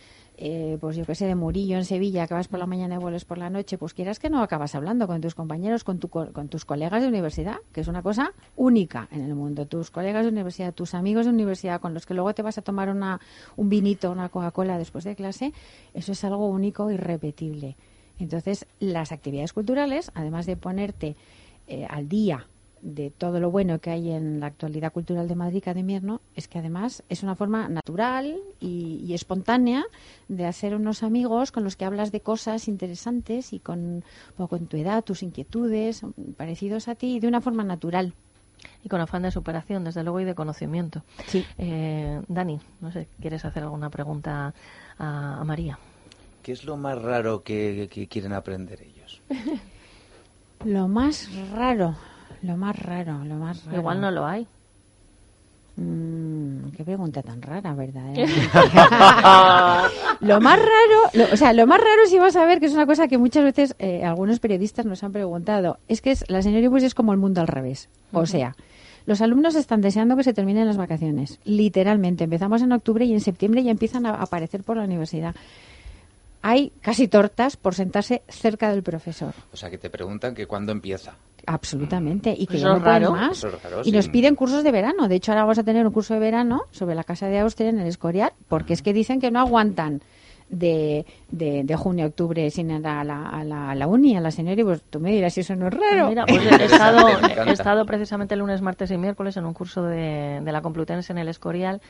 eh, 0.44 0.76
pues 0.80 0.96
yo 0.96 1.06
que 1.06 1.14
sé, 1.14 1.26
de 1.26 1.36
Murillo 1.36 1.76
en 1.76 1.84
Sevilla, 1.84 2.26
vas 2.28 2.48
por 2.48 2.58
la 2.58 2.66
mañana 2.66 2.96
y 2.96 2.98
vuelves 2.98 3.24
por 3.24 3.38
la 3.38 3.48
noche, 3.48 3.78
pues 3.78 3.94
quieras 3.94 4.18
que 4.18 4.28
no 4.28 4.42
acabas 4.42 4.74
hablando 4.74 5.06
con 5.06 5.20
tus 5.20 5.36
compañeros, 5.36 5.84
con, 5.84 6.00
tu, 6.00 6.08
co- 6.08 6.32
con 6.32 6.48
tus 6.48 6.64
colegas 6.64 7.00
de 7.00 7.06
universidad, 7.06 7.58
que 7.72 7.80
es 7.82 7.86
una 7.86 8.02
cosa 8.02 8.32
única 8.56 9.06
en 9.12 9.22
el 9.22 9.36
mundo. 9.36 9.66
Tus 9.66 9.92
colegas 9.92 10.24
de 10.24 10.32
universidad, 10.32 10.74
tus 10.74 10.94
amigos 10.94 11.26
de 11.26 11.30
universidad, 11.32 11.80
con 11.80 11.94
los 11.94 12.06
que 12.06 12.14
luego 12.14 12.34
te 12.34 12.42
vas 12.42 12.58
a 12.58 12.62
tomar 12.62 12.88
una, 12.88 13.20
un 13.56 13.68
vinito, 13.68 14.10
una 14.10 14.30
Coca-Cola 14.30 14.78
después 14.78 15.04
de 15.04 15.14
clase, 15.14 15.52
eso 15.94 16.10
es 16.10 16.24
algo 16.24 16.48
único 16.48 16.90
y 16.90 16.96
repetible. 16.96 17.76
Entonces, 18.18 18.66
las 18.80 19.12
actividades 19.12 19.52
culturales, 19.52 20.10
además 20.14 20.46
de 20.46 20.56
ponerte 20.56 21.14
eh, 21.68 21.86
al 21.88 22.08
día 22.08 22.48
de 22.82 23.10
todo 23.10 23.40
lo 23.40 23.50
bueno 23.50 23.78
que 23.78 23.90
hay 23.90 24.10
en 24.10 24.40
la 24.40 24.46
actualidad 24.46 24.92
cultural 24.92 25.28
de 25.28 25.36
Madrid 25.36 25.62
cada 25.64 25.80
invierno 25.80 26.20
es 26.34 26.48
que 26.48 26.58
además 26.58 27.04
es 27.08 27.22
una 27.22 27.36
forma 27.36 27.68
natural 27.68 28.36
y, 28.60 29.00
y 29.06 29.14
espontánea 29.14 29.84
de 30.28 30.46
hacer 30.46 30.74
unos 30.74 31.02
amigos 31.02 31.52
con 31.52 31.64
los 31.64 31.76
que 31.76 31.84
hablas 31.84 32.10
de 32.10 32.20
cosas 32.20 32.68
interesantes 32.68 33.52
y 33.52 33.60
con, 33.60 33.78
un 33.78 34.02
poco 34.36 34.58
con 34.58 34.66
tu 34.66 34.76
edad, 34.76 35.04
tus 35.04 35.22
inquietudes, 35.22 36.02
parecidos 36.36 36.88
a 36.88 36.94
ti, 36.94 37.20
de 37.20 37.28
una 37.28 37.40
forma 37.40 37.64
natural. 37.64 38.14
Y 38.84 38.88
con 38.88 39.00
afán 39.00 39.22
de 39.22 39.30
superación, 39.30 39.84
desde 39.84 40.02
luego, 40.02 40.20
y 40.20 40.24
de 40.24 40.34
conocimiento. 40.34 41.02
Sí. 41.26 41.44
Eh, 41.58 42.20
Dani, 42.28 42.60
no 42.80 42.92
sé, 42.92 43.08
¿quieres 43.20 43.44
hacer 43.44 43.62
alguna 43.62 43.90
pregunta 43.90 44.54
a, 44.98 45.40
a 45.40 45.44
María? 45.44 45.78
¿Qué 46.42 46.52
es 46.52 46.64
lo 46.64 46.76
más 46.76 47.00
raro 47.00 47.42
que, 47.42 47.88
que 47.90 48.08
quieren 48.08 48.32
aprender 48.32 48.82
ellos? 48.82 49.20
Lo 50.64 50.86
más 50.86 51.28
raro, 51.50 51.96
lo 52.42 52.56
más 52.56 52.78
raro, 52.78 53.24
lo 53.24 53.36
más 53.36 53.64
raro. 53.64 53.78
Igual 53.78 54.00
no 54.00 54.10
lo 54.10 54.26
hay. 54.26 54.46
Mm, 55.76 56.70
qué 56.76 56.84
pregunta 56.84 57.22
tan 57.22 57.40
rara, 57.40 57.72
¿verdad? 57.74 58.12
lo 60.20 60.40
más 60.40 60.58
raro, 60.58 61.10
lo- 61.14 61.32
o 61.32 61.36
sea, 61.36 61.52
lo 61.54 61.66
más 61.66 61.78
raro 61.80 62.06
si 62.08 62.18
vas 62.18 62.36
a 62.36 62.44
ver 62.44 62.60
que 62.60 62.66
es 62.66 62.74
una 62.74 62.84
cosa 62.86 63.08
que 63.08 63.16
muchas 63.16 63.42
veces 63.44 63.74
eh, 63.78 64.04
algunos 64.04 64.38
periodistas 64.38 64.84
nos 64.84 65.02
han 65.02 65.12
preguntado, 65.12 65.78
es 65.88 66.02
que 66.02 66.10
es, 66.10 66.24
la 66.28 66.42
señora 66.42 66.64
Ibus 66.64 66.82
es 66.82 66.94
como 66.94 67.12
el 67.12 67.18
mundo 67.18 67.40
al 67.40 67.48
revés. 67.48 67.88
O 68.12 68.26
sea, 68.26 68.54
Los 69.06 69.20
alumnos 69.22 69.54
están 69.56 69.80
deseando 69.80 70.16
que 70.16 70.22
se 70.24 70.34
terminen 70.34 70.66
las 70.66 70.76
vacaciones, 70.76 71.40
literalmente. 71.44 72.24
Empezamos 72.24 72.60
en 72.62 72.72
octubre 72.72 73.04
y 73.04 73.12
en 73.14 73.20
septiembre 73.20 73.62
ya 73.64 73.70
empiezan 73.70 74.04
a 74.06 74.10
aparecer 74.14 74.62
por 74.62 74.76
la 74.76 74.84
universidad. 74.84 75.34
Hay 76.42 76.72
casi 76.80 77.08
tortas 77.08 77.56
por 77.56 77.74
sentarse 77.74 78.22
cerca 78.28 78.70
del 78.70 78.82
profesor. 78.82 79.32
O 79.52 79.56
sea, 79.56 79.70
que 79.70 79.78
te 79.78 79.90
preguntan 79.90 80.34
que 80.34 80.46
cuándo 80.46 80.72
empieza. 80.72 81.16
Absolutamente. 81.46 82.34
Y 82.36 82.46
que 82.46 82.56
Eso 82.56 82.66
ya 82.66 82.74
no 82.74 82.82
pueden 82.82 83.12
más. 83.12 83.38
Eso 83.38 83.48
es 83.48 83.62
raro, 83.62 83.82
y 83.84 83.92
nos 83.92 84.08
piden 84.08 84.34
cursos 84.34 84.62
de 84.62 84.70
verano. 84.70 85.08
De 85.08 85.16
hecho, 85.16 85.32
ahora 85.32 85.42
vamos 85.42 85.58
a 85.58 85.64
tener 85.64 85.86
un 85.86 85.92
curso 85.92 86.14
de 86.14 86.20
verano 86.20 86.62
sobre 86.70 86.94
la 86.94 87.04
casa 87.04 87.26
de 87.26 87.38
Austria 87.38 87.70
en 87.70 87.80
el 87.80 87.86
Escorial, 87.86 88.32
porque 88.48 88.72
es 88.72 88.82
que 88.82 88.92
dicen 88.92 89.20
que 89.20 89.30
no 89.30 89.40
aguantan 89.40 90.02
de, 90.52 91.04
de, 91.30 91.64
de 91.64 91.76
junio 91.76 92.04
a 92.04 92.08
octubre 92.08 92.48
sin 92.50 92.70
ir 92.70 92.86
a 92.86 93.02
la, 93.02 93.28
a 93.28 93.42
la, 93.42 93.70
a 93.70 93.74
la 93.74 93.86
uni, 93.88 94.16
a 94.16 94.20
la 94.20 94.30
señora, 94.30 94.60
y 94.60 94.64
pues 94.64 94.82
tú 94.82 95.00
me 95.00 95.10
dirás 95.10 95.32
si 95.34 95.40
eso 95.40 95.56
no 95.56 95.66
es 95.68 95.74
raro. 95.74 96.08
Mira, 96.10 96.26
pues 96.26 96.44
he 96.44 96.64
estado, 96.66 97.08
he 97.46 97.50
estado 97.52 97.86
precisamente 97.86 98.36
lunes, 98.36 98.60
martes 98.62 98.90
y 98.90 98.98
miércoles 98.98 99.36
en 99.38 99.46
un 99.46 99.54
curso 99.54 99.82
de, 99.82 100.40
de 100.44 100.52
la 100.52 100.60
Complutense 100.62 101.10
en 101.12 101.18
el 101.18 101.28
Escorial 101.28 101.80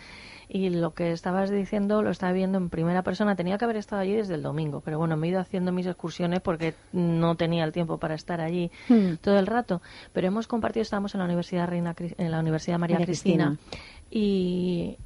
y 0.48 0.68
lo 0.70 0.92
que 0.94 1.12
estabas 1.12 1.50
diciendo 1.50 2.02
lo 2.02 2.10
estaba 2.10 2.32
viendo 2.32 2.58
en 2.58 2.68
primera 2.68 3.02
persona. 3.02 3.34
Tenía 3.36 3.58
que 3.58 3.64
haber 3.64 3.78
estado 3.78 4.02
allí 4.02 4.14
desde 4.14 4.34
el 4.34 4.42
domingo, 4.42 4.80
pero 4.84 4.98
bueno, 4.98 5.16
me 5.16 5.26
he 5.26 5.30
ido 5.30 5.40
haciendo 5.40 5.72
mis 5.72 5.86
excursiones 5.86 6.40
porque 6.40 6.74
no 6.92 7.34
tenía 7.36 7.64
el 7.64 7.72
tiempo 7.72 7.98
para 7.98 8.14
estar 8.14 8.40
allí 8.40 8.70
Hmm. 8.88 9.14
todo 9.20 9.38
el 9.38 9.46
rato. 9.46 9.80
Pero 10.12 10.26
hemos 10.28 10.46
compartido, 10.46 10.82
estábamos 10.82 11.14
en 11.14 11.20
la 11.20 11.24
Universidad 11.24 11.66
Reina, 11.68 11.94
en 11.98 12.30
la 12.30 12.38
Universidad 12.38 12.78
María, 12.78 12.94
María 12.96 13.06
Cristina, 13.06 13.56
Cristina. 13.58 13.78
y 14.10 14.98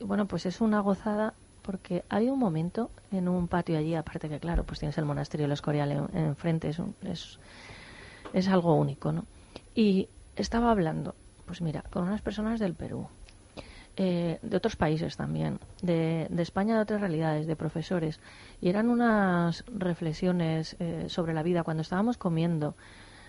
bueno, 0.00 0.26
pues 0.26 0.46
es 0.46 0.60
una 0.60 0.80
gozada 0.80 1.34
porque 1.66 2.04
hay 2.08 2.30
un 2.30 2.38
momento 2.38 2.90
en 3.10 3.28
un 3.28 3.48
patio 3.48 3.76
allí, 3.76 3.94
aparte 3.94 4.28
que 4.28 4.38
claro, 4.40 4.64
pues 4.64 4.78
tienes 4.78 4.96
el 4.98 5.04
monasterio 5.04 5.44
del 5.44 5.52
Escorial 5.52 5.90
en- 5.90 6.16
enfrente, 6.16 6.68
es, 6.68 6.78
un- 6.78 6.94
es, 7.02 7.38
es 8.32 8.48
algo 8.48 8.74
único, 8.74 9.12
¿no? 9.12 9.26
Y 9.74 10.08
estaba 10.36 10.70
hablando, 10.70 11.16
pues 11.44 11.60
mira, 11.60 11.82
con 11.90 12.04
unas 12.04 12.22
personas 12.22 12.60
del 12.60 12.74
Perú, 12.74 13.08
eh, 13.96 14.38
de 14.42 14.56
otros 14.56 14.76
países 14.76 15.16
también, 15.16 15.58
de, 15.82 16.26
de 16.30 16.42
España, 16.42 16.76
de 16.76 16.82
otras 16.82 17.00
realidades, 17.00 17.46
de 17.46 17.56
profesores, 17.56 18.20
y 18.60 18.68
eran 18.68 18.88
unas 18.88 19.64
reflexiones 19.66 20.76
eh, 20.78 21.06
sobre 21.08 21.34
la 21.34 21.42
vida 21.42 21.62
cuando 21.64 21.80
estábamos 21.82 22.16
comiendo, 22.18 22.76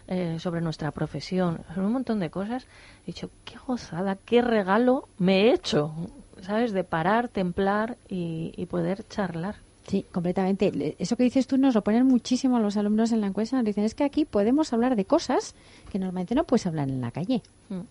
eh, 0.07 0.38
sobre 0.39 0.61
nuestra 0.61 0.91
profesión, 0.91 1.61
sobre 1.73 1.88
un 1.88 1.93
montón 1.93 2.19
de 2.19 2.30
cosas. 2.30 2.68
He 3.03 3.07
dicho, 3.07 3.30
qué 3.45 3.55
gozada, 3.65 4.15
qué 4.18 4.41
regalo 4.41 5.07
me 5.18 5.41
he 5.43 5.53
hecho, 5.53 5.93
¿sabes? 6.41 6.72
De 6.73 6.84
parar, 6.84 7.27
templar 7.30 7.97
y, 8.09 8.53
y 8.55 8.65
poder 8.65 9.05
charlar. 9.07 9.55
Sí, 9.88 10.05
completamente. 10.11 10.72
Le- 10.72 10.95
Eso 10.99 11.15
que 11.15 11.23
dices 11.23 11.47
tú 11.47 11.57
nos 11.57 11.73
lo 11.76 11.81
ponen 11.84 12.05
muchísimo 12.05 12.57
a 12.57 12.59
los 12.59 12.76
alumnos 12.77 13.11
en 13.14 13.22
la 13.22 13.27
encuesta. 13.27 13.55
Nos 13.57 13.65
dicen, 13.65 13.84
es 13.85 13.95
que 13.95 14.03
aquí 14.03 14.26
podemos 14.26 14.73
hablar 14.73 14.95
de 14.95 15.05
cosas 15.05 15.55
que 15.91 15.97
normalmente 15.99 16.35
no 16.35 16.43
puedes 16.43 16.68
hablar 16.68 16.89
en 16.89 16.99
la 17.01 17.11
calle. 17.11 17.41
Mm. 17.69 17.81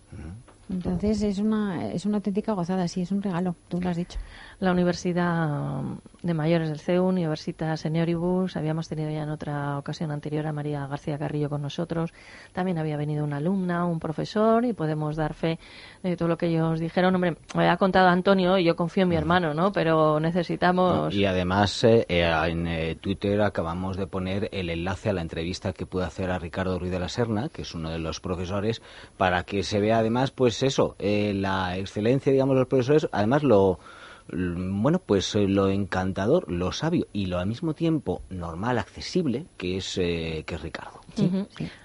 Entonces 0.68 1.22
es 1.22 1.38
una, 1.38 1.92
es 1.92 2.06
una 2.06 2.16
auténtica 2.16 2.52
gozada, 2.52 2.88
sí, 2.88 3.02
es 3.02 3.12
un 3.12 3.22
regalo, 3.22 3.54
tú 3.68 3.80
lo 3.80 3.88
has 3.88 3.96
dicho. 3.96 4.18
La 4.58 4.72
Universidad 4.72 5.82
de 6.22 6.34
Mayores 6.34 6.68
del 6.68 6.80
CEU, 6.80 7.04
Universitas 7.06 7.80
Senioribus, 7.80 8.56
habíamos 8.56 8.88
tenido 8.88 9.10
ya 9.10 9.22
en 9.22 9.30
otra 9.30 9.78
ocasión 9.78 10.10
anterior 10.10 10.46
a 10.46 10.52
María 10.52 10.86
García 10.86 11.18
Carrillo 11.18 11.50
con 11.50 11.62
nosotros. 11.62 12.12
También 12.52 12.78
había 12.78 12.96
venido 12.96 13.22
una 13.22 13.36
alumna, 13.36 13.84
un 13.84 14.00
profesor, 14.00 14.64
y 14.64 14.72
podemos 14.72 15.14
dar 15.14 15.34
fe 15.34 15.58
de 16.02 16.16
todo 16.16 16.28
lo 16.28 16.36
que 16.36 16.46
ellos 16.46 16.80
dijeron. 16.80 17.14
Hombre, 17.14 17.36
me 17.54 17.68
ha 17.68 17.76
contado 17.76 18.08
Antonio 18.08 18.58
y 18.58 18.64
yo 18.64 18.74
confío 18.76 19.04
en 19.04 19.10
mi 19.10 19.16
hermano, 19.16 19.54
¿no? 19.54 19.72
Pero 19.72 20.18
necesitamos. 20.18 21.14
Y 21.14 21.26
además 21.26 21.84
eh, 21.84 22.06
eh, 22.08 22.28
en 22.46 22.66
eh, 22.66 22.96
Twitter 22.96 23.42
acabamos 23.42 23.96
de 23.96 24.06
poner 24.06 24.48
el 24.52 24.70
enlace 24.70 25.10
a 25.10 25.12
la 25.12 25.20
entrevista 25.20 25.72
que 25.72 25.86
puede 25.86 26.06
hacer 26.06 26.30
a 26.30 26.38
Ricardo 26.38 26.78
Ruiz 26.78 26.90
de 26.90 26.98
la 26.98 27.08
Serna, 27.08 27.50
que 27.50 27.62
es 27.62 27.74
uno 27.74 27.90
de 27.90 27.98
los 27.98 28.20
profesores, 28.20 28.82
para 29.16 29.44
que 29.44 29.62
se 29.62 29.80
vea 29.80 29.98
además, 29.98 30.30
pues 30.30 30.55
eso, 30.62 30.96
eh, 30.98 31.32
la 31.34 31.76
excelencia, 31.76 32.32
digamos, 32.32 32.54
de 32.54 32.60
los 32.60 32.68
profesores, 32.68 33.08
además 33.12 33.42
lo 33.42 33.78
bueno, 34.28 35.00
pues 35.06 35.36
eh, 35.36 35.46
lo 35.46 35.68
encantador, 35.68 36.50
lo 36.50 36.72
sabio 36.72 37.06
y 37.12 37.26
lo 37.26 37.38
al 37.38 37.46
mismo 37.46 37.74
tiempo 37.74 38.22
normal, 38.28 38.76
accesible, 38.76 39.46
que 39.56 39.76
es 39.76 39.94
que 39.94 40.44
es 40.44 40.60
Ricardo. 40.60 41.00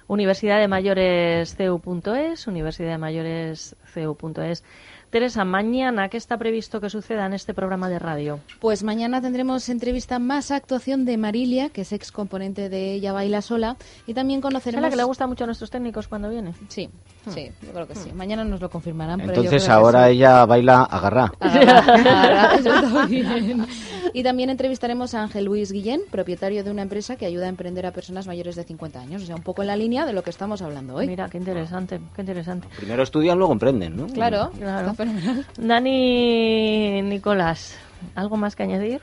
Universidad 0.08 0.60
de 0.60 0.68
Mayores 0.68 1.56
CEU.es, 1.56 2.48
Universidad 2.48 2.90
de 2.90 2.98
Mayores 2.98 3.76
CEU.es. 3.94 4.64
Teresa, 5.12 5.44
mañana, 5.44 6.08
¿qué 6.08 6.16
está 6.16 6.38
previsto 6.38 6.80
que 6.80 6.90
suceda 6.90 7.26
en 7.26 7.34
este 7.34 7.54
programa 7.54 7.90
de 7.90 8.00
radio? 8.00 8.40
Pues 8.62 8.82
mañana 8.82 9.20
tendremos 9.22 9.68
entrevista 9.68 10.20
más 10.20 10.52
actuación 10.52 11.04
de 11.04 11.18
Marilia, 11.18 11.68
que 11.68 11.82
es 11.82 11.92
ex 11.92 12.14
componente 12.14 12.70
de 12.70 12.94
Ella 12.94 13.12
Baila 13.12 13.42
Sola, 13.42 13.76
y 14.08 14.14
también 14.14 14.40
¿Es 14.40 14.44
conoceremos... 14.44 14.84
la 14.84 14.90
que 14.90 14.96
le 14.96 15.04
gusta 15.04 15.28
mucho 15.28 15.44
a 15.44 15.48
nuestros 15.48 15.70
técnicos 15.70 16.08
cuando 16.08 16.30
viene? 16.30 16.54
Sí, 16.70 16.90
sí, 17.28 17.52
yo 17.62 17.74
creo 17.74 17.88
que 17.88 17.96
sí. 17.96 18.14
Mañana 18.14 18.46
nos 18.46 18.62
lo 18.62 18.70
confirmarán. 18.70 19.20
pero 19.20 19.34
yo 19.34 19.42
Entonces 19.42 19.68
ahora 19.68 20.06
sí. 20.08 20.14
ella 20.14 20.46
baila 20.46 20.84
agarrá. 20.84 21.34
Ahora, 21.42 22.56
eso 22.56 22.74
está 22.74 23.06
bien. 23.06 23.66
Y 24.14 24.24
también 24.24 24.50
entrevistaremos 24.50 25.14
a 25.14 25.24
Ángel 25.24 25.44
Luis 25.46 25.74
Guillén, 25.74 26.02
propietario 26.10 26.64
de 26.64 26.72
una 26.72 26.84
empresa 26.84 27.18
que 27.18 27.26
ayuda 27.26 27.48
a 27.48 27.50
emprender 27.50 27.86
a 27.86 27.92
personas 27.92 28.28
mayores 28.28 28.56
de 28.56 28.64
50 28.64 29.00
años. 29.02 29.24
O 29.24 29.26
sea, 29.26 29.36
un 29.36 29.44
poco 29.44 29.62
en 29.62 29.68
la 29.68 29.76
línea 29.76 30.06
de 30.06 30.14
lo 30.14 30.24
que 30.24 30.30
estamos 30.30 30.62
hablando 30.62 30.96
hoy. 30.96 31.08
Mira, 31.08 31.28
qué 31.30 31.38
interesante, 31.38 32.00
qué 32.16 32.22
interesante. 32.22 32.68
Primero 32.78 33.04
estudian, 33.04 33.38
luego 33.38 33.52
emprenden, 33.54 33.98
¿no? 33.98 34.08
Claro, 34.08 34.52
Claro. 34.58 34.92
está 34.92 34.94
fenomenal. 35.06 35.46
Dani 35.58 37.02
Nicolás, 37.02 37.76
¿algo 38.16 38.38
más 38.38 38.56
que 38.56 38.64
añadir? 38.64 39.02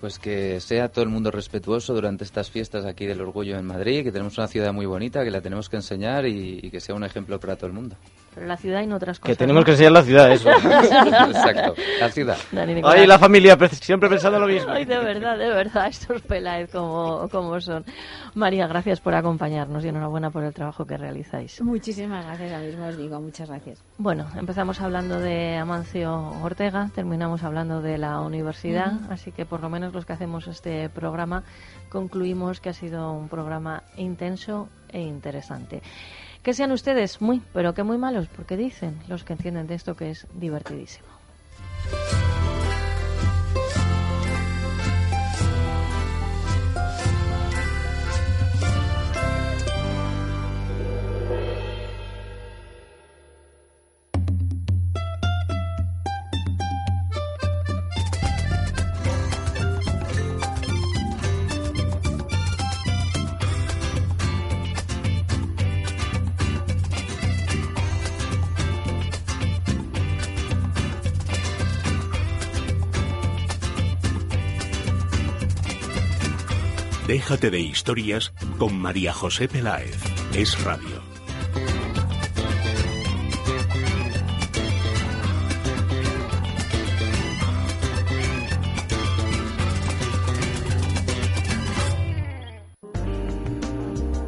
Pues 0.00 0.18
que 0.18 0.60
sea 0.60 0.88
todo 0.88 1.04
el 1.04 1.10
mundo 1.10 1.30
respetuoso 1.30 1.94
durante 1.94 2.24
estas 2.24 2.50
fiestas 2.50 2.84
aquí 2.84 3.06
del 3.06 3.20
orgullo 3.20 3.56
en 3.56 3.64
Madrid, 3.66 4.02
que 4.02 4.10
tenemos 4.10 4.36
una 4.38 4.48
ciudad 4.48 4.72
muy 4.72 4.86
bonita, 4.86 5.22
que 5.22 5.30
la 5.30 5.40
tenemos 5.40 5.68
que 5.68 5.76
enseñar 5.76 6.26
y, 6.26 6.58
y 6.62 6.70
que 6.70 6.80
sea 6.80 6.94
un 6.94 7.04
ejemplo 7.04 7.38
para 7.38 7.56
todo 7.56 7.68
el 7.68 7.72
mundo. 7.72 7.96
Pero 8.34 8.46
la 8.46 8.56
ciudad 8.56 8.82
y 8.82 8.86
no 8.86 8.96
otras 8.96 9.20
cosas. 9.20 9.36
Que 9.36 9.38
tenemos 9.38 9.60
¿no? 9.60 9.64
que 9.66 9.70
enseñar 9.72 9.92
la 9.92 10.02
ciudad, 10.02 10.32
eso. 10.32 10.50
Exacto, 10.52 11.74
la 12.00 12.08
ciudad. 12.10 12.36
Dani. 12.50 12.80
Ay, 12.84 13.06
la 13.06 13.18
familia, 13.18 13.56
pre- 13.56 13.68
siempre 13.68 14.08
pensando 14.08 14.38
lo 14.38 14.46
mismo. 14.46 14.72
Ay, 14.72 14.84
de 14.84 14.98
verdad, 14.98 15.36
de 15.36 15.48
verdad, 15.50 15.86
estos 15.88 16.22
Peláez 16.22 16.70
como, 16.70 17.28
como 17.30 17.60
son. 17.60 17.84
María, 18.34 18.66
gracias 18.66 19.00
por 19.00 19.14
acompañarnos 19.14 19.84
y 19.84 19.88
enhorabuena 19.88 20.30
por 20.30 20.44
el 20.44 20.54
trabajo 20.54 20.86
que 20.86 20.96
realizáis. 20.96 21.60
Muchísimas 21.60 22.24
gracias, 22.24 22.52
a 22.52 22.58
mismo 22.58 22.86
os 22.86 22.96
digo, 22.96 23.20
muchas 23.20 23.48
gracias. 23.48 23.82
Bueno, 23.98 24.26
empezamos 24.38 24.80
hablando 24.80 25.20
de 25.20 25.56
Amancio 25.56 26.32
Ortega, 26.42 26.88
terminamos 26.94 27.42
hablando 27.44 27.82
de 27.82 27.98
la 27.98 28.20
universidad, 28.20 28.92
así 29.10 29.32
que 29.32 29.44
por 29.44 29.60
lo 29.60 29.68
menos 29.68 29.92
los 29.92 30.06
que 30.06 30.14
hacemos 30.14 30.46
este 30.48 30.88
programa 30.88 31.42
concluimos 31.90 32.60
que 32.60 32.70
ha 32.70 32.74
sido 32.74 33.12
un 33.12 33.28
programa 33.28 33.82
intenso 33.96 34.68
e 34.88 35.00
interesante. 35.00 35.82
Que 36.42 36.54
sean 36.54 36.72
ustedes 36.72 37.20
muy, 37.20 37.40
pero 37.52 37.72
que 37.72 37.84
muy 37.84 37.98
malos, 37.98 38.26
porque 38.34 38.56
dicen 38.56 38.98
los 39.08 39.22
que 39.22 39.34
entienden 39.34 39.68
de 39.68 39.74
esto 39.74 39.94
que 39.94 40.10
es 40.10 40.26
divertidísimo. 40.34 41.06
Déjate 77.32 77.50
de 77.50 77.60
historias 77.60 78.34
con 78.58 78.78
María 78.78 79.10
José 79.14 79.48
Peláez. 79.48 79.96
Es 80.34 80.62
radio. 80.62 81.00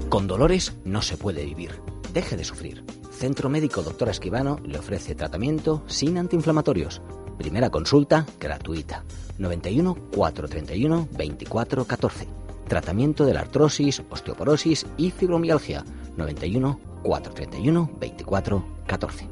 Con 0.09 0.26
dolores 0.26 0.74
no 0.86 1.02
se 1.02 1.18
puede 1.18 1.44
vivir. 1.44 1.72
Deje 2.14 2.39
de 2.39 2.44
sufrir. 2.44 2.86
Centro 3.10 3.51
Médico 3.51 3.82
Doctora 3.82 4.12
Esquivano 4.12 4.60
le 4.64 4.78
ofrece 4.78 5.14
tratamiento 5.14 5.85
sin 5.89 6.16
antiinflamatorios. 6.16 7.02
Primera 7.36 7.68
consulta 7.68 8.24
gratuita. 8.40 9.05
91 9.36 9.94
431 10.10 11.09
24 11.12 11.85
14. 11.85 12.43
Tratamiento 12.74 13.24
de 13.24 13.34
la 13.34 13.42
artrosis, 13.42 14.02
osteoporosis 14.10 14.84
y 14.96 15.12
fibromialgia. 15.12 15.84
91 16.16 16.80
431 17.05 17.90
24 18.01 18.64
14. 18.84 19.28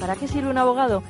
¿Para 0.00 0.16
qué 0.16 0.26
sirve 0.28 0.48
un 0.48 0.56
abogado? 0.56 1.02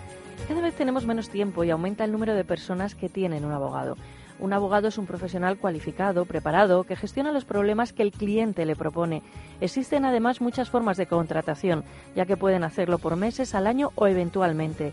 Cada 0.48 0.62
vez 0.62 0.74
tenemos 0.74 1.06
menos 1.06 1.28
tiempo 1.28 1.62
y 1.62 1.70
aumenta 1.70 2.02
el 2.02 2.10
número 2.10 2.34
de 2.34 2.42
personas 2.42 2.96
que 2.96 3.08
tienen 3.08 3.44
un 3.44 3.52
abogado. 3.52 3.96
Un 4.40 4.52
abogado 4.52 4.88
es 4.88 4.98
un 4.98 5.06
profesional 5.06 5.56
cualificado, 5.56 6.24
preparado, 6.24 6.82
que 6.82 6.96
gestiona 6.96 7.30
los 7.30 7.44
problemas 7.44 7.92
que 7.92 8.02
el 8.02 8.10
cliente 8.10 8.66
le 8.66 8.74
propone. 8.74 9.22
Existen 9.60 10.04
además 10.04 10.40
muchas 10.40 10.70
formas 10.70 10.96
de 10.96 11.06
contratación, 11.06 11.84
ya 12.16 12.26
que 12.26 12.36
pueden 12.36 12.64
hacerlo 12.64 12.98
por 12.98 13.14
meses, 13.14 13.54
al 13.54 13.68
año 13.68 13.92
o 13.94 14.08
eventualmente. 14.08 14.92